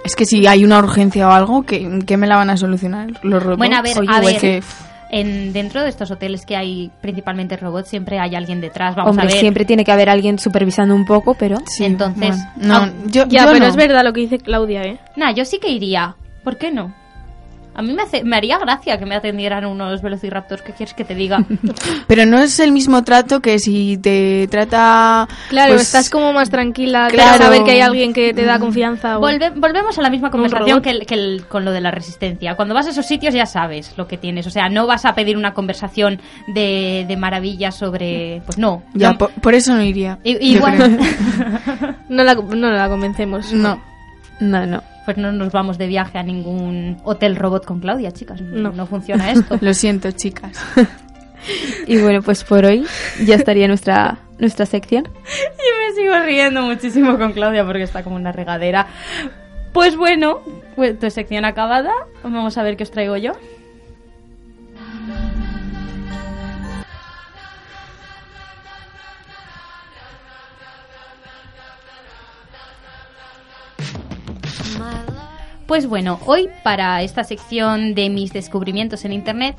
Es 0.04 0.16
que 0.16 0.26
si 0.26 0.48
hay 0.48 0.64
una 0.64 0.80
urgencia 0.80 1.28
o 1.28 1.32
algo, 1.32 1.64
¿qué, 1.64 2.00
qué 2.08 2.18
me 2.18 2.26
la 2.28 2.38
van 2.38 2.50
a 2.50 2.58
solucionar 2.58 3.10
los 3.24 3.44
robots? 3.44 3.58
Bueno, 3.60 3.78
a 3.78 3.82
ver, 3.82 4.00
Oye, 4.00 4.08
a 4.12 4.20
ver. 4.20 4.40
que- 4.40 4.64
En, 5.14 5.52
dentro 5.52 5.84
de 5.84 5.90
estos 5.90 6.10
hoteles 6.10 6.46
que 6.46 6.56
hay 6.56 6.90
principalmente 7.02 7.58
robots, 7.58 7.90
siempre 7.90 8.18
hay 8.18 8.34
alguien 8.34 8.62
detrás. 8.62 8.96
Vamos 8.96 9.10
Hombre, 9.12 9.26
a 9.26 9.28
ver. 9.28 9.40
siempre 9.42 9.66
tiene 9.66 9.84
que 9.84 9.92
haber 9.92 10.10
alguien 10.10 10.40
supervisando 10.40 10.96
un 10.96 11.06
poco, 11.06 11.34
pero... 11.34 11.58
sí, 11.68 11.84
Entonces, 11.84 12.38
bueno. 12.58 12.74
ah, 12.74 12.86
no, 12.88 13.10
yo, 13.12 13.26
ya, 13.28 13.42
yo 13.46 13.52
pero 13.52 13.60
no. 13.60 13.66
es 13.68 13.76
verdad 13.76 14.04
lo 14.06 14.14
que 14.14 14.22
dice 14.22 14.38
Claudia, 14.40 14.84
¿eh? 14.84 15.00
Nah, 15.18 15.34
yo 15.34 15.44
sí 15.44 15.60
que 15.60 15.68
iría. 15.70 16.16
¿Por 16.46 16.58
qué 16.58 16.72
no? 16.72 16.96
A 17.74 17.82
mí 17.82 17.94
me, 17.94 18.02
hace, 18.04 18.24
me 18.26 18.36
haría 18.36 18.58
gracia 18.58 18.98
que 19.00 19.06
me 19.06 19.16
atendieran 19.16 19.66
unos 19.66 20.02
velociraptors. 20.02 20.62
¿Qué 20.62 20.74
quieres 20.74 20.94
que 20.94 21.06
te 21.06 21.16
diga? 21.16 21.40
Pero 22.08 22.26
no 22.26 22.38
es 22.40 22.60
el 22.60 22.74
mismo 22.74 23.04
trato 23.04 23.40
que 23.40 23.60
si 23.60 23.98
te 23.98 24.48
trata... 24.52 25.28
Claro, 25.50 25.74
pues, 25.74 25.84
estás 25.84 26.10
como 26.10 26.34
más 26.34 26.50
tranquila, 26.50 27.08
claro. 27.10 27.44
saber 27.44 27.64
que 27.64 27.72
hay 27.72 27.80
alguien 27.82 28.12
que 28.12 28.34
te 28.34 28.44
da 28.44 28.60
confianza. 28.60 29.18
o- 29.18 29.22
Volve- 29.22 29.54
volvemos 29.56 29.98
a 29.98 30.02
la 30.02 30.10
misma 30.10 30.30
conversación 30.32 30.82
que, 30.82 30.90
el- 30.90 31.06
que 31.06 31.14
el- 31.16 31.46
con 31.48 31.64
lo 31.64 31.72
de 31.72 31.80
la 31.80 31.92
resistencia. 31.92 32.56
Cuando 32.56 32.76
vas 32.76 32.88
a 32.88 32.90
esos 32.90 33.06
sitios 33.06 33.34
ya 33.34 33.46
sabes 33.46 33.94
lo 33.98 34.06
que 34.08 34.18
tienes. 34.18 34.46
O 34.48 34.50
sea, 34.50 34.68
no 34.68 34.86
vas 34.86 35.06
a 35.06 35.16
pedir 35.16 35.38
una 35.38 35.54
conversación 35.54 36.20
de, 36.48 37.06
de 37.08 37.16
maravillas 37.18 37.76
sobre... 37.76 38.42
Pues 38.46 38.58
no. 38.58 38.84
Ya, 38.94 39.12
No. 39.14 39.18
por, 39.18 39.32
por 39.32 39.54
eso 39.54 39.74
no 39.74 39.82
iría. 39.82 40.20
Igual. 40.24 41.00
No 42.10 42.24
la, 42.26 42.36
no 42.36 42.70
la 42.72 42.90
convencemos. 42.90 43.54
No. 43.54 43.82
No, 44.42 44.66
no. 44.66 44.84
Pues 45.06 45.18
no 45.18 45.32
nos 45.32 45.52
vamos 45.52 45.78
de 45.78 45.88
viaje 45.88 46.18
a 46.20 46.24
ningún 46.24 46.98
hotel 47.04 47.36
robot 47.36 47.66
con 47.66 47.80
Claudia, 47.80 48.12
chicas. 48.12 48.40
No, 48.42 48.72
No. 48.72 48.86
funciona 48.86 49.32
esto. 49.32 49.58
Lo 49.62 49.74
siento, 49.74 50.12
chicas. 50.12 50.58
Y 51.88 51.98
bueno, 51.98 52.22
pues 52.22 52.44
por 52.44 52.66
hoy 52.66 52.86
ya 53.26 53.34
estaría 53.34 53.68
nuestra, 53.68 54.20
nuestra 54.38 54.68
sección. 54.68 55.06
Yo 55.06 55.10
me 55.90 55.96
sigo 55.96 56.14
riendo 56.24 56.62
muchísimo 56.62 57.18
con 57.18 57.34
Claudia 57.34 57.66
porque 57.66 57.82
está 57.82 58.04
como 58.04 58.16
una 58.16 58.32
regadera. 58.32 58.86
Pues 59.74 59.98
bueno, 59.98 60.42
pues 60.76 61.00
tu 61.00 61.10
sección 61.10 61.44
acabada. 61.46 61.90
Vamos 62.22 62.60
a 62.60 62.62
ver 62.64 62.78
qué 62.78 62.84
os 62.84 62.92
traigo 62.92 63.18
yo. 63.18 63.32
Pues 75.72 75.88
bueno, 75.88 76.20
hoy 76.26 76.50
para 76.64 77.02
esta 77.02 77.24
sección 77.24 77.96
de 77.96 78.10
mis 78.10 78.34
descubrimientos 78.34 79.06
en 79.06 79.14
internet 79.14 79.56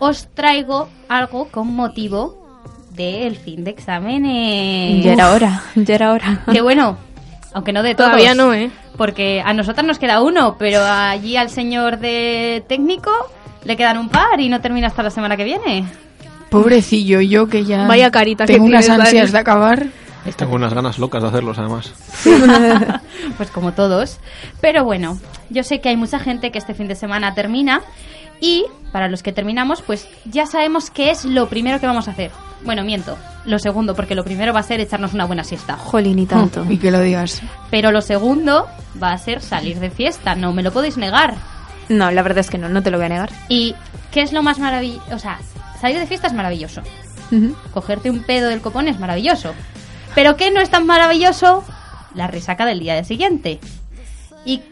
os 0.00 0.26
traigo 0.34 0.88
algo 1.08 1.46
con 1.46 1.72
motivo 1.76 2.66
del 2.90 3.36
fin 3.36 3.62
de 3.62 3.70
exámenes. 3.70 5.04
Ya 5.04 5.12
era 5.12 5.30
hora, 5.30 5.62
ya 5.76 5.94
era 5.94 6.10
hora. 6.10 6.42
Que 6.50 6.60
bueno, 6.60 6.98
aunque 7.52 7.72
no 7.72 7.84
de 7.84 7.94
todos. 7.94 8.10
Todavía 8.10 8.34
no, 8.34 8.52
¿eh? 8.52 8.72
Porque 8.96 9.42
a 9.46 9.52
nosotras 9.52 9.86
nos 9.86 10.00
queda 10.00 10.22
uno, 10.22 10.56
pero 10.58 10.80
allí 10.82 11.36
al 11.36 11.50
señor 11.50 12.00
de 12.00 12.64
técnico 12.66 13.12
le 13.62 13.76
quedan 13.76 13.98
un 13.98 14.08
par 14.08 14.40
y 14.40 14.48
no 14.48 14.60
termina 14.60 14.88
hasta 14.88 15.04
la 15.04 15.10
semana 15.10 15.36
que 15.36 15.44
viene. 15.44 15.84
Pobrecillo, 16.50 17.20
yo 17.20 17.46
que 17.46 17.64
ya 17.64 17.86
Vaya 17.86 18.10
carita 18.10 18.46
que 18.46 18.54
tengo 18.54 18.66
unas 18.66 18.86
tienes, 18.86 19.06
ansias 19.06 19.30
Dani. 19.30 19.32
de 19.32 19.38
acabar. 19.38 19.86
Tengo 20.36 20.54
unas 20.54 20.74
ganas 20.74 20.98
locas 20.98 21.22
de 21.22 21.28
hacerlos, 21.28 21.58
además. 21.58 21.92
pues 23.36 23.50
como 23.50 23.72
todos. 23.72 24.18
Pero 24.60 24.84
bueno, 24.84 25.18
yo 25.50 25.62
sé 25.62 25.80
que 25.80 25.90
hay 25.90 25.96
mucha 25.96 26.18
gente 26.18 26.50
que 26.50 26.58
este 26.58 26.74
fin 26.74 26.88
de 26.88 26.94
semana 26.94 27.34
termina 27.34 27.82
y 28.40 28.66
para 28.92 29.08
los 29.08 29.22
que 29.22 29.32
terminamos, 29.32 29.82
pues 29.82 30.08
ya 30.24 30.46
sabemos 30.46 30.90
qué 30.90 31.10
es 31.10 31.24
lo 31.24 31.48
primero 31.48 31.80
que 31.80 31.86
vamos 31.86 32.08
a 32.08 32.12
hacer. 32.12 32.30
Bueno, 32.64 32.82
miento, 32.84 33.16
lo 33.44 33.58
segundo, 33.58 33.94
porque 33.94 34.14
lo 34.14 34.24
primero 34.24 34.52
va 34.52 34.60
a 34.60 34.64
ser 34.64 34.80
echarnos 34.80 35.12
una 35.12 35.26
buena 35.26 35.44
siesta. 35.44 35.76
Jolín, 35.76 36.18
y 36.18 36.26
tanto. 36.26 36.64
Y 36.68 36.78
que 36.78 36.90
lo 36.90 37.00
digas. 37.00 37.42
Pero 37.70 37.90
lo 37.90 38.00
segundo 38.00 38.66
va 39.02 39.12
a 39.12 39.18
ser 39.18 39.40
salir 39.40 39.80
de 39.80 39.90
fiesta, 39.90 40.34
no 40.34 40.52
me 40.52 40.62
lo 40.62 40.72
podéis 40.72 40.96
negar. 40.96 41.34
No, 41.88 42.10
la 42.10 42.22
verdad 42.22 42.38
es 42.38 42.50
que 42.50 42.58
no, 42.58 42.68
no 42.68 42.82
te 42.82 42.90
lo 42.90 42.96
voy 42.96 43.06
a 43.06 43.10
negar. 43.10 43.30
¿Y 43.48 43.74
qué 44.10 44.22
es 44.22 44.32
lo 44.32 44.42
más 44.42 44.58
maravilloso? 44.58 45.14
O 45.14 45.18
sea, 45.18 45.38
salir 45.80 45.98
de 45.98 46.06
fiesta 46.06 46.28
es 46.28 46.32
maravilloso. 46.32 46.80
Ujú. 47.30 47.54
Cogerte 47.72 48.10
un 48.10 48.22
pedo 48.22 48.48
del 48.48 48.60
copón 48.60 48.88
es 48.88 48.98
maravilloso. 48.98 49.54
Pero 50.14 50.36
¿qué 50.36 50.50
no 50.50 50.60
es 50.60 50.70
tan 50.70 50.86
maravilloso? 50.86 51.64
La 52.14 52.26
resaca 52.26 52.66
del 52.66 52.80
día 52.80 53.02
siguiente. 53.04 53.58
Y, 54.44 54.62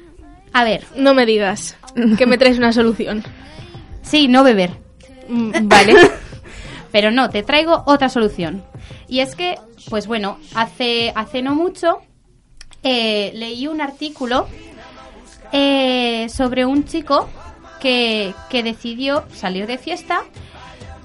a 0.53 0.65
ver, 0.65 0.85
No 0.97 1.15
me 1.15 1.27
digas 1.27 1.77
que 2.19 2.27
me 2.27 2.39
traes 2.39 2.59
una 2.59 2.73
solución. 2.73 3.25
sí, 4.03 4.29
no 4.29 4.45
beber. 4.45 4.71
Mm, 5.29 5.53
Vale. 5.69 5.95
Pero 6.93 7.11
no, 7.11 7.31
te 7.31 7.43
traigo 7.43 7.83
otra 7.87 8.09
solución. 8.09 8.63
Y 9.09 9.21
es 9.21 9.35
que, 9.35 9.59
pues 9.89 10.07
bueno, 10.07 10.39
hace, 10.55 11.13
hace 11.15 11.43
no 11.43 11.55
mucho 11.55 11.99
eh, 12.83 13.33
leí 13.35 13.67
un 13.67 13.81
artículo 13.81 14.47
eh, 15.53 16.29
sobre 16.29 16.65
un 16.67 16.85
chico 16.85 17.29
que, 17.81 18.35
que 18.51 18.63
decidió 18.63 19.25
salir 19.35 19.67
de 19.67 19.79
fiesta 19.79 20.23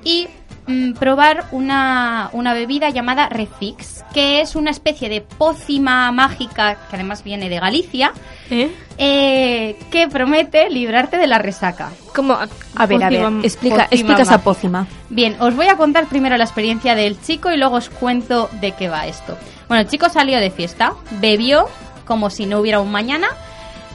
y 0.04 0.28
mm, 0.68 0.94
probar 0.94 1.46
una, 1.52 2.30
una 2.34 2.54
bebida 2.54 2.90
llamada 2.90 3.30
Refix, 3.30 4.04
que 4.14 4.42
es 4.42 4.56
una 4.56 4.72
especie 4.72 5.10
de 5.10 5.22
pócima 5.22 6.12
mágica 6.12 6.76
que 6.90 6.96
además 6.96 7.24
viene 7.24 7.50
de 7.50 7.60
Galicia, 7.60 8.12
¿Eh? 8.50 8.72
eh, 8.98 9.78
que 9.92 10.08
promete 10.08 10.70
librarte 10.70 11.18
de 11.18 11.28
la 11.28 11.38
resaca. 11.40 11.90
Como 12.16 12.34
A 12.34 12.86
ver, 12.86 13.04
a 13.04 13.10
ver, 13.10 13.22
explica, 13.44 13.76
pócima 13.86 13.88
explica 13.92 14.22
esa 14.22 14.42
pócima. 14.44 14.88
Bien, 15.10 15.36
os 15.40 15.56
voy 15.56 15.68
a 15.68 15.78
contar 15.78 16.08
primero 16.08 16.36
la 16.38 16.44
experiencia 16.44 16.96
del 16.96 17.20
chico 17.22 17.52
y 17.52 17.58
luego 17.58 17.78
os 17.78 17.90
cuento 17.90 18.50
de 18.62 18.72
qué 18.74 18.90
va 18.90 19.08
esto. 19.08 19.38
Bueno, 19.68 19.82
el 19.82 19.88
chico 19.90 20.10
salió 20.10 20.40
de 20.40 20.50
fiesta, 20.50 20.94
bebió 21.20 21.68
como 22.06 22.30
si 22.30 22.46
no 22.46 22.60
hubiera 22.60 22.80
un 22.80 22.92
mañana 22.92 23.28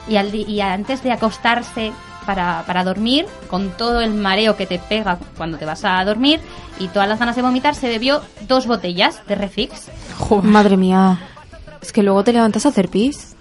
y, 0.07 0.17
al 0.17 0.31
di- 0.31 0.45
y 0.47 0.61
antes 0.61 1.01
de 1.03 1.11
acostarse 1.11 1.91
para, 2.23 2.63
para 2.65 2.83
dormir, 2.83 3.25
con 3.49 3.71
todo 3.71 4.01
el 4.01 4.13
mareo 4.13 4.55
que 4.57 4.65
te 4.65 4.79
pega 4.79 5.17
cuando 5.37 5.57
te 5.57 5.65
vas 5.65 5.83
a 5.85 6.03
dormir 6.05 6.39
y 6.79 6.87
todas 6.87 7.07
las 7.07 7.19
ganas 7.19 7.35
de 7.35 7.41
vomitar, 7.41 7.75
se 7.75 7.87
bebió 7.87 8.21
dos 8.47 8.65
botellas 8.67 9.21
de 9.27 9.35
Refix. 9.35 9.89
Madre 10.41 10.77
mía. 10.77 11.19
Es 11.81 11.91
que 11.91 12.01
luego 12.03 12.23
te 12.23 12.33
levantas 12.33 12.65
a 12.65 12.69
hacer 12.69 12.89
pis. 12.89 13.35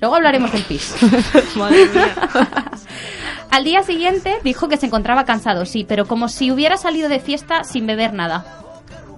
Luego 0.00 0.16
hablaremos 0.16 0.52
del 0.52 0.62
pis. 0.62 0.94
Al 3.50 3.64
día 3.64 3.82
siguiente 3.82 4.36
dijo 4.44 4.68
que 4.68 4.76
se 4.76 4.86
encontraba 4.86 5.24
cansado, 5.24 5.64
sí, 5.64 5.84
pero 5.84 6.06
como 6.06 6.28
si 6.28 6.50
hubiera 6.50 6.76
salido 6.76 7.08
de 7.08 7.20
fiesta 7.20 7.64
sin 7.64 7.86
beber 7.86 8.12
nada. 8.12 8.44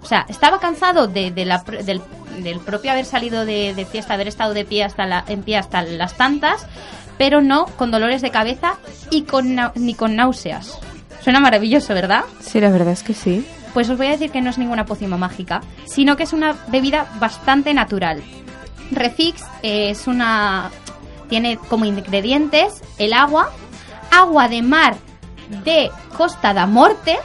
O 0.03 0.07
sea, 0.07 0.27
estaba 0.29 0.61
cansado 0.61 1.09
de, 1.09 1.31
de 1.33 1.45
la 1.45 1.65
pr- 1.65 1.83
del, 1.83 2.01
del 2.43 2.61
propio 2.61 2.93
haber 2.93 3.05
salido 3.05 3.45
de, 3.45 3.75
de 3.75 3.85
fiesta, 3.85 4.15
haber 4.15 4.29
estado 4.29 4.55
de 4.55 4.65
pie 4.65 4.85
hasta 4.85 5.07
la, 5.07 5.25
en 5.27 5.43
pie 5.43 5.57
hasta 5.57 5.83
las 5.83 6.17
tantas, 6.17 6.67
pero 7.19 7.43
no 7.43 7.67
con 7.67 7.91
dolores 7.91 8.23
de 8.23 8.31
cabeza 8.31 8.75
y 9.11 9.23
con 9.23 9.57
ni 9.75 9.95
con 9.95 10.17
náuseas. 10.17 10.79
Suena 11.21 11.41
maravilloso, 11.41 11.93
¿verdad? 11.95 12.25
Sí, 12.41 12.61
la 12.61 12.71
verdad 12.71 12.93
es 12.93 13.03
que 13.03 13.13
sí. 13.15 13.47
Pues 13.75 13.91
os 13.91 13.99
voy 13.99 14.07
a 14.07 14.11
decir 14.13 14.31
que 14.31 14.41
no 14.41 14.49
es 14.51 14.57
ninguna 14.59 14.87
pócima 14.87 15.17
mágica, 15.19 15.61
sino 15.85 16.17
que 16.17 16.23
es 16.23 16.33
una 16.33 16.57
bebida 16.69 17.07
bastante 17.21 17.75
natural. 17.75 18.23
Refix 18.91 19.43
es 19.63 20.07
una... 20.07 20.71
tiene 21.29 21.59
como 21.69 21.85
ingredientes 21.85 22.83
el 22.99 23.13
agua, 23.13 23.51
agua 24.11 24.49
de 24.49 24.63
mar 24.63 24.97
de 25.65 25.91
Costa 26.17 26.55
da 26.55 26.67
Morte, 26.67 27.19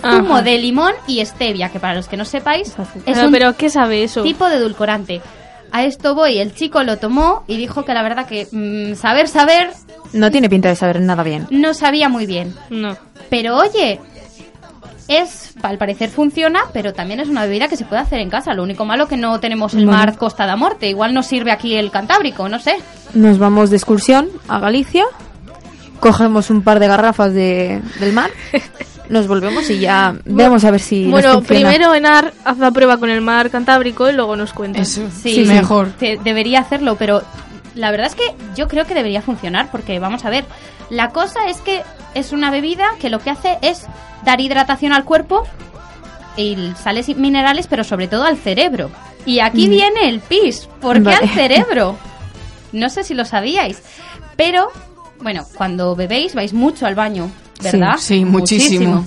zumo 0.00 0.34
Ajá. 0.36 0.42
de 0.42 0.58
limón 0.58 0.92
y 1.06 1.24
stevia, 1.24 1.68
que 1.70 1.80
para 1.80 1.94
los 1.94 2.08
que 2.08 2.16
no 2.16 2.24
sepáis 2.24 2.68
es 2.68 2.76
Pero, 3.04 3.26
un 3.26 3.32
pero 3.32 3.56
¿qué 3.56 3.68
sabe 3.68 4.02
eso? 4.02 4.22
tipo 4.22 4.48
de 4.48 4.56
edulcorante. 4.56 5.20
A 5.72 5.84
esto 5.84 6.14
voy, 6.14 6.38
el 6.38 6.54
chico 6.54 6.82
lo 6.82 6.98
tomó 6.98 7.44
y 7.46 7.56
dijo 7.56 7.84
que 7.84 7.94
la 7.94 8.02
verdad 8.02 8.26
que 8.26 8.46
mm, 8.50 8.94
saber, 8.96 9.28
saber, 9.28 9.70
No 10.12 10.30
tiene 10.30 10.48
pinta 10.48 10.68
de 10.68 10.74
saber 10.76 11.00
nada 11.00 11.22
bien. 11.22 11.46
no 11.50 11.74
sabía 11.74 12.08
muy 12.08 12.26
bien. 12.26 12.54
No. 12.70 12.96
Pero 13.28 13.56
oye, 13.56 14.00
es, 15.08 15.54
al 15.62 15.78
parecer 15.78 16.08
funciona, 16.10 16.60
pero 16.72 16.92
también 16.92 17.20
es 17.20 17.28
una 17.28 17.42
bebida 17.44 17.68
que 17.68 17.76
se 17.76 17.84
puede 17.84 18.02
hacer 18.02 18.18
en 18.20 18.30
casa. 18.30 18.54
Lo 18.54 18.62
único 18.62 18.84
malo 18.84 19.06
que 19.08 19.16
no 19.16 19.38
tenemos 19.40 19.74
el 19.74 19.84
Bueno. 19.86 19.98
mar 19.98 20.16
Costa 20.16 20.46
da 20.46 20.56
Morte. 20.56 20.88
Igual 20.88 21.14
nos 21.14 21.26
sirve 21.26 21.50
aquí 21.52 21.74
el 21.76 21.90
Cantábrico, 21.90 22.48
no 22.48 22.58
sé. 22.58 22.76
Nos 23.14 23.38
vamos 23.38 23.70
de 23.70 23.76
excursión 23.76 24.28
a 24.48 24.58
Galicia, 24.60 25.04
cogemos 26.00 26.50
un 26.50 26.62
par 26.62 26.78
de 26.80 26.86
garrafas 26.88 27.32
de, 27.34 27.80
del 27.98 28.12
mar, 28.12 28.30
nos 29.10 29.26
volvemos 29.26 29.68
y 29.70 29.78
ya 29.80 30.14
vemos 30.24 30.64
a 30.64 30.70
ver 30.70 30.80
si 30.80 31.06
bueno, 31.10 31.42
primero 31.42 31.94
Enar 31.94 32.32
haz 32.44 32.58
la 32.58 32.70
prueba 32.70 32.96
con 32.96 33.10
el 33.10 33.20
mar 33.20 33.50
Cantábrico 33.50 34.08
y 34.08 34.12
luego 34.14 34.36
nos 34.36 34.52
cuentas. 34.52 34.88
Eso, 34.96 35.08
Sí, 35.10 35.34
sí, 35.34 35.44
mejor. 35.44 35.90
te- 35.98 36.18
debería 36.22 36.60
hacerlo, 36.60 36.96
pero 36.96 37.22
la 37.74 37.90
verdad 37.90 38.06
es 38.06 38.14
que 38.14 38.34
yo 38.56 38.68
creo 38.68 38.86
que 38.86 38.94
debería 38.94 39.20
funcionar 39.22 39.70
porque 39.70 39.98
vamos 39.98 40.24
a 40.24 40.30
ver, 40.30 40.44
la 40.88 41.10
cosa 41.10 41.48
es 41.48 41.58
que 41.58 41.82
es 42.14 42.32
una 42.32 42.50
bebida 42.50 42.86
que 43.00 43.10
lo 43.10 43.18
que 43.20 43.30
hace 43.30 43.58
es 43.62 43.86
dar 44.24 44.40
hidratación 44.40 44.92
al 44.92 45.04
cuerpo 45.04 45.44
y 46.36 46.56
sales 46.82 47.08
minerales, 47.16 47.66
pero 47.66 47.84
sobre 47.84 48.08
todo 48.08 48.24
al 48.24 48.36
cerebro. 48.36 48.90
Y 49.26 49.40
aquí 49.40 49.68
viene 49.68 50.08
el 50.08 50.20
pis. 50.20 50.68
¿Por 50.80 50.94
qué 50.96 51.00
Vale. 51.02 51.16
al 51.18 51.28
cerebro? 51.34 51.96
No 52.72 52.88
sé 52.88 53.04
si 53.04 53.14
lo 53.14 53.24
sabíais, 53.24 53.82
pero 54.36 54.68
bueno, 55.20 55.44
cuando 55.56 55.94
bebéis 55.96 56.34
vais 56.34 56.52
mucho 56.52 56.86
al 56.86 56.94
baño, 56.94 57.30
¿verdad? 57.62 57.96
Sí, 57.98 58.18
sí, 58.18 58.24
muchísimo. 58.24 59.06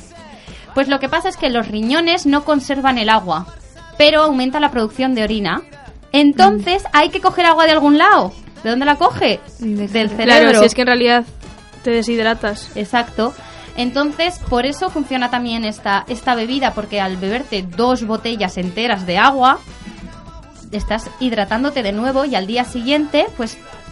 Pues 0.73 0.87
lo 0.87 0.99
que 0.99 1.09
pasa 1.09 1.29
es 1.29 1.37
que 1.37 1.49
los 1.49 1.67
riñones 1.67 2.25
no 2.25 2.43
conservan 2.43 2.97
el 2.97 3.09
agua, 3.09 3.45
pero 3.97 4.23
aumenta 4.23 4.59
la 4.59 4.71
producción 4.71 5.13
de 5.15 5.23
orina. 5.23 5.61
Entonces 6.11 6.83
hay 6.93 7.09
que 7.09 7.21
coger 7.21 7.45
agua 7.45 7.65
de 7.65 7.71
algún 7.71 7.97
lado. 7.97 8.33
¿De 8.63 8.69
dónde 8.69 8.85
la 8.85 8.95
coge? 8.95 9.39
Del 9.59 9.91
Del 9.91 10.09
Claro, 10.09 10.15
cerebro. 10.33 10.59
si 10.59 10.65
es 10.65 10.73
que 10.75 10.81
en 10.81 10.87
realidad 10.87 11.25
te 11.83 11.91
deshidratas. 11.91 12.71
Exacto. 12.75 13.33
Entonces, 13.75 14.39
por 14.49 14.65
eso 14.65 14.89
funciona 14.89 15.29
también 15.31 15.65
esta, 15.65 16.05
esta 16.07 16.35
bebida, 16.35 16.73
porque 16.73 17.01
al 17.01 17.17
beberte 17.17 17.63
dos 17.63 18.05
botellas 18.05 18.57
enteras 18.57 19.05
de 19.07 19.17
agua, 19.17 19.59
estás 20.71 21.09
hidratándote 21.19 21.83
de 21.83 21.91
nuevo 21.91 22.25
y 22.25 22.35
al 22.35 22.47
día 22.47 22.65
siguiente, 22.65 23.25
pues 23.35 23.57
mm, 23.57 23.82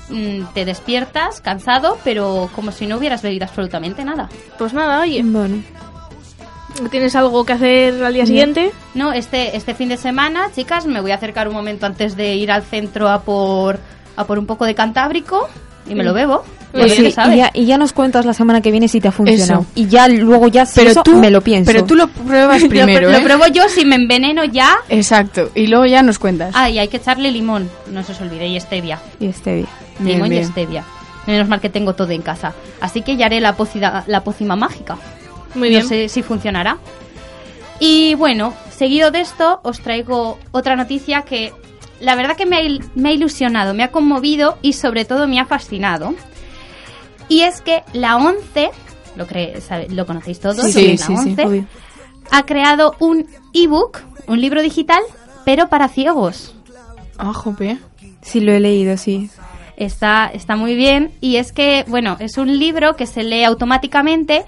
te 0.53 0.65
despiertas 0.65 1.41
cansado, 1.41 1.97
pero 2.03 2.49
como 2.55 2.71
si 2.71 2.85
no 2.87 2.97
hubieras 2.97 3.21
bebido 3.21 3.45
absolutamente 3.45 4.03
nada. 4.03 4.29
Pues 4.57 4.73
nada, 4.73 5.01
oye, 5.01 5.21
Bueno, 5.23 5.61
¿tienes 6.89 7.15
algo 7.15 7.45
que 7.45 7.53
hacer 7.53 8.03
al 8.03 8.13
día 8.13 8.25
siguiente? 8.25 8.71
No, 8.93 9.13
este, 9.13 9.55
este 9.55 9.73
fin 9.75 9.89
de 9.89 9.97
semana, 9.97 10.49
chicas, 10.55 10.85
me 10.85 11.01
voy 11.01 11.11
a 11.11 11.15
acercar 11.15 11.47
un 11.47 11.53
momento 11.53 11.85
antes 11.85 12.15
de 12.15 12.35
ir 12.35 12.51
al 12.51 12.63
centro 12.63 13.09
a 13.09 13.21
por, 13.21 13.79
a 14.15 14.25
por 14.25 14.39
un 14.39 14.45
poco 14.45 14.65
de 14.65 14.75
cantábrico 14.75 15.47
y 15.89 15.95
me 15.95 16.03
lo 16.03 16.13
bebo. 16.13 16.43
pues 16.71 16.93
sí, 16.93 17.07
y, 17.07 17.35
ya, 17.37 17.49
y 17.53 17.65
ya 17.65 17.77
nos 17.77 17.91
cuentas 17.91 18.23
la 18.25 18.33
semana 18.33 18.61
que 18.61 18.71
viene 18.71 18.87
si 18.87 19.01
te 19.01 19.07
ha 19.07 19.11
funcionado. 19.11 19.61
Eso. 19.61 19.71
Y 19.75 19.87
ya 19.87 20.07
luego 20.07 20.47
ya 20.47 20.65
si 20.65 20.75
Pero 20.79 20.91
eso 20.91 21.03
tú, 21.03 21.17
me 21.17 21.29
lo 21.29 21.41
pienso. 21.41 21.69
pero 21.71 21.83
tú 21.85 21.95
lo 21.95 22.07
pruebas 22.07 22.61
Lo- 22.63 22.69
primero, 22.69 23.09
lo, 23.09 23.17
¿eh? 23.17 23.21
pruebo 23.21 23.47
yo 23.47 23.67
si 23.67 23.83
me 23.83 23.95
enveneno 23.95 24.43
ya. 24.45 24.75
Exacto. 24.87 25.49
Y 25.55 25.67
luego 25.67 25.85
ya 25.85 26.01
nos 26.03 26.19
cuentas. 26.19 26.51
Ah, 26.55 26.69
y 26.69 26.79
hay 26.79 26.87
que 26.87 26.97
echarle 26.97 27.31
limón, 27.31 27.69
no 27.91 28.03
se 28.03 28.13
os 28.13 28.21
olvide, 28.21 28.47
y 28.47 28.59
stevia. 28.59 28.99
Y 29.19 29.33
este 30.01 30.09
bien. 30.09 30.19
Bien, 30.19 30.29
limón 30.29 30.33
y 30.33 30.51
stevia. 30.51 30.83
Menos 31.27 31.47
mal 31.47 31.61
que 31.61 31.69
tengo 31.69 31.93
todo 31.93 32.09
en 32.11 32.21
casa. 32.21 32.53
Así 32.79 33.01
que 33.03 33.15
ya 33.17 33.27
haré 33.27 33.39
la, 33.41 33.55
pócida- 33.55 34.03
la 34.07 34.23
pócima 34.23 34.55
mágica. 34.55 34.97
Muy 35.55 35.69
bien. 35.69 35.83
No 35.83 35.87
sé 35.89 36.09
si 36.09 36.23
funcionará. 36.23 36.77
Y 37.79 38.15
bueno, 38.15 38.53
seguido 38.75 39.11
de 39.11 39.21
esto, 39.21 39.59
os 39.63 39.79
traigo 39.81 40.37
otra 40.51 40.75
noticia 40.75 41.23
que 41.23 41.53
la 41.99 42.15
verdad 42.15 42.35
que 42.35 42.45
me 42.45 42.57
ha, 42.57 42.61
il- 42.61 42.83
me 42.95 43.09
ha 43.09 43.11
ilusionado, 43.13 43.73
me 43.73 43.83
ha 43.83 43.91
conmovido 43.91 44.57
y 44.61 44.73
sobre 44.73 45.05
todo 45.05 45.27
me 45.27 45.39
ha 45.39 45.45
fascinado. 45.45 46.13
Y 47.27 47.41
es 47.41 47.61
que 47.61 47.83
la 47.93 48.17
ONCE, 48.17 48.71
lo, 49.15 49.25
lo 49.89 50.05
conocéis 50.05 50.39
todos, 50.39 50.57
Sí, 50.65 50.71
sí, 50.71 50.97
la 50.97 51.19
ONCE, 51.19 51.65
ha 52.31 52.45
creado 52.45 52.95
un 52.99 53.27
ebook, 53.53 53.99
un 54.27 54.41
libro 54.41 54.61
digital, 54.61 55.01
pero 55.45 55.69
para 55.69 55.87
ciegos. 55.87 56.53
Ah, 57.17 57.33
jope. 57.33 57.77
Sí, 58.21 58.39
lo 58.41 58.51
he 58.53 58.59
leído, 58.59 58.97
sí. 58.97 59.29
Está, 59.83 60.29
está 60.31 60.55
muy 60.55 60.75
bien 60.75 61.11
y 61.21 61.37
es 61.37 61.51
que, 61.51 61.85
bueno, 61.87 62.15
es 62.19 62.37
un 62.37 62.59
libro 62.59 62.95
que 62.95 63.07
se 63.07 63.23
lee 63.23 63.43
automáticamente 63.43 64.43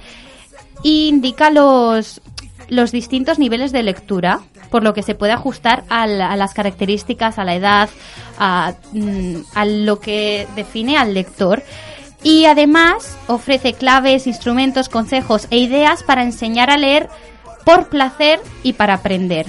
e 0.84 0.90
indica 1.08 1.50
los, 1.50 2.22
los 2.68 2.92
distintos 2.92 3.40
niveles 3.40 3.72
de 3.72 3.82
lectura, 3.82 4.42
por 4.70 4.84
lo 4.84 4.94
que 4.94 5.02
se 5.02 5.16
puede 5.16 5.32
ajustar 5.32 5.86
a, 5.90 6.06
la- 6.06 6.32
a 6.32 6.36
las 6.36 6.54
características, 6.54 7.40
a 7.40 7.46
la 7.46 7.56
edad, 7.56 7.90
mm, 8.92 9.36
a 9.56 9.66
lo 9.66 10.00
que 10.00 10.48
define 10.56 10.98
al 10.98 11.14
lector. 11.16 11.64
Y 12.22 12.46
además 12.46 13.18
ofrece 13.28 13.74
claves, 13.74 14.28
instrumentos, 14.28 14.88
consejos 14.88 15.48
e 15.50 15.58
ideas 15.58 16.04
para 16.04 16.24
enseñar 16.24 16.70
a 16.70 16.78
leer 16.78 17.10
por 17.66 17.90
placer 17.90 18.40
y 18.62 18.74
para 18.74 18.94
aprender. 18.96 19.48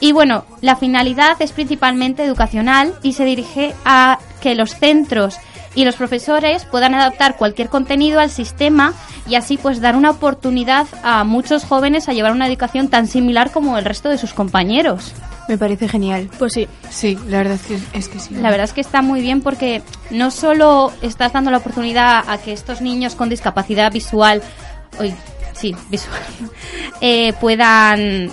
Y 0.00 0.12
bueno, 0.12 0.44
la 0.60 0.76
finalidad 0.76 1.36
es 1.40 1.52
principalmente 1.52 2.24
educacional 2.24 2.94
y 3.02 3.14
se 3.14 3.24
dirige 3.24 3.74
a 3.84 4.18
que 4.40 4.54
los 4.54 4.74
centros 4.76 5.38
y 5.74 5.84
los 5.84 5.96
profesores 5.96 6.64
puedan 6.64 6.94
adaptar 6.94 7.36
cualquier 7.36 7.68
contenido 7.68 8.20
al 8.20 8.30
sistema 8.30 8.94
y 9.28 9.34
así 9.34 9.58
pues 9.58 9.80
dar 9.80 9.96
una 9.96 10.10
oportunidad 10.10 10.86
a 11.02 11.24
muchos 11.24 11.64
jóvenes 11.64 12.08
a 12.08 12.12
llevar 12.12 12.32
una 12.32 12.46
educación 12.46 12.88
tan 12.88 13.06
similar 13.06 13.50
como 13.50 13.76
el 13.76 13.84
resto 13.84 14.08
de 14.08 14.18
sus 14.18 14.32
compañeros. 14.32 15.12
Me 15.48 15.56
parece 15.56 15.88
genial. 15.88 16.30
Pues 16.38 16.52
sí. 16.52 16.68
Sí, 16.90 17.18
la 17.26 17.38
verdad 17.38 17.54
es 17.54 17.62
que, 17.62 17.98
es 17.98 18.08
que 18.08 18.18
sí. 18.18 18.34
La 18.34 18.50
verdad 18.50 18.64
es 18.64 18.72
que 18.72 18.80
está 18.80 19.02
muy 19.02 19.20
bien 19.20 19.40
porque 19.40 19.82
no 20.10 20.30
solo 20.30 20.92
estás 21.00 21.32
dando 21.32 21.50
la 21.50 21.58
oportunidad 21.58 22.24
a 22.28 22.38
que 22.38 22.52
estos 22.52 22.80
niños 22.82 23.14
con 23.14 23.28
discapacidad 23.28 23.90
visual, 23.90 24.42
hoy 24.98 25.14
sí, 25.54 25.74
visual, 25.90 26.20
eh, 27.00 27.32
puedan 27.40 28.30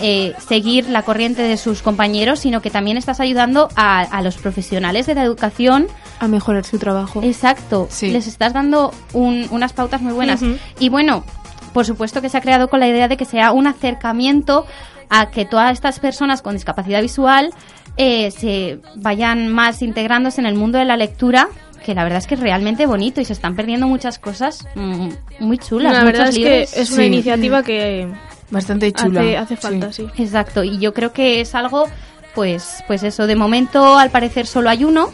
eh, 0.00 0.34
seguir 0.46 0.88
la 0.88 1.02
corriente 1.02 1.42
de 1.42 1.56
sus 1.56 1.82
compañeros, 1.82 2.38
sino 2.40 2.62
que 2.62 2.70
también 2.70 2.96
estás 2.96 3.20
ayudando 3.20 3.68
a, 3.76 4.00
a 4.00 4.22
los 4.22 4.36
profesionales 4.36 5.06
de 5.06 5.14
la 5.14 5.22
educación 5.24 5.86
A 6.20 6.28
mejorar 6.28 6.64
su 6.64 6.78
trabajo. 6.78 7.20
Exacto, 7.22 7.86
Sí. 7.90 8.10
les 8.10 8.26
estás 8.26 8.52
dando 8.52 8.92
un- 9.12 9.46
unas 9.50 9.72
pautas 9.72 10.00
muy 10.02 10.12
buenas. 10.12 10.42
Ujú. 10.42 10.56
Y 10.78 10.88
bueno, 10.88 11.24
por 11.72 11.84
supuesto 11.86 12.20
que 12.22 12.28
se 12.28 12.36
ha 12.36 12.40
creado 12.40 12.68
con 12.68 12.80
la 12.80 12.88
idea 12.88 13.08
de 13.08 13.16
que 13.16 13.24
sea 13.24 13.52
un 13.52 13.66
acercamiento 13.66 14.66
a 15.08 15.30
que 15.30 15.44
todas 15.44 15.72
estas 15.72 15.98
personas 16.00 16.40
con 16.42 16.54
discapacidad 16.54 17.00
visual 17.02 17.50
eh, 17.96 18.30
se 18.30 18.78
vayan 18.96 19.48
más 19.48 19.82
integrándose 19.82 20.40
en 20.40 20.46
el 20.46 20.54
mundo 20.54 20.78
de 20.78 20.84
la 20.84 20.96
lectura, 20.96 21.48
que 21.84 21.94
la 21.94 22.04
verdad 22.04 22.18
es 22.18 22.26
que 22.26 22.34
es 22.34 22.40
realmente 22.40 22.86
bonito 22.86 23.20
y 23.20 23.24
se 23.24 23.32
están 23.32 23.56
perdiendo 23.56 23.86
muchas 23.88 24.18
cosas 24.18 24.66
mm, 24.74 25.08
muy 25.40 25.58
chulas. 25.58 25.92
la 25.92 26.04
verdad 26.04 26.28
es 26.28 26.36
libros. 26.36 26.70
que 26.72 26.80
es 26.82 26.90
una 26.92 27.00
Sí. 27.02 27.06
iniciativa 27.06 27.62
que 27.62 28.08
Bastante 28.50 28.92
chula. 28.92 29.20
hace, 29.20 29.36
hace 29.36 29.56
falta, 29.56 29.92
sí. 29.92 30.06
Exacto, 30.18 30.64
y 30.64 30.78
yo 30.78 30.92
creo 30.92 31.12
que 31.12 31.40
es 31.40 31.54
algo, 31.54 31.86
pues, 32.34 32.82
pues 32.86 33.02
eso, 33.02 33.26
de 33.26 33.36
momento 33.36 33.96
al 33.98 34.10
parecer 34.10 34.46
solo 34.46 34.70
hay 34.70 34.84
uno, 34.84 35.12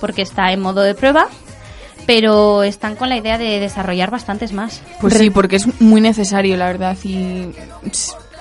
porque 0.00 0.22
está 0.22 0.52
en 0.52 0.60
modo 0.60 0.80
de 0.82 0.94
prueba, 0.94 1.28
pero 2.06 2.62
están 2.62 2.96
con 2.96 3.08
la 3.08 3.16
idea 3.16 3.38
de 3.38 3.60
desarrollar 3.60 4.10
bastantes 4.10 4.52
más. 4.52 4.82
Pues 5.00 5.14
sí, 5.14 5.30
porque 5.30 5.56
es 5.56 5.80
muy 5.80 6.00
necesario, 6.00 6.56
la 6.56 6.66
verdad. 6.66 6.96
Y 7.04 7.48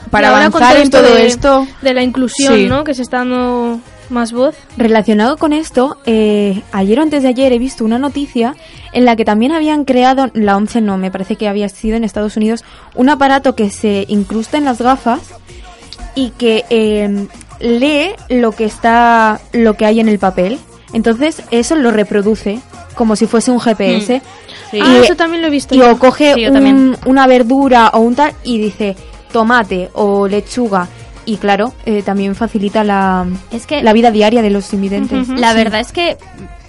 para 0.09 0.27
Y 0.27 0.31
avanzar 0.31 0.77
en 0.77 0.89
todo 0.89 1.03
de- 1.15 1.27
esto. 1.27 1.65
De 1.81 1.93
la 1.93 2.01
inclusión, 2.03 2.55
Sí. 2.55 2.65
¿no? 2.67 2.83
Que 2.83 2.93
se 2.93 3.03
está 3.03 3.19
dando 3.19 3.79
más 4.09 4.31
voz. 4.33 4.55
Relacionado 4.77 5.37
con 5.37 5.53
esto, 5.53 5.97
eh, 6.05 6.61
ayer 6.71 6.99
o 6.99 7.01
antes 7.01 7.23
de 7.23 7.29
ayer 7.29 7.51
he 7.53 7.59
visto 7.59 7.83
una 7.85 7.97
noticia 7.99 8.55
en 8.91 9.05
la 9.05 9.15
que 9.15 9.25
también 9.25 9.51
habían 9.51 9.85
creado, 9.85 10.29
la 10.33 10.55
OMS 10.57 10.81
no, 10.81 10.97
me 10.97 11.11
parece 11.11 11.35
que 11.35 11.47
había 11.47 11.69
sido 11.69 11.97
en 11.97 12.03
Estados 12.03 12.37
Unidos, 12.37 12.63
un 12.95 13.09
aparato 13.09 13.55
que 13.55 13.69
se 13.69 14.05
incrusta 14.07 14.57
en 14.57 14.65
las 14.65 14.79
gafas 14.81 15.21
y 16.15 16.29
que 16.31 16.63
eh, 16.69 17.27
lee 17.59 18.09
lo 18.29 18.51
que 18.51 18.65
está, 18.65 19.39
lo 19.51 19.75
que 19.75 19.85
hay 19.85 19.99
en 19.99 20.09
el 20.09 20.19
papel. 20.19 20.59
Entonces 20.93 21.41
eso 21.49 21.75
lo 21.75 21.89
reproduce 21.91 22.59
como 22.95 23.15
si 23.15 23.25
fuese 23.25 23.49
un 23.49 23.59
GPS. 23.59 24.21
Sí. 24.69 24.79
Ah, 24.81 24.97
eso 25.03 25.15
también 25.15 25.41
lo 25.41 25.47
he 25.47 25.51
visto. 25.51 25.73
Y 25.75 25.81
o 25.81 25.97
coge 25.97 26.33
Sí, 26.35 26.45
un- 26.47 26.97
una 27.05 27.25
verdura 27.25 27.89
o 27.93 27.99
un 27.99 28.13
tal 28.15 28.33
y 28.43 28.59
dice 28.59 28.95
tomate 29.31 29.89
o 29.93 30.27
lechuga. 30.27 30.87
Y 31.25 31.37
claro, 31.37 31.73
eh, 31.85 32.03
también 32.03 32.35
facilita 32.35 32.83
la, 32.83 33.25
Es 33.51 33.65
que 33.65 33.81
la 33.81 33.93
vida 33.93 34.11
diaria 34.11 34.41
de 34.41 34.49
los 34.49 34.73
invidentes. 34.73 35.29
La 35.29 35.53
verdad 35.53 35.79
es 35.79 35.91
que 35.91 36.17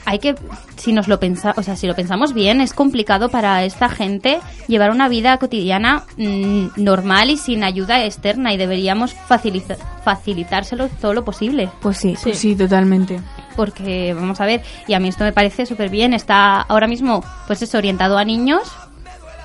hay 0.06 0.18
que, 0.18 0.34
si 0.76 0.92
nos 0.92 1.08
lo 1.08 1.18
pensa, 1.18 1.54
o 1.56 1.62
sea, 1.62 1.76
si 1.76 1.86
lo 1.86 1.94
pensamos 1.96 2.34
bien, 2.34 2.60
es 2.60 2.72
complicado 2.74 3.30
para 3.30 3.64
esta 3.64 3.88
gente 3.88 4.38
llevar 4.68 4.90
una 4.90 5.08
vida 5.08 5.38
cotidiana 5.38 6.04
mm, 6.18 6.66
normal 6.76 7.30
y 7.30 7.36
sin 7.38 7.64
ayuda 7.64 8.04
externa 8.04 8.52
y 8.52 8.58
deberíamos 8.58 9.14
facilita- 9.28 9.78
facilitárselo 10.04 10.88
todo 11.00 11.14
lo 11.14 11.24
posible. 11.24 11.70
Pues 11.80 11.96
sí. 11.98 12.14
Pues 12.22 12.38
sí, 12.38 12.54
totalmente. 12.54 13.20
Porque, 13.56 14.12
vamos 14.14 14.40
a 14.40 14.46
ver, 14.46 14.62
y 14.86 14.92
a 14.94 15.00
mí 15.00 15.08
esto 15.08 15.24
me 15.24 15.32
parece 15.32 15.64
súper 15.64 15.88
bien, 15.88 16.12
está 16.12 16.60
ahora 16.60 16.86
mismo, 16.86 17.24
pues 17.46 17.62
es 17.62 17.74
orientado 17.74 18.18
a 18.18 18.24
niños, 18.24 18.62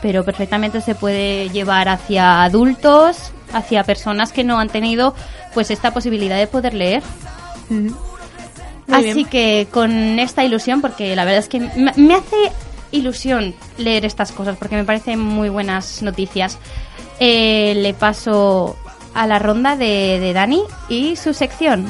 pero 0.02 0.24
perfectamente 0.26 0.82
se 0.82 0.94
puede 0.94 1.50
llevar 1.50 1.88
hacia 1.90 2.44
adultos, 2.44 3.32
hacia 3.54 3.84
personas 3.84 4.32
que 4.32 4.44
no 4.44 4.60
han 4.60 4.70
tenido 4.70 5.16
pues 5.54 5.72
esta 5.72 5.94
posibilidad 5.94 6.38
de 6.38 6.48
poder 6.48 6.74
leer. 6.74 7.04
Así 8.92 9.14
bien. 9.14 9.26
que 9.28 9.68
con 9.72 10.20
esta 10.20 10.44
ilusión, 10.44 10.82
porque 10.82 11.16
la 11.16 11.26
verdad 11.26 11.40
es 11.40 11.48
que 11.48 11.60
me 11.60 11.94
me 11.96 12.16
hace 12.16 12.52
ilusión 12.92 13.54
leer 13.78 14.06
estas 14.06 14.32
cosas, 14.32 14.58
porque 14.58 14.76
me 14.76 14.84
parecen 14.84 15.20
muy 15.20 15.50
buenas 15.50 16.02
noticias, 16.02 16.58
eh, 17.20 17.74
le 17.76 17.94
paso 17.94 18.78
a 19.14 19.28
la 19.28 19.40
ronda 19.40 19.76
de, 19.76 20.20
de 20.20 20.34
Dani 20.34 20.64
y 20.88 21.16
su 21.16 21.34
sección. 21.34 21.88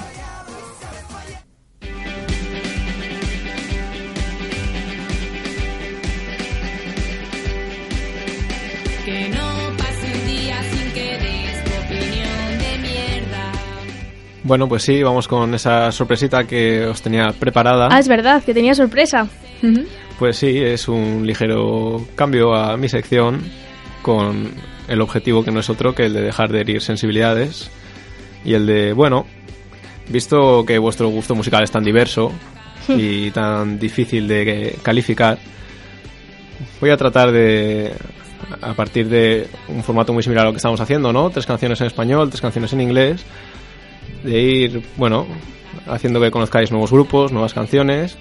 Bueno, 14.50 14.68
pues 14.68 14.82
sí, 14.82 15.04
vamos 15.04 15.28
con 15.28 15.54
esa 15.54 15.91
sorpresita 15.91 16.45
que 16.45 16.84
os 16.84 17.04
tenía 17.04 17.28
preparada. 17.39 17.88
Ah, 17.91 18.00
es 18.00 18.08
verdad, 18.08 18.43
que 18.43 18.52
tenía 18.52 18.74
sorpresa. 18.74 19.28
Pues 20.18 20.38
sí, 20.38 20.58
es 20.58 20.88
un 20.88 21.24
ligero 21.24 22.04
cambio 22.16 22.56
a 22.56 22.76
mi 22.76 22.89
sección 22.89 23.43
con 24.02 24.52
el 24.88 25.02
objetivo 25.02 25.43
que 25.43 25.52
no 25.52 25.60
es 25.60 25.70
otro 25.70 25.93
que 25.93 26.08
el 26.08 26.14
de 26.14 26.22
dejar 26.22 26.52
de 26.52 26.62
herir 26.62 26.82
sensibilidades 26.82 27.70
y 28.43 28.56
el 28.56 28.66
de, 28.66 28.91
bueno, 28.93 29.28
visto 30.08 30.66
que 30.66 30.80
vuestro 30.80 31.10
gusto 31.10 31.36
musical 31.36 31.64
es 31.64 31.70
tan 31.70 31.84
diverso 31.84 32.32
y 32.88 33.30
tan 33.30 33.78
difícil 33.78 34.28
de 34.28 34.80
calificar, 34.82 35.38
voy 36.82 36.89
a 36.89 36.97
tratar 36.97 37.32
de, 37.32 37.93
a 38.62 38.74
partir 38.74 39.08
de 39.10 39.47
un 39.68 39.84
formato 39.84 40.12
muy 40.12 40.24
similar 40.24 40.45
a 40.45 40.47
lo 40.47 40.54
que 40.54 40.58
estamos 40.58 40.82
haciendo, 40.82 41.14
¿no? 41.14 41.30
Tres 41.30 41.45
canciones 41.45 41.80
en 41.82 41.86
español, 41.88 42.30
tres 42.30 42.41
canciones 42.41 42.74
en 42.74 42.82
inglés, 42.82 43.24
de 44.24 44.41
ir, 44.41 44.84
bueno, 44.97 45.28
haciendo 45.88 46.20
que 46.20 46.32
conozcáis 46.32 46.72
nuevos 46.72 46.91
grupos, 46.91 47.32
nuevas 47.32 47.53
canciones 47.53 48.17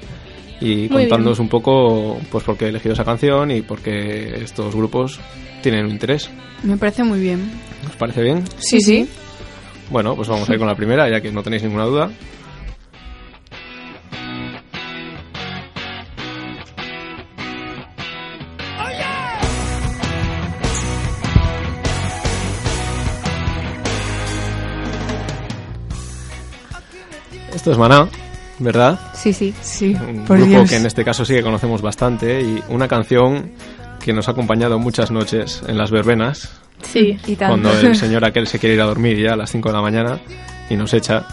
y 0.61 0.89
Muy 0.89 1.03
contándoos 1.03 1.39
un 1.39 1.49
poco 1.49 2.19
pues 2.31 2.45
por 2.45 2.57
qué 2.57 2.67
he 2.67 2.69
elegido 2.69 2.95
esa 2.95 3.05
canción 3.05 3.51
y 3.51 3.63
por 3.63 3.81
qué 3.81 4.43
estos 4.43 4.75
grupos 4.75 5.21
tienen 5.63 5.87
un 5.87 5.93
interés. 5.93 6.31
Me 6.63 6.77
parece 6.77 7.05
muy 7.05 7.21
bien. 7.21 7.51
¿Os 7.89 7.97
parece 7.97 8.23
bien? 8.23 8.45
Sí, 8.59 8.81
sí. 8.81 9.09
Bueno, 9.91 10.15
pues 10.17 10.29
vamos 10.29 10.49
a 10.49 10.53
ir 10.53 10.59
con 10.59 10.69
la 10.69 10.75
primera, 10.75 11.09
ya 11.09 11.21
que 11.21 11.33
no 11.33 11.43
tenéis 11.43 11.63
ninguna 11.63 11.85
duda. 11.85 12.11
Esto 27.69 27.83
es 27.83 27.87
Maná, 27.91 28.09
¿verdad? 28.61 28.99
Sí, 29.13 29.31
sí. 29.35 29.53
Sí, 29.61 29.95
Un 29.95 30.25
por 30.25 30.39
grupo 30.39 30.53
Dios. 30.53 30.71
que 30.71 30.77
en 30.77 30.87
este 30.87 31.05
caso 31.05 31.23
sí 31.27 31.35
que 31.35 31.43
conocemos 31.43 31.83
bastante 31.83 32.41
y 32.41 32.63
una 32.71 32.89
canción 32.89 33.51
que 34.03 34.15
nos 34.15 34.27
ha 34.27 34.31
acompañado 34.31 34.79
muchas 34.79 35.11
noches 35.11 35.61
en 35.69 35.77
las 35.77 35.91
verbenas, 35.91 36.51
Sí. 36.81 37.19
Y 37.27 37.37
tanto. 37.37 37.61
cuando 37.69 37.79
el 37.87 37.95
señor 37.97 38.25
aquel 38.25 38.47
se 38.47 38.59
quiere 38.59 38.75
ir 38.77 38.81
a 38.81 38.87
dormir 38.87 39.19
ya 39.19 39.35
a 39.35 39.37
las 39.37 39.51
5 39.51 39.69
de 39.69 39.75
la 39.75 39.83
mañana 39.83 40.19
y 40.71 40.77
nos 40.77 40.95
echa. 40.95 41.27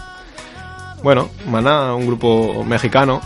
Bueno, 1.02 1.30
Maná, 1.48 1.94
un 1.94 2.06
grupo 2.06 2.62
mexicano, 2.64 3.22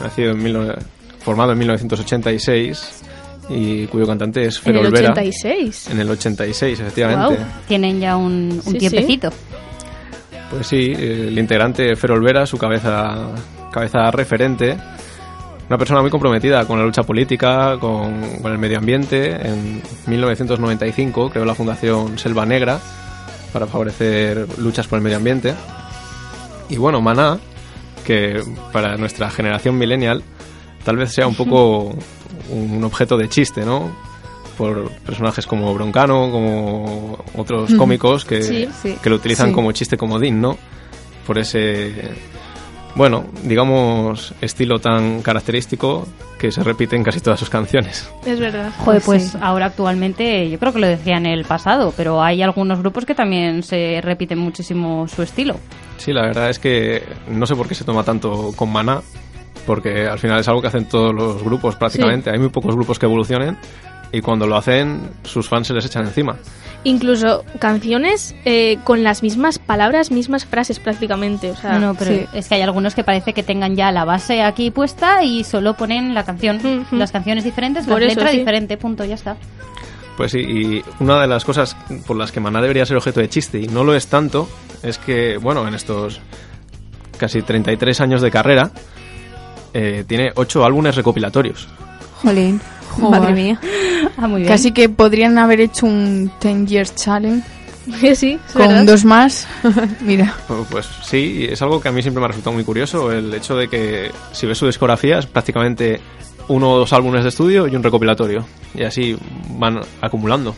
nacido 0.00 0.30
en 0.30 0.42
mil- 0.42 0.74
formado 1.22 1.52
en 1.52 1.58
1986 1.58 3.02
y 3.50 3.86
cuyo 3.88 4.06
cantante 4.06 4.46
es 4.46 4.56
En 4.56 4.62
Fer 4.62 4.76
el 4.76 4.86
Olvera. 4.86 5.10
86. 5.12 5.88
En 5.90 6.00
el 6.00 6.08
86, 6.08 6.80
efectivamente. 6.80 7.34
Guau. 7.34 7.46
Tienen 7.68 8.00
ya 8.00 8.16
un, 8.16 8.58
un 8.64 8.72
Sí, 8.72 8.78
tiempecito. 8.78 9.28
Pues 10.52 10.66
sí, 10.66 10.92
el 10.94 11.38
integrante 11.38 11.96
Fer 11.96 12.12
Olvera, 12.12 12.44
su 12.44 12.58
cabeza, 12.58 13.30
cabeza 13.72 14.10
referente, 14.10 14.76
una 15.66 15.78
persona 15.78 16.02
muy 16.02 16.10
comprometida 16.10 16.66
con 16.66 16.78
la 16.78 16.84
lucha 16.84 17.02
política, 17.02 17.78
con, 17.80 18.20
con 18.42 18.52
el 18.52 18.58
medio 18.58 18.76
ambiente. 18.76 19.30
En 19.30 19.82
1995 20.06 21.30
creó 21.30 21.46
la 21.46 21.54
Fundación 21.54 22.18
Selva 22.18 22.44
Negra 22.44 22.78
para 23.54 23.66
favorecer 23.66 24.46
luchas 24.58 24.86
por 24.86 24.98
el 24.98 25.02
medio 25.02 25.16
ambiente. 25.16 25.54
Y 26.68 26.76
bueno, 26.76 27.00
Maná, 27.00 27.38
que 28.04 28.42
para 28.72 28.96
nuestra 28.98 29.30
generación 29.30 29.78
millennial 29.78 30.22
tal 30.84 30.98
vez 30.98 31.12
sea 31.12 31.26
un 31.26 31.34
poco 31.34 31.96
un 32.50 32.84
objeto 32.84 33.16
de 33.16 33.30
chiste, 33.30 33.64
¿no? 33.64 33.90
Por 34.62 34.90
personajes 35.04 35.44
como 35.44 35.74
Broncano, 35.74 36.30
como 36.30 37.18
otros 37.36 37.74
cómicos 37.74 38.24
que, 38.24 38.42
Sí, 38.44 38.68
sí. 38.80 38.96
que 39.02 39.10
lo 39.10 39.16
utilizan 39.16 39.48
Sí. 39.48 39.54
como 39.54 39.72
chiste 39.72 39.96
comodín, 39.96 40.40
¿no? 40.40 40.56
Por 41.26 41.38
ese, 41.38 41.92
bueno, 42.94 43.24
digamos, 43.42 44.32
estilo 44.40 44.78
tan 44.78 45.20
característico 45.22 46.06
que 46.38 46.52
se 46.52 46.62
repite 46.62 46.94
en 46.94 47.02
casi 47.02 47.18
todas 47.20 47.40
sus 47.40 47.50
canciones. 47.50 48.08
Es 48.24 48.38
verdad. 48.38 48.70
Joder, 48.84 49.02
pues 49.04 49.30
Sí. 49.32 49.38
ahora 49.40 49.66
actualmente, 49.66 50.48
yo 50.48 50.58
creo 50.60 50.72
que 50.72 50.78
lo 50.78 50.86
decía 50.86 51.16
en 51.16 51.26
el 51.26 51.44
pasado, 51.44 51.92
pero 51.96 52.22
hay 52.22 52.40
algunos 52.42 52.78
grupos 52.78 53.04
que 53.04 53.16
también 53.16 53.64
se 53.64 54.00
repiten 54.00 54.38
muchísimo 54.38 55.08
su 55.08 55.22
estilo. 55.22 55.56
Sí, 55.96 56.12
la 56.12 56.22
verdad 56.22 56.50
es 56.50 56.60
que 56.60 57.02
no 57.28 57.46
sé 57.46 57.56
por 57.56 57.66
qué 57.66 57.74
se 57.74 57.82
toma 57.84 58.04
tanto 58.04 58.52
con 58.54 58.70
Maná, 58.72 59.00
porque 59.66 60.06
al 60.06 60.18
final 60.20 60.38
es 60.40 60.48
algo 60.48 60.60
que 60.60 60.68
hacen 60.68 60.86
todos 60.88 61.12
los 61.14 61.42
grupos 61.42 61.76
prácticamente. 61.76 62.30
Hay 62.30 62.38
muy 62.38 62.48
pocos 62.48 62.74
grupos 62.74 62.98
que 62.98 63.06
evolucionen 63.06 63.56
y 64.12 64.20
cuando 64.20 64.46
lo 64.46 64.56
hacen 64.56 65.10
sus 65.24 65.48
fans 65.48 65.66
se 65.68 65.74
les 65.74 65.84
echan 65.86 66.04
encima. 66.06 66.36
Incluso 66.84 67.44
canciones 67.60 68.34
eh, 68.44 68.78
con 68.84 69.04
las 69.04 69.22
mismas 69.22 69.58
palabras, 69.60 70.10
mismas 70.10 70.44
frases 70.44 70.80
prácticamente. 70.80 71.52
O 71.52 71.56
sea, 71.56 71.78
No, 71.78 71.88
no, 71.88 71.94
pero 71.94 72.10
sí. 72.10 72.26
es 72.32 72.48
que 72.48 72.56
hay 72.56 72.62
algunos 72.62 72.94
que 72.96 73.04
parece 73.04 73.32
que 73.32 73.42
tengan 73.44 73.76
ya 73.76 73.92
la 73.92 74.04
base 74.04 74.42
aquí 74.42 74.70
puesta 74.72 75.22
y 75.22 75.44
solo 75.44 75.74
ponen 75.74 76.12
la 76.12 76.24
canción. 76.24 76.84
Las 76.90 77.12
canciones 77.12 77.44
diferentes, 77.44 77.86
Por 77.86 78.00
la 78.00 78.06
eso, 78.06 78.16
letra 78.16 78.32
sí. 78.32 78.38
diferente, 78.38 78.76
punto, 78.76 79.04
ya 79.04 79.14
está. 79.14 79.36
Pues 80.16 80.32
sí, 80.32 80.40
y 80.40 80.84
una 81.00 81.20
de 81.20 81.26
las 81.28 81.44
cosas 81.44 81.76
por 82.06 82.16
las 82.16 82.32
que 82.32 82.40
Maná 82.40 82.60
debería 82.60 82.84
ser 82.84 82.96
objeto 82.96 83.20
de 83.20 83.28
chiste 83.28 83.58
y 83.60 83.66
no 83.68 83.82
lo 83.84 83.94
es 83.94 84.08
tanto, 84.08 84.48
es 84.82 84.98
que, 84.98 85.38
bueno, 85.38 85.66
en 85.66 85.74
estos 85.74 86.20
casi 87.16 87.42
33 87.42 88.00
años 88.00 88.20
de 88.22 88.30
carrera, 88.32 88.72
eh, 89.72 90.04
tiene 90.06 90.32
8 90.34 90.64
álbumes 90.64 90.96
recopilatorios. 90.96 91.68
Jolín. 92.22 92.60
Joder. 93.00 93.20
Madre 93.20 93.32
mía. 93.34 93.60
Ah, 94.16 94.26
muy 94.28 94.40
bien. 94.42 94.48
Casi 94.52 94.72
que 94.72 94.88
podrían 94.88 95.38
haber 95.38 95.60
hecho 95.60 95.86
un 95.86 96.30
10 96.40 96.66
Years 96.66 96.94
Challenge 96.94 97.42
sí, 98.14 98.38
con 98.52 98.68
verdad. 98.68 98.84
dos 98.84 99.04
más. 99.04 99.46
Mira. 100.00 100.34
Pues- 100.46 100.66
Pues 100.70 100.88
sí, 101.04 101.46
es 101.50 101.60
algo 101.62 101.80
que 101.80 101.88
a 101.88 101.92
mí 101.92 102.00
siempre 102.02 102.20
me 102.20 102.26
ha 102.26 102.28
resultado 102.28 102.54
muy 102.54 102.64
curioso, 102.64 103.10
el 103.12 103.32
hecho 103.34 103.56
de 103.56 103.68
que 103.68 104.10
si 104.32 104.46
ves 104.46 104.58
su 104.58 104.66
discografía 104.66 105.18
es 105.18 105.26
prácticamente 105.26 106.00
uno 106.48 106.70
o 106.72 106.78
dos 106.78 106.92
álbumes 106.92 107.22
de 107.22 107.28
estudio 107.30 107.66
y 107.68 107.74
un 107.76 107.82
recopilatorio, 107.82 108.44
y 108.74 108.82
así 108.82 109.16
van 109.58 109.80
acumulando. 110.00 110.54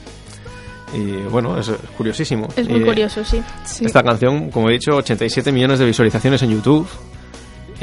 Y 0.94 1.22
bueno, 1.30 1.58
es 1.58 1.70
curiosísimo. 1.96 2.48
Es 2.56 2.68
muy 2.68 2.80
Y, 2.80 2.84
curioso, 2.84 3.24
sí. 3.24 3.42
Sí. 3.64 3.84
Esta 3.84 4.02
canción, 4.02 4.50
como 4.50 4.68
he 4.70 4.74
dicho, 4.74 4.94
87 4.96 5.50
millones 5.50 5.78
de 5.80 5.86
visualizaciones 5.86 6.40
en 6.42 6.50
YouTube. 6.52 6.86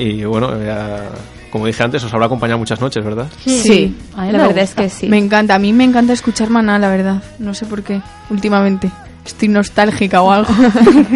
Y 0.03 0.23
bueno, 0.25 0.51
ya, 0.63 1.09
como 1.51 1.67
dije 1.67 1.83
antes, 1.83 2.03
os 2.03 2.11
habrá 2.13 2.25
acompañado 2.25 2.57
muchas 2.57 2.81
noches, 2.81 3.03
¿verdad? 3.03 3.27
Sí. 3.45 3.95
La 4.15 4.23
me 4.23 4.31
verdad 4.31 4.57
es 4.59 4.73
que 4.73 4.89
sí. 4.89 5.07
Me 5.07 5.17
encanta. 5.17 5.55
A 5.55 5.59
mí 5.59 5.73
me 5.73 5.83
encanta 5.83 6.13
escuchar 6.13 6.49
Maná, 6.49 6.79
la 6.79 6.89
verdad. 6.89 7.21
No 7.39 7.53
sé 7.53 7.65
por 7.65 7.83
qué. 7.83 8.01
Últimamente. 8.29 8.89
Estoy 9.25 9.49
nostálgica 9.49 10.21
o 10.23 10.31
algo. 10.31 10.51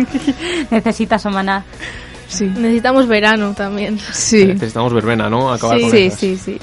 Necesitas 0.71 1.25
a 1.25 1.29
Maná. 1.29 1.63
Sí. 2.27 2.45
Necesitamos 2.45 3.07
verano 3.07 3.53
también. 3.53 3.99
Sí. 4.11 4.45
Necesitamos 4.45 4.93
verbena, 4.93 5.29
¿no? 5.29 5.51
Acabar 5.51 5.77
Sí. 5.77 5.83
con 5.83 5.91
Sí, 5.91 5.97
esas. 6.05 6.19
sí, 6.19 6.37
sí. 6.37 6.59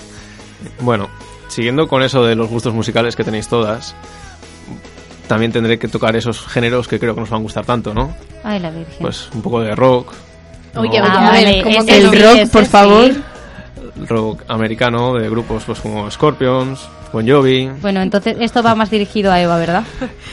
Bueno, 0.81 1.09
siguiendo 1.49 1.89
con 1.89 2.03
eso 2.03 2.25
de 2.25 2.35
los 2.37 2.49
gustos 2.49 2.75
musicales 2.75 3.17
que 3.17 3.25
tenéis 3.25 3.49
todas, 3.49 3.95
también 5.27 5.51
tendré 5.53 5.79
que 5.79 5.89
tocar 5.89 6.15
esos 6.17 6.47
géneros 6.47 6.87
que 6.89 6.99
creo 6.99 7.15
que 7.15 7.21
nos 7.21 7.31
van 7.31 7.41
a 7.41 7.43
gustar 7.43 7.65
tanto, 7.65 7.95
¿no? 7.95 8.15
Ay, 8.45 8.61
la 8.61 8.71
Virgen. 8.71 8.97
Pues 9.01 9.29
un 9.35 9.43
poco 9.43 9.61
de 9.61 9.75
rock. 9.75 10.13
Oye, 10.75 10.99
Ah, 10.99 11.31
vale, 11.33 11.63
¿cómo 11.63 11.85
que 11.85 11.97
El 11.99 12.05
no? 12.07 12.13
rock, 12.13 12.51
por 12.51 12.65
sí. 12.65 12.71
favor. 12.71 13.11
rock 14.09 14.43
americano 14.49 15.15
de 15.15 15.29
grupos 15.29 15.65
pues 15.65 15.81
como 15.81 16.11
Scorpions, 16.11 16.81
Bon 17.13 17.29
Jovi 17.29 17.69
Bueno, 17.83 18.01
entonces 18.01 18.37
esto 18.41 18.63
va 18.63 18.75
más 18.75 18.91
dirigido 18.91 19.31
a 19.31 19.41
Eva, 19.41 19.59
¿verdad? 19.59 19.85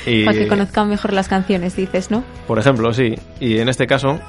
y 0.06 0.24
Para 0.26 0.38
que 0.38 0.48
conozcan 0.48 0.90
mejor 0.90 1.14
las 1.14 1.28
canciones, 1.28 1.76
dices, 1.76 2.10
¿no? 2.10 2.24
por 2.48 2.58
ejemplo, 2.58 2.94
sí. 2.94 3.16
Y 3.40 3.58
en 3.60 3.68
este 3.70 3.86
caso 3.86 4.20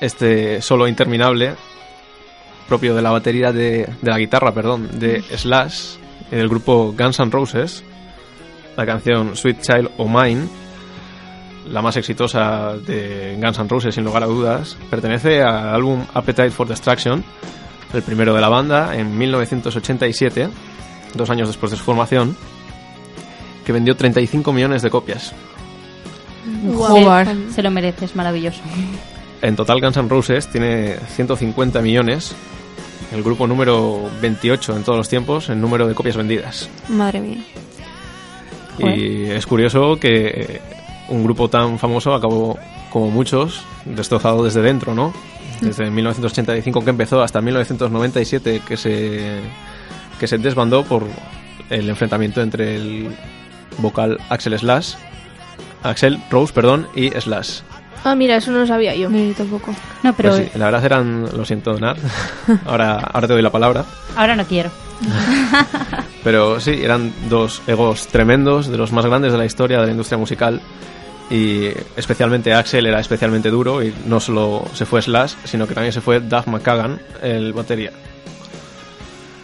este 0.00 0.60
solo 0.60 0.88
interminable 0.88 1.54
propio 2.72 2.94
de 2.94 3.02
la 3.02 3.10
batería 3.10 3.52
de, 3.52 3.86
de 4.00 4.10
la 4.10 4.16
guitarra, 4.16 4.54
perdón, 4.54 4.88
de 4.98 5.20
Slash 5.36 5.96
en 6.30 6.38
el 6.38 6.48
grupo 6.48 6.94
Guns 6.96 7.20
N' 7.20 7.30
Roses, 7.30 7.84
la 8.78 8.86
canción 8.86 9.36
Sweet 9.36 9.60
Child 9.60 9.90
O' 9.98 10.08
Mine, 10.08 10.46
la 11.68 11.82
más 11.82 11.98
exitosa 11.98 12.72
de 12.78 13.36
Guns 13.38 13.58
N' 13.58 13.68
Roses 13.68 13.94
sin 13.94 14.04
lugar 14.04 14.22
a 14.22 14.26
dudas, 14.26 14.78
pertenece 14.88 15.42
al 15.42 15.74
álbum 15.74 16.02
Appetite 16.14 16.50
for 16.50 16.66
Destruction, 16.66 17.22
el 17.92 18.02
primero 18.02 18.32
de 18.32 18.40
la 18.40 18.48
banda 18.48 18.96
en 18.96 19.18
1987, 19.18 20.48
dos 21.12 21.28
años 21.28 21.48
después 21.48 21.72
de 21.72 21.76
su 21.76 21.84
formación, 21.84 22.34
que 23.66 23.72
vendió 23.72 23.94
35 23.94 24.50
millones 24.50 24.80
de 24.80 24.88
copias. 24.88 25.34
Joder. 26.74 27.36
Se 27.54 27.62
lo 27.62 27.70
merece, 27.70 28.06
es 28.06 28.16
maravilloso. 28.16 28.62
En 29.42 29.56
total 29.56 29.78
Guns 29.82 29.98
N' 29.98 30.08
Roses 30.08 30.48
tiene 30.48 30.96
150 31.16 31.82
millones, 31.82 32.34
el 33.10 33.22
grupo 33.22 33.46
número 33.46 34.08
28 34.20 34.76
en 34.76 34.84
todos 34.84 34.98
los 34.98 35.08
tiempos 35.08 35.48
en 35.48 35.60
número 35.60 35.86
de 35.86 35.94
copias 35.94 36.16
vendidas. 36.16 36.68
Madre 36.88 37.20
mía. 37.20 37.44
Y 38.78 39.24
es 39.24 39.46
curioso 39.46 39.96
que 39.96 40.60
un 41.08 41.22
grupo 41.24 41.48
tan 41.48 41.78
famoso 41.78 42.14
acabó, 42.14 42.58
como 42.90 43.10
muchos, 43.10 43.62
destrozado 43.84 44.44
desde 44.44 44.62
dentro, 44.62 44.94
¿no? 44.94 45.12
Desde 45.60 45.90
1985 45.90 46.82
que 46.82 46.90
empezó 46.90 47.22
hasta 47.22 47.40
1997 47.40 48.62
que 48.66 48.76
se, 48.76 49.40
que 50.18 50.26
se 50.26 50.38
desbandó 50.38 50.84
por 50.84 51.06
el 51.70 51.88
enfrentamiento 51.88 52.42
entre 52.42 52.76
el 52.76 53.14
vocal 53.78 54.18
Axel 54.28 54.58
Slash, 54.58 54.94
Axel 55.82 56.18
Rose, 56.30 56.52
perdón, 56.52 56.88
y 56.94 57.10
Slash. 57.10 57.60
Ah, 58.04 58.14
mira, 58.16 58.36
eso 58.36 58.50
no 58.50 58.58
lo 58.60 58.66
sabía 58.66 58.94
yo. 58.96 59.08
No, 59.08 59.18
yo 59.18 59.32
tampoco. 59.34 59.74
No, 60.02 60.12
pero 60.14 60.30
Pues 60.30 60.50
sí, 60.52 60.58
la 60.58 60.64
verdad 60.66 60.84
eran, 60.84 61.28
lo 61.36 61.44
siento, 61.44 61.78
Nar, 61.78 61.96
ahora, 62.66 62.94
ahora 62.96 63.26
te 63.28 63.32
doy 63.34 63.42
la 63.42 63.50
palabra. 63.50 63.84
ahora 64.16 64.34
no 64.36 64.44
quiero. 64.44 64.70
Pero 66.24 66.60
sí, 66.60 66.78
eran 66.82 67.12
dos 67.28 67.60
egos 67.66 68.06
tremendos, 68.06 68.68
de 68.68 68.76
los 68.78 68.92
más 68.92 69.04
grandes 69.04 69.32
de 69.32 69.38
la 69.38 69.44
historia 69.44 69.80
de 69.80 69.86
la 69.86 69.90
industria 69.92 70.18
musical. 70.18 70.60
Y 71.30 71.66
especialmente 71.96 72.52
Axel 72.54 72.86
era 72.86 73.00
especialmente 73.00 73.50
duro 73.50 73.82
y 73.82 73.92
no 74.06 74.20
solo 74.20 74.64
se 74.74 74.84
fue 74.84 75.02
Slash, 75.02 75.34
sino 75.44 75.66
que 75.66 75.74
también 75.74 75.92
se 75.92 76.00
fue 76.00 76.20
Doug 76.20 76.46
McCagan, 76.46 77.00
el 77.22 77.52
batería. 77.52 77.90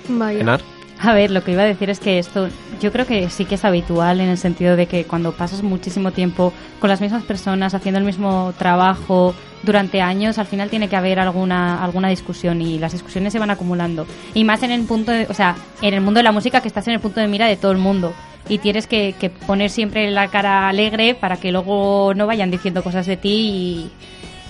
Vaya. 0.09 0.41
Enar, 0.41 0.61
A 1.01 1.13
ver, 1.15 1.31
lo 1.31 1.45
que 1.45 1.53
iba 1.53 1.63
a 1.63 1.67
decir 1.67 1.91
es 1.91 2.01
que 2.01 2.19
esto 2.19 2.49
yo 2.81 2.91
creo 2.91 3.07
que 3.07 3.31
sí 3.31 3.45
que 3.45 3.55
es 3.55 3.65
habitual 3.65 4.21
en 4.21 4.29
el 4.29 4.39
sentido 4.39 4.75
de 4.75 4.87
que 4.87 5.05
cuando 5.05 5.33
pasas 5.33 5.63
muchísimo 5.63 6.11
tiempo 6.11 6.53
con 6.81 6.91
las 6.91 7.01
mismas 7.01 7.23
personas 7.23 7.73
haciendo 7.75 7.99
el 8.01 8.05
mismo 8.05 8.53
trabajo 8.59 9.33
durante 9.63 10.01
años, 10.01 10.39
al 10.39 10.47
final 10.47 10.71
tiene 10.71 10.89
que 10.89 10.97
haber 10.97 11.21
alguna 11.21 11.83
alguna 11.85 12.09
discusión 12.09 12.61
y 12.63 12.79
las 12.81 12.93
discusiones 12.93 13.33
se 13.33 13.39
van 13.39 13.51
acumulando. 13.51 14.07
Y 14.35 14.43
más 14.43 14.63
en 14.65 14.73
el 14.73 14.83
punto, 14.87 15.13
de- 15.13 15.27
o 15.29 15.35
sea, 15.35 15.55
en 15.83 15.95
el 15.95 16.01
mundo 16.01 16.19
de 16.19 16.25
la 16.25 16.33
música 16.33 16.61
que 16.61 16.69
estás 16.69 16.87
en 16.89 16.95
el 16.95 17.01
punto 17.01 17.21
de 17.21 17.29
mira 17.29 17.47
de 17.47 17.57
todo 17.57 17.71
el 17.73 17.79
mundo 17.79 18.13
y 18.49 18.59
tienes 18.59 18.87
que, 18.89 19.15
que 19.21 19.31
poner 19.31 19.71
siempre 19.71 20.11
la 20.11 20.27
cara 20.29 20.69
alegre 20.69 21.15
para 21.15 21.37
que 21.37 21.53
luego 21.53 22.13
no 22.15 22.27
vayan 22.27 22.51
diciendo 22.51 22.83
cosas 22.83 23.07
de 23.07 23.17
ti 23.17 23.91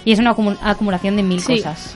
y, 0.05 0.09
y 0.11 0.13
es 0.13 0.19
una 0.19 0.35
acumu- 0.35 0.57
acumulación 0.63 1.17
de 1.17 1.23
mil 1.25 1.41
Sí. 1.43 1.57
cosas. 1.57 1.95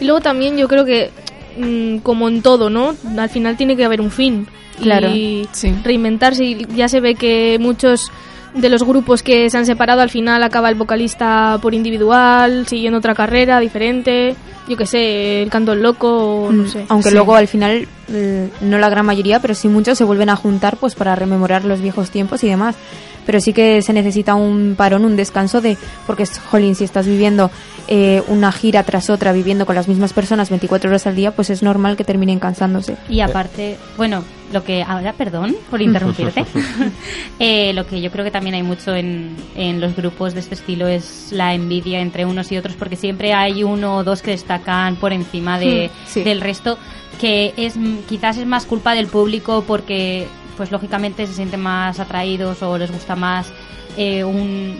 Y 0.00 0.04
luego 0.04 0.20
también 0.20 0.56
yo 0.58 0.66
creo 0.68 0.84
que, 0.84 1.10
mm, 1.58 1.98
como 1.98 2.28
en 2.28 2.42
todo, 2.42 2.70
¿no? 2.70 2.94
Al 3.18 3.28
final 3.30 3.56
tiene 3.56 3.76
que 3.76 3.84
haber 3.84 4.00
un 4.00 4.10
fin. 4.10 4.46
Claro. 4.80 5.08
Y 5.08 5.48
Sí. 5.52 5.72
reinventarse. 5.84 6.44
Y 6.44 6.66
ya 6.74 6.88
se 6.88 7.00
ve 7.00 7.14
que 7.14 7.56
muchos 7.60 8.10
de 8.54 8.68
los 8.68 8.82
grupos 8.82 9.22
que 9.22 9.48
se 9.50 9.56
han 9.58 9.66
separado 9.66 10.00
al 10.00 10.10
final 10.10 10.42
acaba 10.42 10.68
el 10.68 10.74
vocalista 10.76 11.58
por 11.62 11.74
individual, 11.74 12.66
siguiendo 12.66 12.98
otra 12.98 13.14
carrera 13.14 13.60
diferente. 13.60 14.34
Yo 14.68 14.76
qué 14.76 14.86
sé, 14.86 15.42
el 15.42 15.50
canto 15.50 15.72
el 15.72 15.82
loco, 15.82 16.44
o 16.44 16.52
no 16.52 16.64
Mm, 16.64 16.68
sé. 16.68 16.84
Aunque 16.88 17.10
Sí. 17.10 17.14
luego 17.14 17.34
al 17.36 17.46
final, 17.48 17.86
no 18.08 18.78
la 18.78 18.88
gran 18.88 19.06
mayoría, 19.06 19.40
pero 19.40 19.54
sí 19.54 19.68
muchos 19.68 19.98
se 19.98 20.04
vuelven 20.04 20.30
a 20.30 20.36
juntar 20.36 20.76
pues 20.76 20.94
para 20.94 21.14
rememorar 21.14 21.64
los 21.64 21.80
viejos 21.80 22.10
tiempos 22.10 22.44
y 22.44 22.48
demás. 22.48 22.76
Pero 23.24 23.40
sí 23.40 23.52
que 23.52 23.82
se 23.82 23.92
necesita 23.92 24.36
un 24.36 24.76
parón, 24.76 25.04
un 25.04 25.16
descanso 25.16 25.60
de, 25.60 25.76
porque 26.06 26.22
es, 26.22 26.38
jolín, 26.38 26.76
si 26.76 26.84
estás 26.84 27.06
viviendo 27.08 27.50
eh, 27.88 28.22
una 28.28 28.52
gira 28.52 28.84
tras 28.84 29.10
otra, 29.10 29.32
viviendo 29.32 29.66
con 29.66 29.74
las 29.74 29.88
mismas 29.88 30.12
personas 30.12 30.48
24 30.48 30.88
horas 30.88 31.08
al 31.08 31.16
día, 31.16 31.32
pues 31.32 31.50
es 31.50 31.60
normal 31.60 31.96
que 31.96 32.04
terminen 32.04 32.38
cansándose. 32.38 32.96
Y 33.08 33.20
aparte, 33.22 33.78
bueno, 33.96 34.22
lo 34.52 34.62
que 34.62 34.84
ahora, 34.84 35.12
perdón 35.12 35.56
por 35.70 35.82
interrumpirte, 35.82 36.44
Eh, 37.40 37.72
lo 37.74 37.86
que 37.86 38.00
yo 38.00 38.10
creo 38.10 38.24
que 38.24 38.30
también 38.30 38.54
hay 38.54 38.62
mucho 38.62 38.94
en, 38.94 39.36
en 39.56 39.80
los 39.80 39.94
grupos 39.96 40.32
de 40.32 40.40
este 40.40 40.54
estilo 40.54 40.86
es 40.86 41.28
la 41.32 41.52
envidia 41.52 42.00
entre 42.00 42.24
unos 42.24 42.50
y 42.52 42.56
otros, 42.56 42.76
porque 42.76 42.96
siempre 42.96 43.34
hay 43.34 43.62
uno 43.64 43.96
o 43.96 44.04
dos 44.04 44.22
que 44.22 44.30
destacan 44.30 44.96
por 44.96 45.12
encima 45.12 45.58
de, 45.58 45.90
Hmm, 45.92 46.06
sí. 46.06 46.22
del 46.22 46.40
resto, 46.40 46.78
que 47.20 47.54
es 47.56 47.74
quizás 48.08 48.36
es 48.36 48.46
más 48.46 48.66
culpa 48.66 48.94
del 48.94 49.06
público 49.06 49.64
porque, 49.66 50.28
pues 50.56 50.70
lógicamente 50.70 51.26
se 51.26 51.34
sienten 51.34 51.60
más 51.60 52.00
atraídos 52.00 52.62
o 52.62 52.78
les 52.78 52.90
gusta 52.90 53.16
más 53.16 53.52
eh, 53.96 54.24
un, 54.24 54.78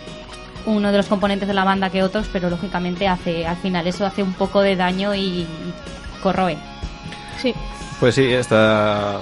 uno 0.65 0.91
de 0.91 0.97
los 0.97 1.07
componentes 1.07 1.47
de 1.47 1.53
la 1.53 1.63
banda 1.63 1.89
que 1.89 2.03
otros, 2.03 2.27
pero 2.31 2.49
lógicamente 2.49 3.07
hace 3.07 3.45
al 3.45 3.57
final 3.57 3.87
eso 3.87 4.05
hace 4.05 4.23
un 4.23 4.33
poco 4.33 4.61
de 4.61 4.75
daño 4.75 5.15
y, 5.15 5.19
y 5.19 5.47
corroe. 6.21 6.57
Sí. 7.41 7.53
Pues 7.99 8.15
sí, 8.15 8.25
esta, 8.25 9.19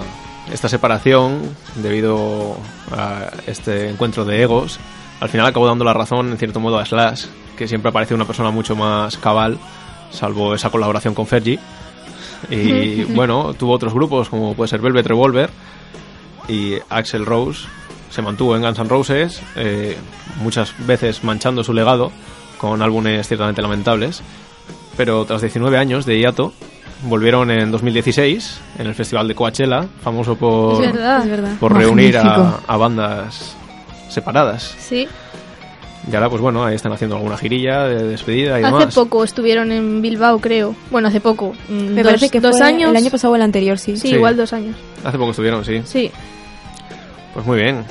esta 0.52 0.68
separación, 0.68 1.56
debido 1.76 2.56
a 2.92 3.30
este 3.46 3.88
encuentro 3.88 4.24
de 4.24 4.42
egos, 4.42 4.78
al 5.20 5.28
final 5.28 5.46
acabó 5.46 5.66
dando 5.66 5.84
la 5.84 5.94
razón, 5.94 6.30
en 6.30 6.38
cierto 6.38 6.60
modo, 6.60 6.78
a 6.78 6.84
Slash, 6.84 7.26
que 7.56 7.66
siempre 7.66 7.88
aparece 7.88 8.14
una 8.14 8.26
persona 8.26 8.50
mucho 8.50 8.76
más 8.76 9.16
cabal, 9.16 9.58
salvo 10.10 10.54
esa 10.54 10.70
colaboración 10.70 11.14
con 11.14 11.26
Fergie. 11.26 11.58
Y 12.50 13.04
bueno, 13.04 13.54
tuvo 13.54 13.72
otros 13.72 13.92
grupos, 13.94 14.28
como 14.28 14.54
puede 14.54 14.68
ser 14.68 14.80
Velvet 14.80 15.06
Revolver 15.06 15.50
y 16.48 16.74
Axel 16.88 17.26
Rose. 17.26 17.66
Se 18.10 18.22
mantuvo 18.22 18.56
en 18.56 18.62
Guns 18.62 18.78
N' 18.78 18.88
Roses, 18.88 19.42
eh, 19.56 19.96
muchas 20.40 20.72
veces 20.86 21.22
manchando 21.24 21.62
su 21.64 21.74
legado 21.74 22.12
con 22.58 22.80
álbumes 22.82 23.26
ciertamente 23.26 23.60
lamentables. 23.62 24.22
Pero 24.96 25.24
tras 25.26 25.42
19 25.42 25.76
años 25.76 26.06
de 26.06 26.18
hiato, 26.18 26.52
volvieron 27.02 27.50
en 27.50 27.70
2016 27.70 28.60
en 28.78 28.86
el 28.86 28.94
Festival 28.94 29.28
de 29.28 29.34
Coachella, 29.34 29.86
famoso 30.02 30.36
por, 30.36 30.82
Es 30.82 30.92
verdad. 30.92 31.22
Es 31.24 31.30
verdad. 31.30 31.56
por 31.58 31.74
reunir 31.74 32.16
a, 32.16 32.60
a 32.66 32.76
bandas 32.76 33.56
separadas. 34.08 34.74
Sí. 34.78 35.06
Y 36.10 36.14
ahora, 36.14 36.30
pues 36.30 36.40
bueno, 36.40 36.64
ahí 36.64 36.76
están 36.76 36.92
haciendo 36.92 37.16
alguna 37.16 37.36
girilla 37.36 37.84
de 37.84 38.04
despedida 38.04 38.60
y 38.60 38.62
Hace 38.62 38.72
demás. 38.76 38.94
poco 38.94 39.24
estuvieron 39.24 39.72
en 39.72 40.00
Bilbao, 40.02 40.38
creo. 40.38 40.74
Bueno, 40.90 41.08
hace 41.08 41.20
poco. 41.20 41.52
mm, 41.68 41.72
Me 41.72 42.02
dos, 42.02 42.12
parece 42.12 42.28
que 42.30 42.40
dos 42.40 42.56
fue 42.58 42.66
años. 42.66 42.90
el 42.90 42.96
año 42.96 43.10
pasado 43.10 43.32
o 43.32 43.36
el 43.36 43.42
anterior, 43.42 43.76
sí. 43.78 43.96
Sí, 43.96 44.08
Sí. 44.10 44.14
igual 44.14 44.36
dos 44.36 44.52
años. 44.52 44.76
Hace 45.04 45.18
poco 45.18 45.30
estuvieron, 45.32 45.64
sí. 45.64 45.82
Sí. 45.84 46.10
Pues 47.34 47.44
muy 47.44 47.58
bien. 47.58 47.84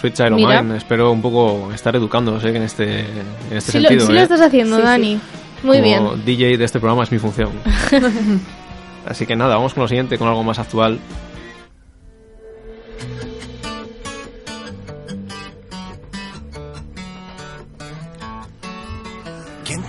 Sweet 0.00 0.14
Child 0.14 0.32
of 0.32 0.36
Mira. 0.36 0.62
Mine. 0.62 0.76
Espero 0.76 1.10
un 1.12 1.22
poco 1.22 1.70
estar 1.72 1.96
educándose 1.96 2.48
en 2.48 2.62
este, 2.62 3.00
en 3.00 3.56
este 3.56 3.72
Sí, 3.72 3.78
lo, 3.80 3.88
sentido. 3.88 4.06
sí 4.06 4.12
lo 4.12 4.18
¿eh? 4.20 4.22
estás 4.24 4.40
haciendo, 4.42 4.76
Sí, 4.76 4.82
sí. 4.82 4.86
Dani. 4.88 5.20
Muy 5.62 5.78
Como 5.78 6.10
bien. 6.14 6.24
DJ 6.26 6.58
de 6.58 6.64
este 6.64 6.78
programa 6.80 7.04
es 7.04 7.12
mi 7.12 7.18
función. 7.18 7.50
Así 9.06 9.26
que 9.26 9.34
nada, 9.34 9.56
vamos 9.56 9.74
con 9.74 9.82
lo 9.82 9.88
siguiente, 9.88 10.18
con 10.18 10.28
algo 10.28 10.44
más 10.44 10.58
actual. 10.58 10.98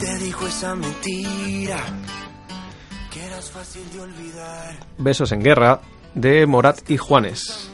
Te 0.03 0.17
dijo 0.17 0.47
esa 0.47 0.75
mentira? 0.75 1.77
Que 3.11 3.25
eras 3.25 3.49
fácil 3.51 3.83
de 3.93 4.01
olvidar. 4.01 4.75
Besos 4.97 5.31
en 5.31 5.41
Guerra 5.41 5.79
de 6.13 6.45
Morat 6.45 6.89
y 6.89 6.97
Juanes. 6.97 7.69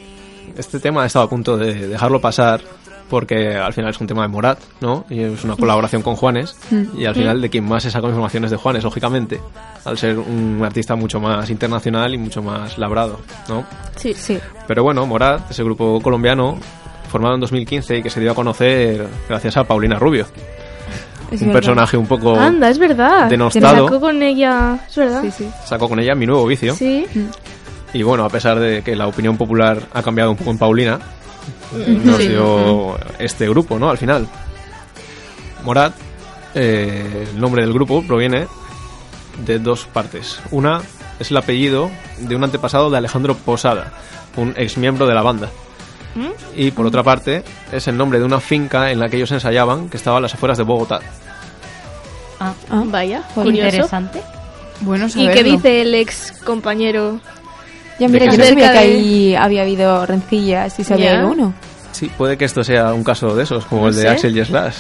Este 0.55 0.80
tema 0.80 1.03
he 1.03 1.07
estado 1.07 1.25
a 1.25 1.30
punto 1.30 1.57
de 1.57 1.88
dejarlo 1.88 2.21
pasar 2.21 2.61
porque 3.09 3.55
al 3.55 3.73
final 3.73 3.89
es 3.89 3.99
un 3.99 4.05
tema 4.05 4.21
de 4.21 4.27
Morat, 4.27 4.59
¿no? 4.80 5.05
Y 5.09 5.23
es 5.23 5.43
una 5.43 5.55
colaboración 5.55 6.03
con 6.03 6.15
Juanes 6.15 6.55
y 6.95 7.05
al 7.05 7.15
final 7.15 7.41
de 7.41 7.49
quien 7.49 7.67
más 7.67 7.82
se 7.82 7.89
saca 7.89 8.07
información 8.07 8.45
es 8.45 8.51
de 8.51 8.57
Juanes, 8.57 8.84
lógicamente, 8.84 9.41
al 9.84 9.97
ser 9.97 10.19
un 10.19 10.61
artista 10.63 10.95
mucho 10.95 11.19
más 11.19 11.49
internacional 11.49 12.13
y 12.13 12.19
mucho 12.19 12.43
más 12.43 12.77
labrado, 12.77 13.21
¿no? 13.47 13.65
Sí. 13.95 14.13
Sí. 14.13 14.38
Pero 14.67 14.84
bueno, 14.84 15.03
Morat, 15.07 15.49
ese 15.49 15.63
grupo 15.63 15.99
colombiano 16.01 16.59
formado 17.09 17.34
en 17.34 17.41
2015 17.41 17.97
y 17.97 18.03
que 18.03 18.11
se 18.11 18.19
dio 18.19 18.32
a 18.32 18.36
conocer 18.36 19.07
gracias 19.27 19.57
a 19.57 19.63
Paulina 19.63 19.97
Rubio, 19.97 20.27
Es 21.32 21.41
un 21.41 21.47
verdad. 21.47 21.53
personaje 21.53 21.97
un 21.97 22.07
poco 22.07 22.36
Anda, 22.36 22.69
es 22.69 22.77
verdad. 22.80 23.30
denostado. 23.30 23.86
Sacó 23.86 23.99
con 23.99 24.21
ella. 24.23 24.80
Es 24.89 24.95
verdad. 24.95 25.21
Sí, 25.21 25.32
sí. 25.32 25.49
sacó 25.65 25.88
con 25.89 25.99
ella 25.99 26.15
mi 26.15 26.25
nuevo 26.25 26.45
vicio. 26.45 26.75
Sí. 26.75 27.05
Y 27.93 28.03
bueno, 28.03 28.23
a 28.25 28.30
pesar 28.30 28.59
de 28.59 28.82
que 28.84 28.95
la 28.95 29.07
opinión 29.07 29.38
popular 29.38 29.82
ha 29.93 30.01
cambiado 30.03 30.32
un 30.32 30.38
poco 30.38 30.51
en 30.51 30.57
Paulina, 30.57 30.99
nos 32.03 32.17
dio 32.19 32.97
este 33.19 33.49
grupo, 33.49 33.80
¿no? 33.80 33.89
Al 33.89 33.97
final. 33.97 34.27
Morat, 35.63 35.93
eh, 36.55 37.27
el 37.34 37.39
nombre 37.39 37.63
del 37.63 37.73
grupo 37.73 38.03
proviene 38.05 38.47
de 39.45 39.59
dos 39.59 39.86
partes. 39.86 40.39
Una 40.51 40.82
es 41.19 41.32
el 41.32 41.38
apellido 41.38 41.89
de 42.19 42.36
un 42.36 42.43
antepasado 42.43 42.89
de 42.89 42.97
Alejandro 42.97 43.36
Posada, 43.36 43.91
un 44.38 44.53
ex 44.57 44.77
miembro 44.77 45.05
de 45.07 45.13
la 45.15 45.21
banda. 45.21 45.49
Y 46.55 46.72
por 46.72 46.86
otra 46.86 47.03
parte, 47.03 47.43
es 47.72 47.88
el 47.88 47.95
nombre 47.97 48.20
de 48.20 48.26
una 48.26 48.39
finca 48.39 48.91
en 48.91 48.99
la 48.99 49.07
que 49.10 49.18
ellos 49.18 49.32
ensayaban, 49.32 49.89
que 49.89 49.97
estaba 49.97 50.18
a 50.18 50.22
las 50.22 50.34
afueras 50.34 50.57
de 50.57 50.64
Bogotá. 50.64 50.99
Ah, 52.39 52.53
Ah, 52.70 52.84
Vaya, 52.86 53.22
Joder, 53.36 53.45
curioso. 53.51 53.68
interesante. 53.68 54.22
Bueno, 54.82 55.07
¿Y 55.07 55.10
saberlo. 55.10 55.34
qué 55.34 55.43
dice 55.43 55.82
el 55.82 55.93
ex 55.95 56.32
compañero? 56.43 57.20
Ya, 57.99 58.07
mira, 58.07 58.26
yo 58.26 58.32
no 58.32 58.38
que- 58.38 58.49
sabía 58.49 58.72
que 58.72 58.78
ahí 58.78 59.36
había 59.36 59.62
habido 59.64 60.05
rencillas 60.05 60.80
y 60.80 60.84
se 60.84 60.93
había 60.93 61.16
ido 61.20 61.28
uno. 61.30 61.53
Sí, 61.91 62.10
puede 62.18 62.38
que 62.38 62.45
esto 62.45 62.64
sea 62.64 62.93
un 62.93 63.03
caso 63.03 63.36
de 63.36 63.43
esos, 63.43 63.66
como 63.66 63.82
No 63.84 63.88
el 63.89 63.95
de 63.95 64.01
sé. 64.03 64.07
Axel 64.10 64.38
y 64.38 64.45
Slash. 64.45 64.76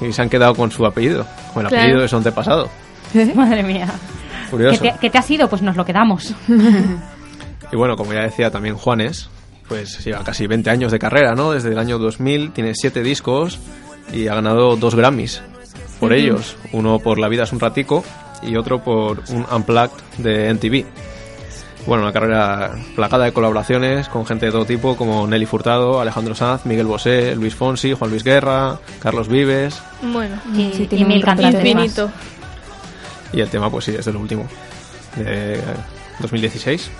Y 0.00 0.12
se 0.12 0.22
han 0.22 0.28
quedado 0.28 0.54
con 0.56 0.72
su 0.72 0.84
apellido, 0.84 1.24
con 1.52 1.62
el 1.64 1.68
Claro. 1.68 1.82
apellido 1.84 2.02
de 2.02 2.08
su 2.08 2.16
antepasado. 2.16 2.68
Madre 3.34 3.62
mía. 3.62 3.86
¿Qué 3.86 4.50
Curioso. 4.50 4.82
te, 4.82 4.94
qué 5.00 5.10
te 5.10 5.18
ha 5.18 5.22
sido? 5.22 5.48
Pues 5.48 5.62
nos 5.62 5.76
lo 5.76 5.84
quedamos. 5.84 6.34
Y 7.72 7.76
bueno, 7.76 7.96
como 7.96 8.12
ya 8.12 8.20
decía 8.20 8.50
también 8.52 8.76
Juanes, 8.76 9.28
pues 9.68 10.04
lleva 10.04 10.22
casi 10.24 10.46
20 10.46 10.70
años 10.70 10.92
de 10.92 10.98
carrera, 10.98 11.34
¿no? 11.34 11.52
Desde 11.52 11.70
el 11.70 11.78
año 11.78 11.98
2000, 11.98 12.52
tiene 12.52 12.72
7 12.74 13.02
discos 13.02 13.58
y 14.12 14.28
ha 14.28 14.34
ganado 14.34 14.76
dos 14.76 14.94
Grammys 14.94 15.42
por 15.98 16.12
ellos. 16.12 16.56
Uno 16.72 16.98
por 16.98 17.18
La 17.18 17.28
vida 17.28 17.44
es 17.44 17.52
un 17.52 17.60
ratico 17.60 18.04
y 18.42 18.56
otro 18.56 18.82
por 18.82 19.22
un 19.30 19.46
Unplugged 19.50 20.02
de 20.18 20.52
MTV. 20.52 20.84
Bueno, 21.86 22.04
una 22.04 22.12
carrera 22.12 22.72
plagada 22.94 23.26
de 23.26 23.32
colaboraciones 23.32 24.08
con 24.08 24.24
gente 24.24 24.46
de 24.46 24.52
todo 24.52 24.64
tipo 24.64 24.96
como 24.96 25.26
Nelly 25.26 25.44
Furtado, 25.44 26.00
Alejandro 26.00 26.34
Sanz, 26.34 26.64
Miguel 26.64 26.86
Bosé, 26.86 27.36
Luis 27.36 27.54
Fonsi, 27.54 27.92
Juan 27.92 28.10
Luis 28.10 28.24
Guerra, 28.24 28.78
Carlos 29.00 29.28
Vives. 29.28 29.82
Bueno, 30.00 30.40
Y, 30.54 30.72
Sí, 30.72 30.88
y 30.90 31.04
mil 31.04 31.22
cantantes 31.22 31.74
más. 31.74 32.00
Y 33.34 33.40
el 33.40 33.48
tema, 33.48 33.70
pues 33.70 33.84
sí, 33.86 33.94
es 33.98 34.04
de 34.04 34.12
lo 34.12 34.20
último, 34.20 34.46
de 35.16 35.60
2016. 36.20 36.90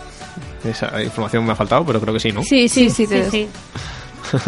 Esa 0.65 1.03
información 1.03 1.45
me 1.45 1.53
ha 1.53 1.57
faltado, 1.57 1.85
pero 1.85 2.01
creo 2.01 2.15
que 2.15 2.21
sí, 2.21 2.33
¿no? 2.33 2.43
Sí, 2.43 2.69
sí, 2.69 2.89
Sí, 2.91 3.07
Sí, 3.07 3.23
sí. 3.31 3.49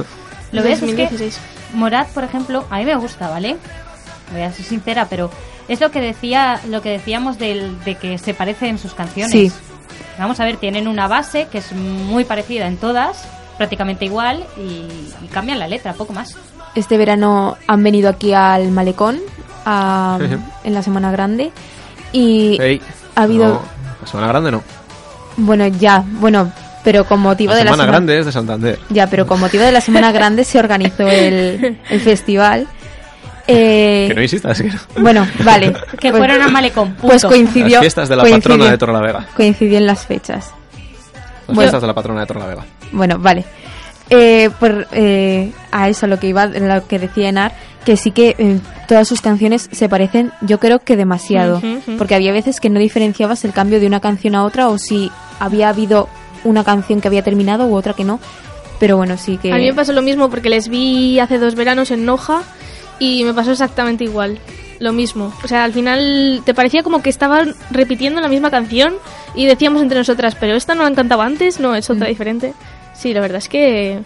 ¿Lo 0.52 0.62
ves? 0.62 0.82
Es 0.82 0.94
que 0.94 1.02
2016. 1.04 1.38
Morat, 1.74 2.08
por 2.08 2.24
ejemplo, 2.24 2.64
a 2.70 2.78
mí 2.78 2.84
me 2.84 2.94
gusta, 2.96 3.28
¿vale? 3.28 3.56
Voy 4.32 4.42
a 4.42 4.52
ser 4.52 4.64
sincera, 4.64 5.06
pero 5.10 5.30
es 5.68 5.80
lo 5.80 5.90
que 5.90 6.00
decía, 6.00 6.60
lo 6.68 6.80
que 6.80 6.90
decíamos 6.90 7.38
del, 7.38 7.82
de 7.84 7.96
que 7.96 8.18
se 8.18 8.32
parece 8.34 8.68
en 8.68 8.78
sus 8.78 8.94
canciones. 8.94 9.32
Sí. 9.32 9.52
Vamos 10.18 10.40
a 10.40 10.44
ver, 10.44 10.56
tienen 10.56 10.88
una 10.88 11.08
base 11.08 11.48
que 11.50 11.58
es 11.58 11.72
muy 11.72 12.24
parecida 12.24 12.66
en 12.66 12.76
todas, 12.78 13.24
prácticamente 13.58 14.04
igual, 14.06 14.44
y, 14.56 14.86
y 15.22 15.28
cambian 15.30 15.58
la 15.58 15.68
letra, 15.68 15.92
poco 15.92 16.12
más. 16.12 16.34
Este 16.74 16.96
verano 16.96 17.56
han 17.66 17.82
venido 17.82 18.08
aquí 18.08 18.32
al 18.32 18.70
Malecón 18.70 19.18
a- 19.66 20.18
en 20.64 20.74
la 20.74 20.82
Semana 20.82 21.10
Grande 21.10 21.50
y 22.12 22.58
ha 23.14 23.22
habido... 23.22 23.46
no, 23.48 23.62
la 24.00 24.06
Semana 24.06 24.28
Grande 24.28 24.50
no. 24.52 24.62
Bueno, 25.36 25.66
ya, 25.66 26.02
bueno, 26.06 26.50
pero 26.84 27.04
con 27.04 27.20
motivo 27.20 27.52
La 27.52 27.58
de 27.58 27.64
la 27.64 27.70
Semana 27.72 27.86
Grande 27.90 28.18
es 28.18 28.26
de 28.26 28.32
Santander. 28.32 28.78
Ya, 28.90 29.06
pero 29.08 29.26
con 29.26 29.38
motivo 29.40 29.62
de 29.64 29.72
la 29.72 29.80
Semana 29.80 30.12
Grande 30.12 30.44
se 30.44 30.58
organizó 30.58 31.06
el, 31.08 31.78
el 31.90 32.00
festival. 32.00 32.66
Eh, 33.48 34.06
Que 34.08 34.14
no 34.16 34.22
insistas, 34.22 34.60
que 34.60 34.68
no. 34.70 34.80
Bueno, 35.00 35.24
vale. 35.44 35.72
Que 36.00 36.10
Pues- 36.10 36.18
fueron 36.18 36.42
a 36.42 36.48
Malecón, 36.48 36.88
punto. 36.94 37.06
Pues 37.06 37.24
coincidió. 37.24 37.74
Las 37.76 37.80
fiestas 37.82 38.08
de 38.08 38.16
la 38.16 38.24
coincidió- 38.24 38.42
patrona 38.42 38.70
de 38.72 38.76
Torrelavega. 38.78 39.26
Coincidió 39.36 39.78
en 39.78 39.86
las 39.86 40.04
fechas. 40.04 40.46
Las 40.46 41.46
Bueno. 41.46 41.60
fiestas 41.60 41.80
de 41.80 41.86
la 41.86 41.94
patrona 41.94 42.20
de 42.22 42.26
Torrelavega. 42.26 42.64
Bueno, 42.90 43.20
vale. 43.20 43.44
Eh, 44.10 44.50
por, 44.60 44.86
eh, 44.92 45.52
a 45.72 45.88
eso 45.88 46.06
lo 46.06 46.20
que 46.20 46.28
iba, 46.28 46.46
lo 46.46 46.86
que 46.86 46.98
decía 46.98 47.28
Enar, 47.28 47.52
que 47.84 47.96
sí 47.96 48.12
que 48.12 48.36
eh, 48.38 48.60
todas 48.86 49.08
sus 49.08 49.20
canciones 49.20 49.68
se 49.72 49.88
parecen, 49.88 50.32
yo 50.42 50.58
creo 50.60 50.78
que 50.78 50.96
demasiado, 50.96 51.60
porque 51.98 52.14
había 52.14 52.32
veces 52.32 52.60
que 52.60 52.70
no 52.70 52.78
diferenciabas 52.78 53.44
el 53.44 53.52
cambio 53.52 53.80
de 53.80 53.86
una 53.86 54.00
canción 54.00 54.34
a 54.36 54.44
otra 54.44 54.68
o 54.68 54.78
si 54.78 55.10
había 55.40 55.68
habido 55.70 56.08
una 56.44 56.62
canción 56.62 57.00
que 57.00 57.08
había 57.08 57.22
terminado 57.22 57.66
u 57.66 57.74
otra 57.74 57.94
que 57.94 58.04
no. 58.04 58.20
Pero 58.78 58.96
bueno, 58.96 59.16
sí 59.16 59.38
que 59.38 59.52
A 59.52 59.56
mí 59.56 59.64
me 59.66 59.74
pasó 59.74 59.92
lo 59.92 60.02
mismo 60.02 60.28
porque 60.30 60.50
les 60.50 60.68
vi 60.68 61.18
hace 61.18 61.38
dos 61.38 61.54
veranos 61.54 61.90
en 61.90 62.04
Noja 62.04 62.42
y 62.98 63.24
me 63.24 63.34
pasó 63.34 63.52
exactamente 63.52 64.04
igual. 64.04 64.38
Lo 64.78 64.92
mismo. 64.92 65.32
O 65.42 65.48
sea, 65.48 65.64
al 65.64 65.72
final 65.72 66.42
te 66.44 66.52
parecía 66.52 66.82
como 66.82 67.00
que 67.02 67.08
estaban 67.08 67.54
repitiendo 67.70 68.20
la 68.20 68.28
misma 68.28 68.50
canción 68.50 68.94
y 69.34 69.46
decíamos 69.46 69.80
entre 69.82 69.96
nosotras, 69.98 70.36
pero 70.38 70.54
esta 70.54 70.74
no 70.74 70.82
la 70.82 70.88
han 70.88 70.94
cantado 70.94 71.22
antes, 71.22 71.58
no, 71.58 71.74
es 71.74 71.88
Mm. 71.88 71.92
otra 71.94 72.08
diferente. 72.08 72.52
Sí, 72.98 73.12
la 73.14 73.20
verdad 73.20 73.38
es 73.38 73.48
que. 73.48 74.00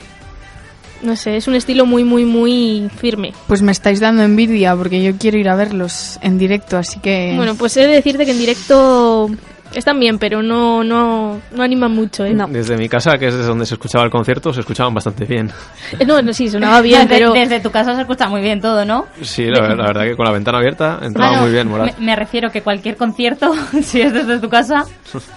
No 1.02 1.16
sé, 1.16 1.36
es 1.38 1.48
un 1.48 1.54
estilo 1.54 1.86
muy, 1.86 2.04
muy, 2.04 2.26
muy 2.26 2.90
firme. 2.98 3.32
Pues 3.46 3.62
me 3.62 3.72
estáis 3.72 4.00
dando 4.00 4.22
envidia 4.22 4.76
porque 4.76 5.02
yo 5.02 5.12
quiero 5.16 5.38
ir 5.38 5.48
a 5.48 5.56
verlos 5.56 6.18
en 6.20 6.36
directo, 6.36 6.76
así 6.76 7.00
que... 7.00 7.32
Bueno, 7.36 7.54
pues 7.54 7.74
he 7.78 7.86
de 7.86 7.94
decirte 7.94 8.26
que 8.26 8.32
en 8.32 8.38
directo 8.38 9.30
están 9.74 9.98
bien, 9.98 10.18
pero 10.18 10.42
no, 10.42 10.84
no, 10.84 11.40
no 11.52 11.62
animan 11.62 11.92
mucho, 11.92 12.26
¿eh? 12.26 12.34
No. 12.34 12.48
Desde 12.48 12.76
mi 12.76 12.86
casa, 12.86 13.16
que 13.16 13.28
es 13.28 13.34
desde 13.34 13.46
donde 13.48 13.64
se 13.64 13.76
escuchaba 13.76 14.04
el 14.04 14.10
concierto, 14.10 14.52
se 14.52 14.60
escuchaban 14.60 14.92
bastante 14.92 15.24
bien. 15.24 15.50
Eh, 15.98 16.04
No, 16.04 16.20
no, 16.20 16.34
sí, 16.34 16.50
sonaba 16.50 16.82
bien, 16.82 17.00
Desde- 17.08 17.14
pero. 17.14 17.32
Desde 17.32 17.60
tu 17.60 17.70
casa 17.70 17.94
se 17.94 18.02
escucha 18.02 18.28
muy 18.28 18.42
bien 18.42 18.60
todo, 18.60 18.84
¿no? 18.84 19.06
Sí, 19.22 19.44
la, 19.46 19.68
la 19.74 19.86
verdad 19.86 20.02
que 20.04 20.16
con 20.16 20.26
la 20.26 20.32
ventana 20.32 20.58
abierta 20.58 20.98
entraba 21.00 21.30
Ah, 21.30 21.36
no, 21.36 21.42
muy 21.44 21.52
bien, 21.52 21.66
Morat. 21.68 21.96
Me, 21.98 22.04
me 22.04 22.16
refiero 22.16 22.50
que 22.50 22.60
cualquier 22.60 22.96
concierto, 22.98 23.54
si 23.82 24.02
es 24.02 24.12
desde 24.12 24.38
tu 24.38 24.50
casa, 24.50 24.84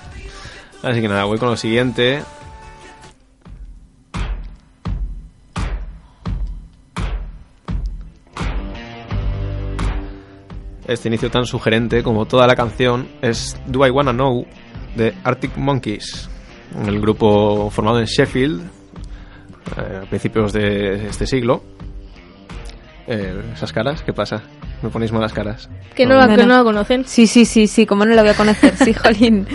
Así 0.83 0.99
que 0.99 1.07
nada, 1.07 1.23
voy 1.23 1.37
con 1.37 1.47
lo 1.47 1.55
siguiente. 1.55 2.21
Este 10.87 11.07
inicio 11.07 11.29
tan 11.29 11.45
sugerente 11.45 12.03
como 12.03 12.25
toda 12.25 12.47
la 12.47 12.55
canción 12.55 13.07
es 13.21 13.59
Do 13.67 13.85
I 13.85 13.89
Wanna 13.89 14.11
Know 14.13 14.45
de 14.95 15.13
Arctic 15.23 15.57
Monkeys, 15.57 16.29
el 16.85 16.99
grupo 16.99 17.69
formado 17.69 17.99
en 17.99 18.05
Sheffield 18.05 18.61
eh, 19.77 20.01
a 20.03 20.09
principios 20.09 20.53
de 20.53 21.07
este 21.07 21.25
siglo. 21.25 21.63
Eh, 23.07 23.41
¿Esas 23.53 23.73
caras? 23.73 24.01
¿Qué 24.01 24.13
pasa? 24.13 24.41
Me 24.81 24.89
ponéis 24.89 25.11
malas 25.11 25.31
caras. 25.33 25.69
Que 25.95 26.05
no, 26.05 26.15
la, 26.15 26.27
No, 26.27 26.35
que 26.35 26.45
no. 26.45 26.57
la 26.57 26.63
conocen. 26.63 27.05
Sí, 27.05 27.27
sí, 27.27 27.45
sí, 27.45 27.67
sí, 27.67 27.85
¿cómo 27.85 28.05
no 28.05 28.13
la 28.13 28.21
voy 28.21 28.31
a 28.31 28.35
conocer? 28.35 28.75
Sí, 28.75 28.93
jolín. 29.03 29.47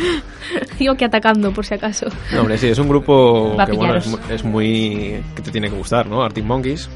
Digo 0.79 0.95
que 0.95 1.05
atacando, 1.05 1.53
por 1.53 1.67
si 1.67 1.75
acaso. 1.75 2.07
No, 2.33 2.41
hombre, 2.41 2.57
sí, 2.57 2.69
es 2.69 2.79
un 2.79 2.89
grupo 2.89 3.55
Va 3.55 3.67
que 3.67 3.73
bueno, 3.77 3.97
es, 3.97 4.19
es 4.31 4.45
muy... 4.45 5.23
que 5.37 5.43
te 5.43 5.51
tiene 5.51 5.69
que 5.69 5.77
gustar, 5.77 6.07
¿no? 6.07 6.23
Arctic 6.23 6.45
Monkeys. 6.45 6.89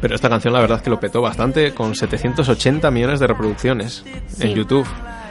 Pero 0.00 0.14
esta 0.14 0.28
canción 0.28 0.52
la 0.52 0.60
verdad 0.60 0.78
es 0.78 0.82
que 0.82 0.90
lo 0.90 0.98
petó 0.98 1.20
bastante 1.22 1.72
con 1.74 1.94
780 1.94 2.90
millones 2.90 3.20
de 3.20 3.26
reproducciones 3.26 4.04
Sí. 4.28 4.48
en 4.48 4.54
YouTube. 4.54 4.86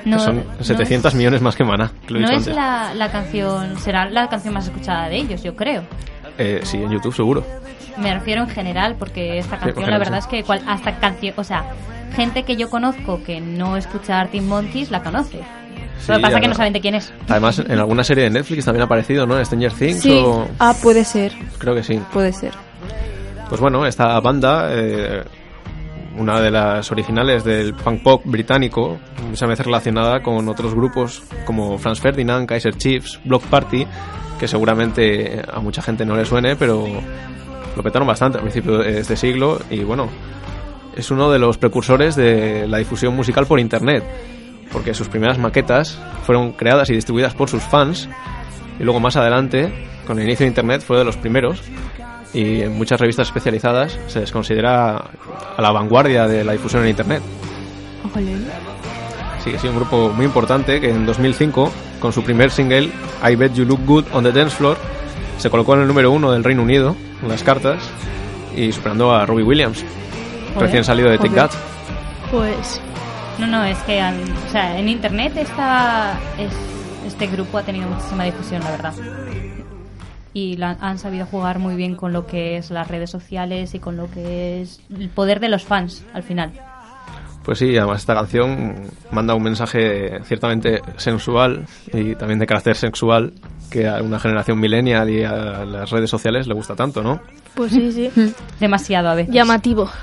No, 0.05 0.17
que 0.17 0.23
son 0.23 0.43
no 0.57 0.63
700 0.63 1.11
es- 1.13 1.17
millones 1.17 1.41
más 1.41 1.55
que 1.55 1.63
Mana, 1.63 1.91
que 2.07 2.13
lo 2.13 2.19
he 2.19 2.21
No 2.23 2.27
dicho 2.29 2.41
es 2.41 2.47
antes. 2.47 2.55
la, 2.55 2.93
la 2.95 3.11
canción, 3.11 3.77
será 3.79 4.09
la 4.09 4.27
canción 4.29 4.53
más 4.53 4.65
escuchada 4.65 5.09
de 5.09 5.17
ellos, 5.17 5.43
yo 5.43 5.55
creo. 5.55 5.83
Eh, 6.37 6.61
sí, 6.63 6.77
en 6.77 6.89
YouTube 6.89 7.13
seguro. 7.13 7.45
Me 7.97 8.13
refiero 8.13 8.41
en 8.41 8.49
general, 8.49 8.95
porque 8.97 9.37
esta 9.37 9.57
canción, 9.57 9.75
la 9.75 9.81
general, 9.81 9.99
verdad 9.99 10.19
sí. 10.21 10.25
es 10.25 10.27
que 10.27 10.43
cual- 10.43 10.63
hasta 10.67 10.97
canción, 10.99 11.33
o 11.37 11.43
sea, 11.43 11.65
gente 12.15 12.43
que 12.43 12.55
yo 12.55 12.69
conozco 12.69 13.21
que 13.23 13.41
no 13.41 13.77
escucha 13.77 14.19
Arctic 14.21 14.41
Monkeys 14.41 14.89
la 14.91 15.03
conoce. 15.03 15.37
Lo 15.37 15.43
que 15.43 16.15
Sí, 16.15 16.21
pasa 16.21 16.35
es 16.37 16.41
que 16.41 16.47
no 16.47 16.55
saben 16.55 16.73
de 16.73 16.81
quién 16.81 16.95
es. 16.95 17.13
Además, 17.29 17.59
en 17.59 17.77
alguna 17.77 18.03
serie 18.03 18.23
de 18.23 18.29
Netflix 18.31 18.65
también 18.65 18.81
ha 18.81 18.85
aparecido, 18.85 19.27
¿no? 19.27 19.43
Stranger 19.45 19.71
Things 19.73 20.01
Sí. 20.01 20.11
o... 20.25 20.47
Ah, 20.57 20.73
puede 20.81 21.03
ser, 21.05 21.31
Creo 21.59 21.75
que 21.75 21.83
sí. 21.83 22.01
puede 22.11 22.33
ser. 22.33 22.53
Pues 23.51 23.59
bueno, 23.59 23.85
esta 23.85 24.17
banda, 24.21 24.69
eh, 24.71 25.25
una 26.17 26.39
de 26.39 26.49
las 26.49 26.89
originales 26.89 27.43
del 27.43 27.73
punk 27.73 28.01
pop 28.01 28.21
británico, 28.23 28.97
muchas 29.27 29.49
veces 29.49 29.65
relacionada 29.65 30.23
con 30.23 30.47
otros 30.47 30.73
grupos 30.73 31.21
como 31.45 31.77
Franz 31.77 31.99
Ferdinand, 31.99 32.47
Kaiser 32.47 32.77
Chiefs, 32.77 33.19
Block 33.25 33.43
Party, 33.47 33.85
que 34.39 34.47
seguramente 34.47 35.41
a 35.53 35.59
mucha 35.59 35.81
gente 35.81 36.05
no 36.05 36.15
le 36.15 36.23
suene, 36.23 36.55
pero 36.55 36.87
lo 37.75 37.83
petaron 37.83 38.07
bastante 38.07 38.37
a 38.37 38.41
principios 38.41 38.85
de 38.85 38.99
este 38.99 39.17
siglo 39.17 39.59
y 39.69 39.83
bueno, 39.83 40.07
es 40.95 41.11
uno 41.11 41.29
de 41.29 41.39
los 41.39 41.57
precursores 41.57 42.15
de 42.15 42.69
la 42.69 42.77
difusión 42.77 43.13
musical 43.17 43.47
por 43.47 43.59
internet, 43.59 44.01
porque 44.71 44.93
sus 44.93 45.09
primeras 45.09 45.37
maquetas 45.37 46.01
fueron 46.23 46.53
creadas 46.53 46.89
y 46.89 46.93
distribuidas 46.93 47.33
por 47.33 47.49
sus 47.49 47.63
fans 47.63 48.07
y 48.79 48.83
luego 48.83 49.01
más 49.01 49.17
adelante, 49.17 49.89
con 50.07 50.17
el 50.19 50.23
inicio 50.23 50.45
de 50.45 50.51
internet, 50.51 50.81
fue 50.81 50.97
de 50.97 51.03
los 51.03 51.17
primeros 51.17 51.61
y 52.33 52.61
en 52.61 52.77
muchas 52.77 52.99
revistas 52.99 53.27
especializadas 53.27 53.97
se 54.07 54.19
les 54.21 54.31
considera 54.31 54.95
a 55.57 55.61
la 55.61 55.71
vanguardia 55.71 56.27
de 56.27 56.43
la 56.43 56.53
difusión 56.53 56.83
en 56.83 56.89
internet. 56.89 57.21
Sí, 59.43 59.51
sí, 59.59 59.67
un 59.67 59.75
grupo 59.75 60.09
muy 60.09 60.25
importante 60.25 60.79
que 60.79 60.89
en 60.91 61.05
2005, 61.05 61.71
con 61.99 62.13
su 62.13 62.23
primer 62.23 62.51
single, 62.51 62.91
I 63.27 63.35
Bet 63.35 63.53
You 63.53 63.65
Look 63.65 63.85
Good 63.85 64.05
on 64.13 64.23
the 64.23 64.31
Dance 64.31 64.55
Floor, 64.55 64.77
se 65.39 65.49
colocó 65.49 65.73
en 65.73 65.81
el 65.81 65.87
número 65.87 66.11
uno 66.11 66.31
del 66.31 66.43
Reino 66.43 66.61
Unido, 66.61 66.95
en 67.23 67.27
las 67.29 67.41
cartas, 67.43 67.81
y 68.55 68.71
superando 68.71 69.11
a 69.13 69.25
Robbie 69.25 69.43
Williams, 69.43 69.83
Joder. 70.53 70.61
recién 70.67 70.83
salido 70.83 71.09
de 71.09 71.17
Take. 71.17 71.29
That. 71.35 71.51
Pues 72.29 72.79
No, 73.39 73.47
no, 73.47 73.63
es 73.63 73.77
que 73.79 73.99
o 74.03 74.51
sea, 74.51 74.77
en 74.77 74.87
internet 74.87 75.33
esta, 75.37 76.19
es- 76.37 77.07
este 77.07 77.25
grupo 77.27 77.57
ha 77.57 77.63
tenido 77.63 77.87
muchísima 77.89 78.25
difusión, 78.25 78.61
la 78.63 78.69
verdad. 78.71 78.93
Y 80.33 80.55
la- 80.57 80.77
han 80.79 80.97
sabido 80.97 81.25
jugar 81.25 81.59
muy 81.59 81.75
bien 81.75 81.95
con 81.95 82.13
lo 82.13 82.25
que 82.25 82.57
es 82.57 82.71
las 82.71 82.87
redes 82.87 83.09
sociales 83.09 83.73
y 83.75 83.79
con 83.79 83.97
lo 83.97 84.09
que 84.09 84.61
es 84.61 84.79
el 84.97 85.09
poder 85.09 85.39
de 85.39 85.49
los 85.49 85.63
fans 85.65 86.05
al 86.13 86.23
final. 86.23 86.51
Pues 87.43 87.57
sí, 87.57 87.75
además 87.75 88.01
esta 88.01 88.13
canción 88.13 88.75
manda 89.11 89.33
un 89.33 89.41
mensaje 89.41 90.19
ciertamente 90.25 90.79
sensual 90.97 91.65
y 91.91 92.13
también 92.15 92.37
de 92.39 92.45
carácter 92.45 92.75
sexual 92.75 93.33
que 93.71 93.87
a 93.87 94.01
una 94.03 94.19
generación 94.19 94.59
millennial 94.59 95.09
y 95.09 95.23
a 95.23 95.65
las 95.65 95.89
redes 95.89 96.09
sociales 96.09 96.45
le 96.47 96.53
gusta 96.53 96.75
tanto, 96.75 97.01
¿no? 97.01 97.19
Pues 97.55 97.71
sí, 97.71 97.91
sí. 97.91 98.11
Demasiado 98.59 99.09
a 99.09 99.15
veces. 99.15 99.33
Llamativo. 99.33 99.89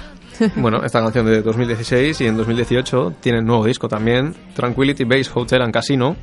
Bueno, 0.55 0.85
esta 0.85 1.01
canción 1.01 1.27
de 1.27 1.43
2016 1.43 2.21
y 2.21 2.27
en 2.29 2.37
2018 2.37 3.15
tiene 3.21 3.43
nuevo 3.43 3.65
disco 3.65 3.89
también, 3.89 4.35
Tranquility 4.55 5.03
Base 5.03 5.29
Hotel 5.35 5.63
and 5.63 5.73
Casino, 5.73 6.15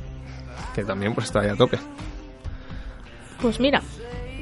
que 0.74 0.84
también 0.84 1.12
pues 1.14 1.26
está 1.26 1.40
ahí 1.40 1.48
a 1.50 1.54
tope. 1.54 1.78
Pues 3.40 3.60
mira, 3.60 3.82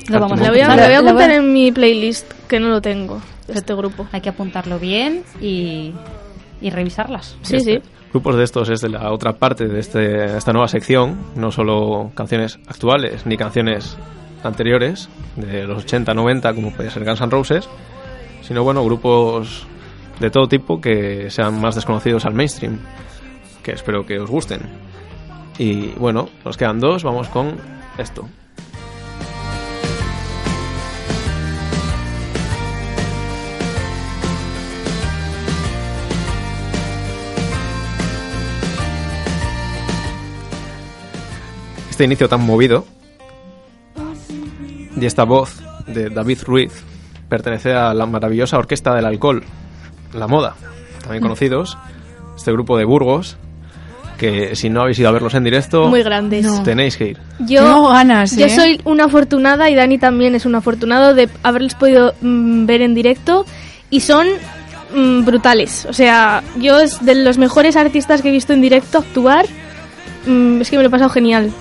Lo 0.08 0.20
vamos 0.20 0.40
la 0.40 0.46
a 0.48 0.50
voy 0.50 0.60
a, 0.60 0.68
voy 0.68 1.04
contar 1.10 1.30
en 1.30 1.52
mi 1.52 1.72
playlist, 1.72 2.30
que 2.48 2.60
no 2.60 2.68
lo 2.68 2.80
tengo, 2.80 3.20
de 3.46 3.54
este 3.54 3.74
grupo. 3.74 4.06
Hay 4.12 4.20
que 4.20 4.28
apuntarlo 4.28 4.78
bien 4.78 5.22
y, 5.40 5.92
y 6.60 6.70
revisarlas. 6.70 7.36
Sí, 7.42 7.56
Este- 7.56 7.80
sí. 7.82 7.88
Grupos 8.12 8.36
de 8.36 8.44
estos 8.44 8.68
es 8.68 8.80
de 8.80 8.90
la 8.90 9.10
otra 9.12 9.32
parte 9.32 9.66
de 9.66 9.80
este, 9.80 10.36
esta 10.36 10.52
nueva 10.52 10.68
sección, 10.68 11.18
no 11.34 11.50
solo 11.50 12.12
canciones 12.14 12.60
actuales 12.68 13.26
ni 13.26 13.36
canciones 13.36 13.96
anteriores, 14.44 15.08
de 15.34 15.64
los 15.66 15.82
80, 15.82 16.14
90, 16.14 16.54
como 16.54 16.70
puede 16.72 16.90
ser 16.92 17.04
Guns 17.04 17.20
N' 17.20 17.30
Roses, 17.30 17.68
sino 18.42 18.62
bueno, 18.62 18.84
grupos 18.84 19.66
de 20.20 20.30
todo 20.30 20.46
tipo 20.46 20.80
que 20.80 21.28
sean 21.28 21.60
más 21.60 21.74
desconocidos 21.74 22.24
al 22.24 22.34
mainstream, 22.34 22.78
que 23.64 23.72
espero 23.72 24.06
que 24.06 24.20
os 24.20 24.30
gusten. 24.30 24.60
Y 25.58 25.88
bueno, 25.98 26.28
nos 26.44 26.56
quedan 26.56 26.78
dos, 26.78 27.02
vamos 27.02 27.28
con 27.30 27.56
esto. 27.98 28.28
Este 41.94 42.02
inicio 42.02 42.28
tan 42.28 42.44
movido 42.44 42.84
y 45.00 45.06
esta 45.06 45.22
voz 45.22 45.62
de 45.86 46.10
David 46.10 46.38
Ruiz 46.44 46.72
pertenece 47.28 47.72
a 47.72 47.94
la 47.94 48.04
maravillosa 48.04 48.58
Orquesta 48.58 48.92
del 48.96 49.06
Alcohol, 49.06 49.44
La 50.12 50.26
Moda, 50.26 50.56
también 51.02 51.22
conocidos, 51.22 51.78
este 52.36 52.50
grupo 52.50 52.76
de 52.76 52.84
Burgos, 52.84 53.36
que 54.18 54.56
si 54.56 54.70
no 54.70 54.80
habéis 54.80 54.98
ido 54.98 55.08
a 55.08 55.12
verlos 55.12 55.34
en 55.34 55.44
directo, 55.44 55.88
Muy 55.88 56.02
grandes. 56.02 56.64
tenéis 56.64 56.96
que 56.96 57.10
ir. 57.10 57.18
Yo, 57.38 57.62
Tengo 57.62 57.88
ganas, 57.90 58.36
yo 58.36 58.46
¿eh? 58.46 58.50
soy 58.50 58.80
una 58.82 59.04
afortunada 59.04 59.70
y 59.70 59.76
Dani 59.76 59.96
también 59.96 60.34
es 60.34 60.46
un 60.46 60.56
afortunado 60.56 61.14
de 61.14 61.28
haberles 61.44 61.76
podido 61.76 62.12
mm, 62.20 62.66
ver 62.66 62.82
en 62.82 62.96
directo 62.96 63.46
y 63.90 64.00
son 64.00 64.26
mm, 64.92 65.24
brutales. 65.24 65.86
O 65.88 65.92
sea, 65.92 66.42
yo 66.58 66.80
es 66.80 67.04
de 67.06 67.14
los 67.14 67.38
mejores 67.38 67.76
artistas 67.76 68.20
que 68.20 68.30
he 68.30 68.32
visto 68.32 68.52
en 68.52 68.62
directo 68.62 68.98
actuar. 68.98 69.46
Mm, 70.26 70.60
es 70.60 70.70
que 70.70 70.76
me 70.76 70.82
lo 70.82 70.88
he 70.88 70.90
pasado 70.90 71.10
genial. 71.10 71.52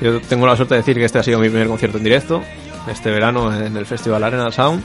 Yo 0.00 0.20
tengo 0.20 0.46
la 0.46 0.56
suerte 0.56 0.74
de 0.74 0.80
decir 0.80 0.96
que 0.96 1.04
este 1.04 1.18
ha 1.18 1.22
sido 1.22 1.38
mi 1.40 1.48
primer 1.48 1.66
concierto 1.68 1.98
en 1.98 2.04
directo, 2.04 2.42
este 2.90 3.10
verano 3.10 3.54
en 3.54 3.76
el 3.76 3.86
Festival 3.86 4.22
Arena 4.22 4.50
Sound, 4.52 4.82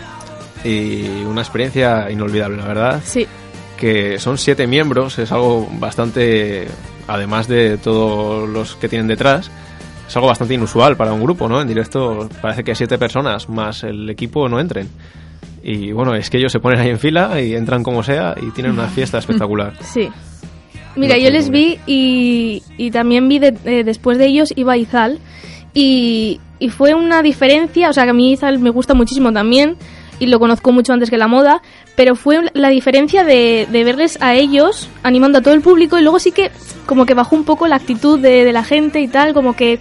y 0.63 1.23
una 1.25 1.41
experiencia 1.41 2.09
inolvidable, 2.09 2.57
la 2.57 2.65
verdad. 2.65 3.01
Sí. 3.03 3.27
que 3.77 4.17
son 4.17 4.37
siete 4.37 4.65
miembros, 4.65 5.19
es 5.19 5.31
algo 5.31 5.67
bastante, 5.73 6.67
además 7.07 7.47
de 7.47 7.77
todos 7.77 8.47
los 8.47 8.75
que 8.75 8.87
tienen 8.87 9.07
detrás, 9.07 9.51
es 10.07 10.15
algo 10.15 10.27
bastante 10.29 10.53
inusual 10.53 10.95
para 10.95 11.11
un 11.11 11.21
grupo, 11.21 11.49
¿no? 11.49 11.61
En 11.61 11.67
directo 11.67 12.29
parece 12.41 12.63
que 12.63 12.75
siete 12.75 12.97
personas 12.97 13.49
más 13.49 13.83
el 13.83 14.09
equipo 14.09 14.47
no 14.47 14.59
entren. 14.59 14.89
Y 15.63 15.91
bueno, 15.91 16.13
es 16.15 16.29
que 16.29 16.37
ellos 16.37 16.51
se 16.51 16.59
ponen 16.59 16.79
ahí 16.79 16.89
en 16.89 16.99
fila 16.99 17.39
y 17.41 17.55
entran 17.55 17.83
como 17.83 18.03
sea 18.03 18.35
y 18.41 18.51
tienen 18.51 18.73
una 18.73 18.87
fiesta 18.87 19.17
espectacular. 19.19 19.73
Sí. 19.81 20.09
Mira, 20.95 21.17
yo 21.17 21.29
les 21.31 21.49
vi 21.49 21.79
y, 21.87 22.61
y 22.77 22.91
también 22.91 23.27
vi 23.27 23.39
de- 23.39 23.57
eh, 23.65 23.83
después 23.83 24.17
de 24.17 24.27
ellos 24.27 24.53
iba 24.55 24.77
Izal 24.77 25.19
y, 25.73 26.39
y 26.59 26.69
fue 26.69 26.93
una 26.93 27.21
diferencia, 27.21 27.89
o 27.89 27.93
sea 27.93 28.03
que 28.03 28.11
a 28.11 28.13
mí 28.13 28.31
Izal 28.33 28.59
me 28.59 28.69
gusta 28.69 28.93
muchísimo 28.93 29.31
también 29.33 29.75
y 30.19 30.27
lo 30.27 30.39
conozco 30.39 30.71
mucho 30.71 30.93
antes 30.93 31.09
que 31.09 31.17
la 31.17 31.27
moda, 31.27 31.61
pero 31.95 32.15
fue 32.15 32.41
la 32.53 32.69
diferencia 32.69 33.23
de, 33.23 33.67
de 33.71 33.83
verles 33.83 34.17
a 34.21 34.35
ellos 34.35 34.87
animando 35.01 35.39
a 35.39 35.41
todo 35.41 35.53
el 35.55 35.61
público 35.61 35.97
y 35.97 36.03
luego 36.03 36.19
sí 36.19 36.31
que 36.31 36.51
como 36.85 37.05
que 37.05 37.15
bajó 37.15 37.35
un 37.35 37.43
poco 37.43 37.67
la 37.67 37.77
actitud 37.77 38.19
de, 38.19 38.45
de 38.45 38.53
la 38.53 38.63
gente 38.63 39.01
y 39.01 39.07
tal, 39.07 39.33
como 39.33 39.55
que 39.55 39.79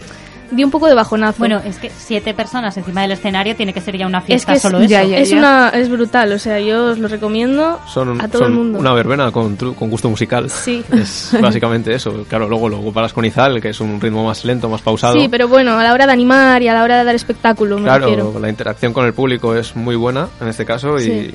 dio 0.52 0.66
un 0.66 0.70
poco 0.70 0.86
de 0.86 0.94
bajonazo. 0.94 1.38
Bueno, 1.38 1.60
es 1.64 1.78
que 1.78 1.90
siete 1.96 2.34
personas 2.34 2.76
encima 2.76 3.02
del 3.02 3.12
escenario 3.12 3.56
tiene 3.56 3.72
que 3.72 3.80
ser 3.80 3.96
ya 3.98 4.06
una 4.06 4.18
es 4.18 4.24
fiesta 4.24 4.52
que 4.52 4.56
es, 4.56 4.62
solo 4.62 4.78
eso. 4.78 4.88
ya, 4.88 5.02
ya. 5.02 5.18
es 5.18 5.32
una 5.32 5.70
es 5.70 5.88
brutal, 5.90 6.32
o 6.32 6.38
sea, 6.38 6.60
yo 6.60 6.86
os 6.92 6.98
lo 6.98 7.08
recomiendo 7.08 7.80
Son, 7.92 8.20
a 8.20 8.28
todo 8.28 8.42
son 8.42 8.52
el 8.52 8.58
mundo. 8.58 8.78
una 8.78 8.92
verbena 8.92 9.30
con, 9.32 9.58
tru- 9.58 9.74
con 9.74 9.90
gusto 9.90 10.08
musical. 10.08 10.48
Sí. 10.50 10.84
Es 10.92 11.34
básicamente 11.40 11.92
eso. 11.94 12.24
Claro, 12.28 12.48
luego 12.48 12.68
lo 12.68 12.82
comparas 12.82 13.12
con 13.12 13.24
Izal, 13.24 13.60
que 13.60 13.70
es 13.70 13.80
un 13.80 14.00
ritmo 14.00 14.24
más 14.24 14.44
lento, 14.44 14.68
más 14.68 14.80
pausado. 14.82 15.14
Sí, 15.20 15.28
pero 15.28 15.48
bueno, 15.48 15.78
a 15.78 15.82
la 15.82 15.92
hora 15.92 16.06
de 16.06 16.12
animar 16.12 16.62
y 16.62 16.68
a 16.68 16.74
la 16.74 16.82
hora 16.84 16.98
de 16.98 17.04
dar 17.04 17.14
espectáculo, 17.14 17.76
me 17.78 17.84
Claro, 17.84 18.06
refiero. 18.06 18.38
la 18.40 18.48
interacción 18.48 18.92
con 18.92 19.04
el 19.06 19.14
público 19.14 19.54
es 19.54 19.74
muy 19.74 19.96
buena 19.96 20.28
en 20.40 20.48
este 20.48 20.64
caso 20.64 20.96
y, 20.98 21.02
Sí. 21.04 21.30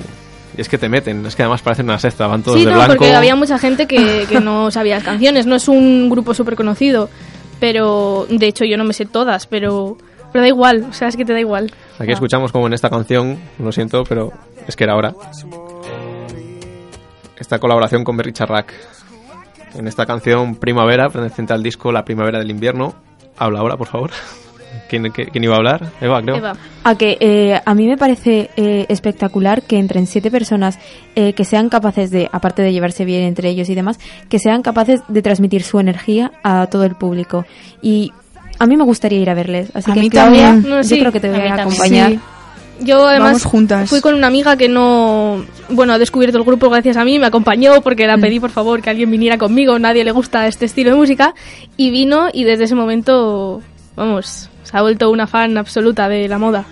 y 0.56 0.60
es 0.60 0.68
que 0.68 0.78
te 0.78 0.88
meten, 0.88 1.24
es 1.26 1.36
que 1.36 1.42
además 1.42 1.62
parecen 1.62 1.86
una 1.86 1.98
secta, 1.98 2.26
van 2.26 2.42
todos 2.42 2.58
Sí, 2.58 2.64
de 2.64 2.70
no, 2.72 2.76
blanco. 2.78 2.94
porque 2.96 3.14
había 3.14 3.36
mucha 3.36 3.58
gente 3.58 3.86
que, 3.86 4.26
que 4.28 4.40
no 4.40 4.70
sabía 4.70 4.96
las 4.96 5.04
canciones. 5.04 5.46
No 5.46 5.54
es 5.56 5.68
un 5.68 6.08
grupo 6.10 6.34
súper 6.34 6.56
conocido, 6.56 7.10
pero 7.60 8.26
de 8.28 8.46
hecho 8.46 8.64
yo 8.64 8.76
no 8.76 8.84
me 8.84 8.92
sé 8.92 9.06
todas, 9.06 9.46
pero, 9.46 9.96
pero 10.32 10.42
da 10.42 10.48
igual, 10.48 10.86
o 10.88 10.92
sea, 10.92 11.08
es 11.08 11.16
que 11.16 11.24
te 11.24 11.32
da 11.32 11.40
igual. 11.40 11.72
Aquí 11.98 12.12
escuchamos 12.12 12.52
como 12.52 12.66
en 12.66 12.72
esta 12.72 12.90
canción, 12.90 13.38
lo 13.58 13.72
siento, 13.72 14.04
pero 14.04 14.32
es 14.66 14.76
que 14.76 14.84
era 14.84 14.96
hora. 14.96 15.14
Esta 17.36 17.58
colaboración 17.58 18.04
con 18.04 18.16
Berry 18.16 18.32
Charrac. 18.32 18.72
En 19.74 19.86
esta 19.86 20.06
canción 20.06 20.56
Primavera, 20.56 21.08
perteneciente 21.08 21.52
al 21.52 21.62
disco 21.62 21.92
La 21.92 22.04
Primavera 22.04 22.38
del 22.38 22.50
Invierno. 22.50 22.94
Habla 23.36 23.60
ahora, 23.60 23.76
por 23.76 23.86
favor. 23.86 24.10
¿Quién, 24.88 25.12
qué- 25.12 25.26
quién 25.26 25.44
iba 25.44 25.54
a 25.54 25.58
hablar? 25.58 25.90
Eva, 26.00 26.22
creo. 26.22 26.36
Eva. 26.36 26.56
A 26.84 26.94
que 26.96 27.16
eh, 27.20 27.60
a 27.64 27.74
mí 27.74 27.86
me 27.86 27.96
parece 27.96 28.50
eh, 28.56 28.86
espectacular 28.88 29.62
que 29.62 29.78
entren 29.78 30.06
siete 30.06 30.30
personas 30.30 30.78
eh, 31.14 31.32
que 31.34 31.44
sean 31.44 31.68
capaces 31.68 32.10
de, 32.10 32.28
aparte 32.32 32.62
de 32.62 32.72
llevarse 32.72 33.04
bien 33.04 33.22
entre 33.22 33.48
ellos 33.50 33.68
y 33.68 33.74
demás, 33.74 33.98
que 34.28 34.38
sean 34.38 34.62
capaces 34.62 35.00
de 35.08 35.22
transmitir 35.22 35.62
su 35.62 35.78
energía 35.80 36.32
a 36.42 36.66
todo 36.66 36.84
el 36.84 36.94
público. 36.94 37.44
Y 37.82 38.12
a 38.58 38.66
mí 38.66 38.76
me 38.76 38.84
gustaría 38.84 39.20
ir 39.20 39.30
a 39.30 39.34
verles. 39.34 39.70
Así 39.74 39.90
A 39.90 39.94
que 39.94 40.00
mí 40.00 40.10
Claudia, 40.10 40.46
también. 40.48 40.70
No, 40.70 40.76
yo 40.82 40.88
sí, 40.88 40.98
creo 40.98 41.12
que 41.12 41.20
te 41.20 41.28
a 41.28 41.30
voy 41.30 41.40
a, 41.40 41.42
también. 41.56 41.60
acompañar. 41.60 42.10
Sí. 42.12 42.20
Yo 42.80 43.04
además 43.08 43.28
Vamos 43.30 43.44
juntas. 43.44 43.90
fui 43.90 44.00
con 44.00 44.14
una 44.14 44.28
amiga 44.28 44.56
que 44.56 44.68
no, 44.68 45.44
bueno, 45.68 45.92
ha 45.94 45.98
descubierto 45.98 46.38
el 46.38 46.44
grupo 46.44 46.70
gracias 46.70 46.96
a 46.96 47.04
mí, 47.04 47.18
me 47.18 47.26
acompañó 47.26 47.80
porque 47.82 48.06
la 48.06 48.16
pedí 48.18 48.38
por 48.38 48.50
favor 48.50 48.80
que 48.80 48.88
alguien 48.88 49.10
viniera 49.10 49.36
conmigo, 49.36 49.80
nadie 49.80 50.04
le 50.04 50.12
gusta 50.12 50.46
este 50.46 50.66
estilo 50.66 50.92
de 50.92 50.96
música 50.96 51.34
y 51.76 51.90
vino 51.90 52.28
y 52.32 52.44
desde 52.44 52.64
ese 52.64 52.76
momento, 52.76 53.62
vamos, 53.98 54.48
se 54.62 54.76
ha 54.76 54.80
vuelto 54.82 55.10
una 55.10 55.26
fan 55.26 55.58
absoluta 55.58 56.08
de 56.08 56.26
la 56.28 56.38
moda. 56.38 56.64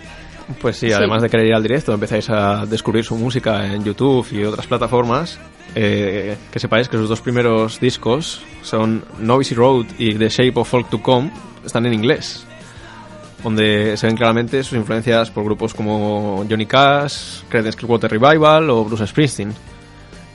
Pues 0.61 0.77
sí, 0.77 0.87
Sí. 0.87 0.93
además 0.93 1.23
de 1.23 1.29
querer 1.29 1.47
ir 1.47 1.55
al 1.55 1.63
directo, 1.63 1.93
empezáis 1.93 2.31
a 2.31 2.65
descubrir 2.67 3.05
su 3.05 3.17
música 3.17 3.67
en 3.67 3.83
YouTube 3.85 4.27
y 4.33 4.45
otras 4.45 4.67
plataformas. 4.67 5.39
Eh, 5.75 6.37
que 6.51 6.59
sepáis 6.61 6.89
que 6.89 6.97
sus 6.97 7.09
dos 7.09 7.21
primeros 7.21 7.81
discos 7.81 8.41
son 8.63 9.05
Noisy 9.19 9.55
Road 9.55 9.87
y 9.99 10.15
The 10.15 10.29
Shape 10.29 10.53
of 10.55 10.69
Folk 10.71 10.89
to 10.89 11.03
Come, 11.03 11.31
están 11.65 11.85
en 11.85 11.93
inglés. 11.95 12.47
Donde 13.43 13.97
se 13.97 14.07
ven 14.07 14.17
claramente 14.17 14.63
sus 14.65 14.79
influencias 14.79 15.31
por 15.31 15.45
grupos 15.45 15.75
como 15.75 16.45
Johnny 16.49 16.67
Cash, 16.67 17.43
Creedence 17.49 17.77
Clearwater 17.77 18.11
Revival 18.11 18.71
o 18.71 18.85
Bruce 18.85 19.07
Springsteen. 19.07 19.53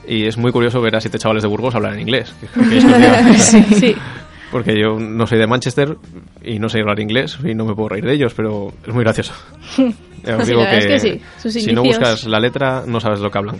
Y 0.08 0.26
es 0.28 0.38
muy 0.38 0.52
curioso 0.52 0.82
ver 0.82 0.96
a 0.96 1.02
siete 1.02 1.18
chavales 1.18 1.44
de 1.44 1.50
Burgos 1.50 1.74
hablar 1.74 1.94
en 1.94 2.02
inglés. 2.02 2.34
que- 2.40 2.48
que 2.70 2.78
es 2.78 2.84
curioso. 2.86 3.58
Sí. 3.80 3.96
Porque 4.52 4.78
yo 4.80 5.00
no 5.00 5.26
soy 5.28 5.38
de 5.40 5.48
Manchester 5.48 5.98
y 6.44 6.60
no 6.60 6.68
sé 6.70 6.80
hablar 6.82 7.00
inglés 7.00 7.38
y 7.44 7.54
no 7.56 7.66
me 7.66 7.74
puedo 7.74 7.90
reír 7.90 8.06
de 8.06 8.14
ellos, 8.14 8.34
pero 8.36 8.74
es 8.86 8.94
muy 8.94 9.04
gracioso. 9.04 9.34
Ya 10.24 10.38
os 10.38 10.44
Sí, 10.46 10.52
digo 10.52 10.64
la 10.64 10.70
verdad 10.72 10.92
es 10.92 11.02
que 11.04 11.10
sí, 11.18 11.22
sus 11.42 11.52
si 11.54 11.74
no 11.74 11.82
buscas 11.82 12.26
la 12.26 12.40
letra, 12.40 12.84
no 12.86 13.00
sabes 13.00 13.22
lo 13.22 13.32
que 13.32 13.38
hablan. 13.40 13.60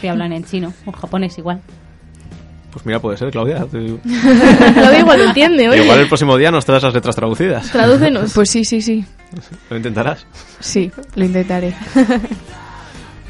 Que 0.00 0.08
hablan 0.08 0.32
en 0.32 0.44
chino 0.44 0.72
o 0.84 0.90
japonés 0.90 1.38
igual. 1.38 1.60
Pues 2.72 2.84
mira, 2.84 2.98
puede 2.98 3.16
ser, 3.16 3.30
Claudia. 3.30 3.64
Te- 3.66 3.78
Lo 3.78 4.98
igual 4.98 5.18
lo 5.20 5.24
entiende, 5.26 5.68
oye. 5.68 5.84
Igual 5.84 6.00
el 6.00 6.08
próximo 6.08 6.36
día 6.36 6.50
nos 6.50 6.64
traes 6.64 6.82
las 6.82 6.92
letras 6.92 7.14
traducidas. 7.14 7.70
Tradúcenos. 7.70 8.32
Pues 8.34 8.50
sí, 8.50 8.64
sí, 8.64 8.82
sí. 8.82 9.04
Lo 9.70 9.76
intentarás. 9.76 10.26
Sí, 10.58 10.90
lo 11.14 11.24
intentaré. 11.24 11.72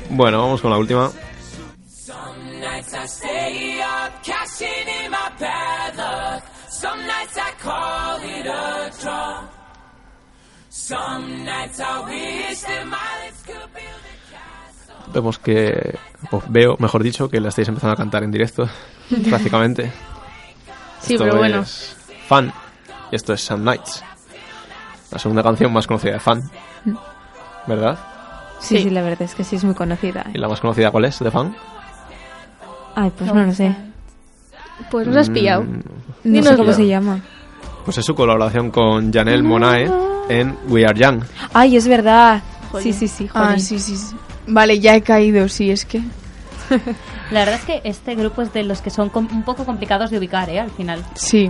Bueno, 0.09 0.41
vamos 0.41 0.63
con 0.63 0.71
la 0.71 0.79
última. 0.79 1.11
Vemos 15.13 15.39
que. 15.39 15.99
o 16.31 16.43
veo, 16.49 16.77
mejor 16.79 17.03
dicho, 17.03 17.29
que 17.29 17.41
la 17.41 17.49
estáis 17.49 17.69
empezando 17.69 17.95
a 17.95 17.97
cantar 17.97 18.23
en 18.25 18.31
directo. 18.33 18.69
prácticamente. 19.29 19.93
Sí, 21.01 21.15
Esto 21.15 21.25
pero 21.25 21.39
bueno. 21.39 21.61
es 21.61 21.97
Fan. 22.27 22.53
Y 23.13 23.17
esto 23.17 23.33
es 23.33 23.41
Some 23.45 23.65
Nights. 23.65 24.03
La 25.13 25.19
segunda 25.19 25.43
canción 25.43 25.73
más 25.73 25.87
conocida 25.87 26.15
de 26.15 26.21
Fan. 26.21 26.43
¿Verdad? 27.67 27.99
Sí, 28.61 28.79
Sí. 28.79 28.83
sí, 28.85 28.91
la 28.91 29.03
verdad 29.03 29.23
es 29.23 29.35
que 29.35 29.45
sí 29.45 29.57
es 29.57 29.65
muy 29.65 29.75
conocida. 29.75 30.27
¿Y 30.35 30.39
la 30.39 30.49
más 30.49 30.61
conocida 30.61 30.91
cuál 30.91 31.05
es 31.05 31.19
de 31.19 31.31
Fan? 31.31 31.55
Ay, 32.97 33.13
pues 33.17 33.33
no 33.33 33.45
lo 33.45 33.53
sé. 33.53 33.77
Pues 34.91 35.07
nos 35.07 35.17
has 35.17 35.31
pillado. 35.31 35.63
Mm, 35.63 35.67
No 35.77 35.83
Dinos 36.25 36.47
sé 36.49 36.57
cómo 36.57 36.71
yo. 36.71 36.77
se 36.77 36.87
llama. 36.87 37.21
Pues 37.87 37.97
es 37.99 38.05
su 38.05 38.15
colaboración 38.15 38.71
con 38.71 39.11
Janelle 39.13 39.43
Monae 39.43 39.91
en 40.29 40.55
We 40.69 40.85
Are 40.85 40.99
Young. 40.99 41.23
Ay, 41.55 41.77
es 41.77 41.87
verdad. 41.89 42.43
Jolín. 42.71 42.93
Sí, 42.93 42.93
sí, 42.93 43.09
sí. 43.09 43.31
Ah, 43.33 43.55
sí, 43.59 43.79
sí, 43.79 43.97
sí. 43.97 44.15
Vale, 44.49 44.79
ya 44.79 44.95
he 44.97 45.01
caído, 45.03 45.49
sí, 45.49 45.71
es 45.71 45.85
que... 45.87 46.03
La 47.31 47.41
verdad 47.41 47.55
es 47.57 47.65
que 47.65 47.81
este 47.89 48.15
grupo 48.15 48.43
es 48.43 48.53
de 48.53 48.63
los 48.65 48.81
que 48.83 48.91
son 48.91 49.09
com- 49.09 49.29
un 49.33 49.43
poco 49.45 49.65
complicados 49.65 50.11
de 50.11 50.19
ubicar, 50.19 50.49
¿eh? 50.51 50.61
Al 50.61 50.71
final. 50.71 51.05
Sí. 51.15 51.49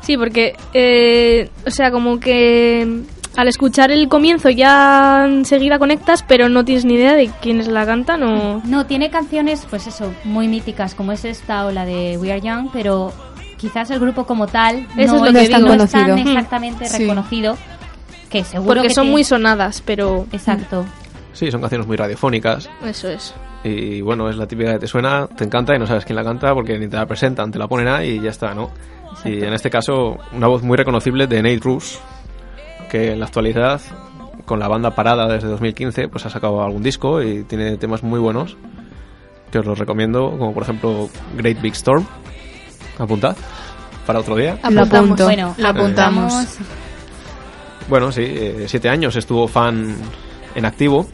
Sí, 0.00 0.16
porque, 0.16 0.56
eh, 0.72 1.48
o 1.66 1.70
sea, 1.70 1.90
como 1.92 2.18
que 2.18 3.02
al 3.36 3.48
escuchar 3.48 3.90
el 3.92 4.08
comienzo 4.08 4.50
ya 4.50 5.24
enseguida 5.26 5.78
conectas, 5.78 6.24
pero 6.26 6.48
no 6.48 6.64
tienes 6.64 6.84
ni 6.84 6.94
idea 6.94 7.14
de 7.14 7.28
quiénes 7.40 7.66
la 7.68 7.86
cantan 7.86 8.22
o... 8.24 8.62
No, 8.64 8.86
tiene 8.86 9.10
canciones, 9.10 9.64
pues 9.70 9.86
eso, 9.86 10.12
muy 10.24 10.48
míticas, 10.48 10.94
como 10.94 11.12
es 11.12 11.24
esta 11.24 11.66
o 11.66 11.70
la 11.72 11.84
de 11.84 12.18
We 12.18 12.30
Are 12.32 12.40
Young, 12.40 12.68
pero 12.72 13.12
quizás 13.62 13.90
el 13.90 13.98
grupo 14.00 14.26
como 14.26 14.46
tal 14.46 14.86
Eso 14.96 15.14
no, 15.18 15.24
es 15.26 15.32
lo 15.32 15.38
que 15.38 15.44
es, 15.44 15.50
tan- 15.50 15.62
digo. 15.62 15.74
no 15.76 15.84
es 15.84 15.90
tan 15.90 16.04
conocido. 16.08 16.30
exactamente 16.30 16.84
Sí. 16.86 16.98
reconocido, 17.02 17.56
que 18.28 18.44
seguro 18.44 18.74
Porque 18.74 18.88
que 18.88 18.94
son 18.94 19.08
muy 19.10 19.24
sonadas, 19.24 19.82
pero... 19.86 20.26
Exacto. 20.32 20.84
Sí, 21.32 21.50
son 21.50 21.60
canciones 21.62 21.86
muy 21.86 21.96
radiofónicas. 21.96 22.68
Eso 22.84 23.08
es. 23.08 23.34
Y 23.64 24.00
bueno, 24.02 24.28
es 24.28 24.36
la 24.36 24.46
típica 24.46 24.72
que 24.74 24.80
te 24.80 24.86
suena, 24.86 25.26
te 25.28 25.44
encanta 25.44 25.74
y 25.74 25.78
no 25.78 25.86
sabes 25.86 26.04
quién 26.04 26.16
la 26.16 26.24
canta 26.24 26.52
porque 26.52 26.78
ni 26.78 26.88
te 26.88 26.96
la 26.96 27.06
presentan, 27.06 27.50
te 27.50 27.58
la 27.58 27.68
ponen 27.68 27.88
ahí 27.88 28.10
y 28.10 28.20
ya 28.20 28.30
está, 28.30 28.52
¿no? 28.54 28.70
Y 29.24 29.42
en 29.44 29.52
este 29.54 29.70
caso, 29.70 30.18
una 30.32 30.48
voz 30.48 30.62
muy 30.62 30.76
reconocible 30.76 31.26
de 31.28 31.36
Nate 31.42 31.60
Russ, 31.62 31.98
que 32.90 33.12
en 33.12 33.20
la 33.20 33.26
actualidad, 33.26 33.80
con 34.44 34.58
la 34.58 34.66
banda 34.68 34.90
parada 34.90 35.26
desde 35.32 35.48
2015, 35.48 36.08
pues 36.08 36.26
ha 36.26 36.30
sacado 36.30 36.62
algún 36.62 36.82
disco 36.82 37.22
y 37.22 37.44
tiene 37.44 37.76
temas 37.76 38.02
muy 38.02 38.18
buenos 38.18 38.56
que 39.52 39.58
os 39.58 39.66
los 39.66 39.78
recomiendo, 39.78 40.30
como 40.38 40.52
por 40.52 40.62
ejemplo 40.64 41.08
Great 41.36 41.60
Big 41.60 41.74
Storm. 41.74 42.04
Apuntad 42.98 43.36
para 44.06 44.20
otro 44.20 44.36
día. 44.36 44.58
Lo 44.62 44.82
Apuntamos. 44.82 44.94
apunto. 44.94 45.24
Bueno, 45.24 45.54
lo 45.58 45.68
apuntamos. 45.68 46.58
Bueno, 47.88 48.12
sí, 48.12 48.22
eh, 48.24 48.64
siete 48.68 48.88
años 48.88 49.16
estuvo 49.16 49.48
fan 49.48 49.96
en 50.54 50.64
activo 50.64 51.06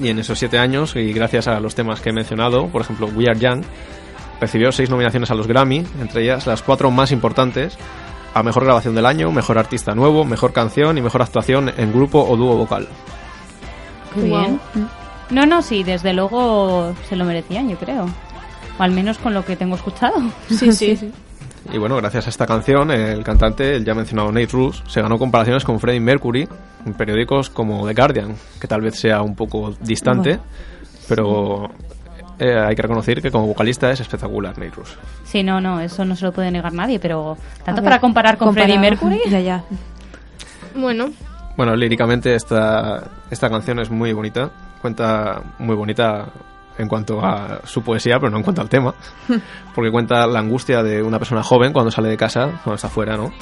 y 0.00 0.08
en 0.08 0.18
esos 0.18 0.38
siete 0.38 0.58
años, 0.58 0.96
y 0.96 1.12
gracias 1.12 1.46
a 1.48 1.60
los 1.60 1.74
temas 1.74 2.00
que 2.00 2.10
he 2.10 2.12
mencionado, 2.12 2.66
por 2.68 2.82
ejemplo, 2.82 3.06
We 3.14 3.28
Are 3.28 3.38
Young, 3.38 3.62
recibió 4.40 4.72
seis 4.72 4.90
nominaciones 4.90 5.30
a 5.30 5.34
los 5.34 5.46
Grammy, 5.46 5.86
entre 6.00 6.24
ellas 6.24 6.46
las 6.46 6.62
cuatro 6.62 6.90
más 6.90 7.12
importantes 7.12 7.78
a 8.34 8.42
Mejor 8.42 8.64
Grabación 8.64 8.94
del 8.94 9.06
Año, 9.06 9.30
Mejor 9.30 9.58
Artista 9.58 9.94
Nuevo, 9.94 10.24
Mejor 10.24 10.52
Canción 10.52 10.98
y 10.98 11.02
Mejor 11.02 11.22
Actuación 11.22 11.72
en 11.76 11.92
Grupo 11.92 12.22
o 12.28 12.36
Dúo 12.36 12.56
Vocal. 12.56 12.88
Qué 14.14 14.22
bien. 14.22 14.60
No, 15.30 15.46
no, 15.46 15.62
sí, 15.62 15.82
desde 15.82 16.12
luego 16.12 16.94
se 17.08 17.16
lo 17.16 17.24
merecían, 17.24 17.68
yo 17.68 17.78
creo. 17.78 18.06
O 18.78 18.82
al 18.82 18.90
menos 18.92 19.18
con 19.18 19.34
lo 19.34 19.44
que 19.44 19.56
tengo 19.56 19.76
escuchado. 19.76 20.16
Sí, 20.48 20.72
sí. 20.96 21.12
Y 21.72 21.78
bueno, 21.78 21.96
gracias 21.96 22.26
a 22.26 22.30
esta 22.30 22.46
canción, 22.46 22.90
el 22.92 23.24
cantante, 23.24 23.74
el 23.74 23.84
ya 23.84 23.92
mencionado 23.94 24.30
Nate 24.30 24.46
Russ, 24.52 24.84
se 24.86 25.02
ganó 25.02 25.18
comparaciones 25.18 25.64
con 25.64 25.80
Freddie 25.80 25.98
Mercury 26.00 26.48
en 26.84 26.94
periódicos 26.94 27.50
como 27.50 27.84
The 27.88 27.94
Guardian, 27.94 28.36
que 28.60 28.68
tal 28.68 28.82
vez 28.82 28.94
sea 28.94 29.20
un 29.22 29.34
poco 29.34 29.74
distante, 29.80 30.38
pero 31.08 31.68
eh, 32.38 32.56
hay 32.56 32.76
que 32.76 32.82
reconocer 32.82 33.20
que 33.20 33.32
como 33.32 33.48
vocalista 33.48 33.90
es 33.90 33.98
espectacular 33.98 34.56
Nate 34.56 34.70
Russ. 34.76 34.96
Sí, 35.24 35.42
no, 35.42 35.60
no, 35.60 35.80
eso 35.80 36.04
no 36.04 36.14
se 36.14 36.24
lo 36.24 36.30
puede 36.32 36.52
negar 36.52 36.72
nadie, 36.72 37.00
pero 37.00 37.36
tanto 37.64 37.82
para 37.82 37.98
comparar 38.00 38.38
con 38.38 38.54
Freddie 38.54 38.78
Mercury. 38.78 39.20
Ya, 39.28 39.40
ya. 39.40 39.64
Bueno, 40.76 41.10
Bueno, 41.56 41.74
líricamente 41.74 42.34
esta, 42.36 43.02
esta 43.30 43.50
canción 43.50 43.80
es 43.80 43.90
muy 43.90 44.12
bonita, 44.12 44.50
cuenta 44.80 45.42
muy 45.58 45.74
bonita 45.74 46.26
en 46.78 46.88
cuanto 46.88 47.24
a 47.24 47.60
su 47.64 47.82
poesía, 47.82 48.18
pero 48.18 48.30
no 48.30 48.38
en 48.38 48.42
cuanto 48.42 48.60
al 48.60 48.68
tema, 48.68 48.94
porque 49.74 49.90
cuenta 49.90 50.26
la 50.26 50.40
angustia 50.40 50.82
de 50.82 51.02
una 51.02 51.18
persona 51.18 51.42
joven 51.42 51.72
cuando 51.72 51.90
sale 51.90 52.08
de 52.08 52.16
casa, 52.16 52.60
cuando 52.62 52.74
está 52.74 52.88
fuera, 52.88 53.16
¿no? 53.16 53.32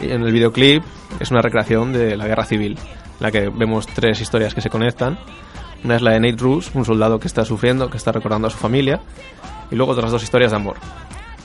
Y 0.00 0.10
en 0.10 0.22
el 0.22 0.32
videoclip 0.32 0.82
es 1.18 1.30
una 1.30 1.42
recreación 1.42 1.92
de 1.92 2.16
la 2.16 2.26
guerra 2.26 2.44
civil, 2.44 2.78
en 2.78 3.20
la 3.20 3.30
que 3.30 3.48
vemos 3.50 3.86
tres 3.86 4.20
historias 4.20 4.54
que 4.54 4.60
se 4.60 4.70
conectan. 4.70 5.18
Una 5.84 5.96
es 5.96 6.02
la 6.02 6.12
de 6.12 6.20
Nate 6.20 6.42
Roos, 6.42 6.70
un 6.74 6.84
soldado 6.84 7.18
que 7.18 7.26
está 7.26 7.44
sufriendo, 7.44 7.90
que 7.90 7.96
está 7.96 8.12
recordando 8.12 8.48
a 8.48 8.50
su 8.50 8.58
familia, 8.58 9.00
y 9.70 9.76
luego 9.76 9.92
otras 9.92 10.10
dos 10.10 10.22
historias 10.22 10.52
de 10.52 10.56
amor. 10.56 10.76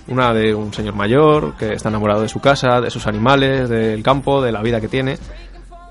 Una 0.07 0.33
de 0.33 0.53
un 0.53 0.73
señor 0.73 0.95
mayor 0.95 1.55
que 1.57 1.73
está 1.73 1.89
enamorado 1.89 2.21
de 2.21 2.29
su 2.29 2.39
casa, 2.39 2.79
de 2.79 2.91
sus 2.91 3.07
animales, 3.07 3.69
del 3.69 4.03
campo, 4.03 4.41
de 4.41 4.51
la 4.51 4.61
vida 4.61 4.79
que 4.79 4.87
tiene, 4.87 5.17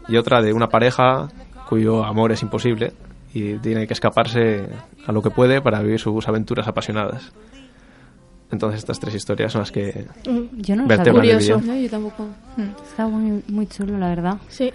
y 0.09 0.17
otra 0.17 0.41
de 0.41 0.53
una 0.53 0.69
pareja 0.69 1.29
cuyo 1.69 2.05
amor 2.05 2.33
es 2.33 2.43
imposible 2.43 2.93
y 3.35 3.55
tiene 3.59 3.87
que 3.87 3.93
escaparse 3.93 4.69
a 5.07 5.13
lo 5.13 5.21
que 5.21 5.31
puede 5.31 5.61
para 5.61 5.81
vivir 5.83 5.99
sus 6.01 6.27
aventuras 6.29 6.67
apasionadas. 6.69 7.33
Entonces 8.51 8.79
estas 8.79 9.01
tres 9.01 9.15
historias 9.15 9.51
son 9.53 9.63
las 9.63 9.73
que 9.73 10.07
Yo 10.53 10.77
no 10.77 10.87
lo 10.87 11.13
Curioso. 11.13 11.61
No, 11.65 11.75
yo 11.75 11.91
tampoco. 11.91 12.29
Está 12.89 13.09
muy, 13.09 13.43
muy 13.49 13.67
chulo, 13.67 13.99
la 13.99 14.09
verdad. 14.09 14.37
sí. 14.49 14.73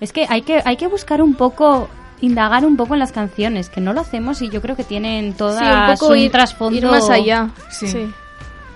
Es 0.00 0.14
que 0.14 0.24
hay, 0.30 0.40
que 0.40 0.62
hay 0.64 0.78
que 0.78 0.86
buscar 0.86 1.20
un 1.20 1.34
poco, 1.34 1.86
indagar 2.22 2.64
un 2.64 2.78
poco 2.78 2.94
en 2.94 3.00
las 3.00 3.12
canciones, 3.12 3.68
que 3.68 3.82
no 3.82 3.92
lo 3.92 4.00
hacemos 4.00 4.40
y 4.40 4.48
yo 4.48 4.62
creo 4.62 4.74
que 4.74 4.82
tienen 4.84 5.34
todas 5.34 5.58
Sí, 5.58 5.64
un 5.66 5.98
poco 5.98 6.12
un 6.14 6.18
ir, 6.18 6.30
trasfondo 6.30 6.78
ir 6.78 6.86
más 6.86 7.10
allá. 7.10 7.50
Sí. 7.70 7.86
Sí. 7.86 8.10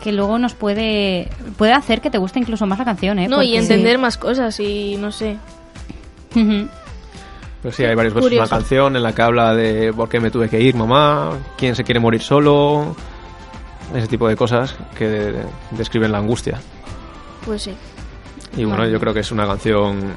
que 0.02 0.12
luego 0.12 0.38
nos 0.38 0.52
puede 0.52 1.30
puede 1.56 1.72
hacer 1.72 2.02
que 2.02 2.10
te 2.10 2.18
guste 2.18 2.38
incluso 2.40 2.66
más 2.66 2.78
la 2.78 2.84
canción, 2.84 3.18
¿eh? 3.18 3.26
No, 3.26 3.42
y 3.42 3.46
Porque- 3.46 3.58
entender 3.58 3.96
más 3.96 4.18
cosas 4.18 4.60
y 4.60 4.98
no 4.98 5.10
sé. 5.10 5.38
Pues 7.64 7.76
sí, 7.76 7.84
hay 7.84 7.94
varios 7.94 8.12
versos 8.12 8.30
en 8.30 8.38
la 8.38 8.46
canción 8.46 8.94
en 8.94 9.02
la 9.02 9.14
que 9.14 9.22
habla 9.22 9.54
de 9.54 9.90
por 9.94 10.08
qué 10.10 10.20
me 10.20 10.30
tuve 10.30 10.50
que 10.50 10.60
ir, 10.60 10.74
mamá, 10.76 11.30
quién 11.56 11.74
se 11.74 11.82
quiere 11.82 11.98
morir 11.98 12.20
solo, 12.20 12.94
ese 13.94 14.06
tipo 14.06 14.28
de 14.28 14.36
cosas 14.36 14.76
que 14.98 15.08
de- 15.08 15.44
describen 15.70 16.12
la 16.12 16.18
angustia. 16.18 16.60
Pues 17.46 17.62
sí. 17.62 17.74
Y 18.56 18.64
bueno, 18.64 18.86
yo 18.86 19.00
creo 19.00 19.14
que 19.14 19.20
es 19.20 19.32
una 19.32 19.46
canción 19.46 20.14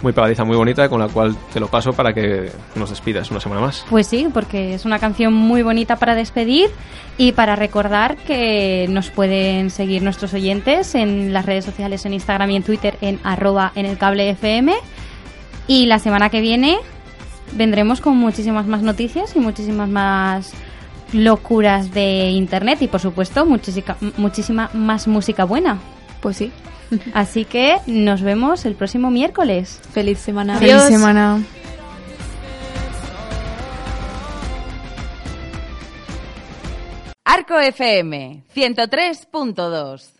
muy 0.00 0.12
pegadiza, 0.12 0.44
muy 0.44 0.56
bonita, 0.56 0.88
con 0.88 1.00
la 1.00 1.08
cual 1.08 1.34
te 1.52 1.58
lo 1.58 1.66
paso 1.66 1.92
para 1.92 2.12
que 2.14 2.52
nos 2.76 2.90
despidas 2.90 3.32
una 3.32 3.40
semana 3.40 3.62
más. 3.62 3.84
Pues 3.90 4.06
sí, 4.06 4.28
porque 4.32 4.74
es 4.74 4.84
una 4.84 5.00
canción 5.00 5.32
muy 5.34 5.62
bonita 5.62 5.96
para 5.96 6.14
despedir 6.14 6.70
y 7.18 7.32
para 7.32 7.56
recordar 7.56 8.16
que 8.16 8.86
nos 8.90 9.10
pueden 9.10 9.70
seguir 9.70 10.02
nuestros 10.04 10.32
oyentes 10.34 10.94
en 10.94 11.32
las 11.32 11.46
redes 11.46 11.64
sociales, 11.64 12.06
en 12.06 12.12
Instagram 12.14 12.50
y 12.52 12.56
en 12.56 12.62
Twitter, 12.62 12.96
en 13.00 13.18
arroba 13.24 13.72
en 13.74 13.86
el 13.86 13.98
cable 13.98 14.30
FM. 14.30 14.72
Y 15.68 15.86
la 15.86 15.98
semana 15.98 16.30
que 16.30 16.40
viene 16.40 16.78
vendremos 17.52 18.00
con 18.00 18.16
muchísimas 18.16 18.66
más 18.66 18.82
noticias 18.82 19.34
y 19.36 19.40
muchísimas 19.40 19.88
más 19.88 20.52
locuras 21.12 21.92
de 21.92 22.30
internet 22.30 22.82
y 22.82 22.88
por 22.88 23.00
supuesto 23.00 23.46
muchísima, 23.46 23.96
muchísima 24.16 24.70
más 24.74 25.06
música 25.08 25.44
buena. 25.44 25.78
Pues 26.20 26.36
sí. 26.36 26.52
Así 27.14 27.44
que 27.44 27.78
nos 27.86 28.22
vemos 28.22 28.64
el 28.64 28.74
próximo 28.74 29.10
miércoles. 29.10 29.80
Feliz 29.92 30.18
semana. 30.18 30.58
Feliz 30.58 30.82
semana. 30.82 31.42
Arco 37.24 37.58
FM 37.58 38.44
103.2 38.54 40.15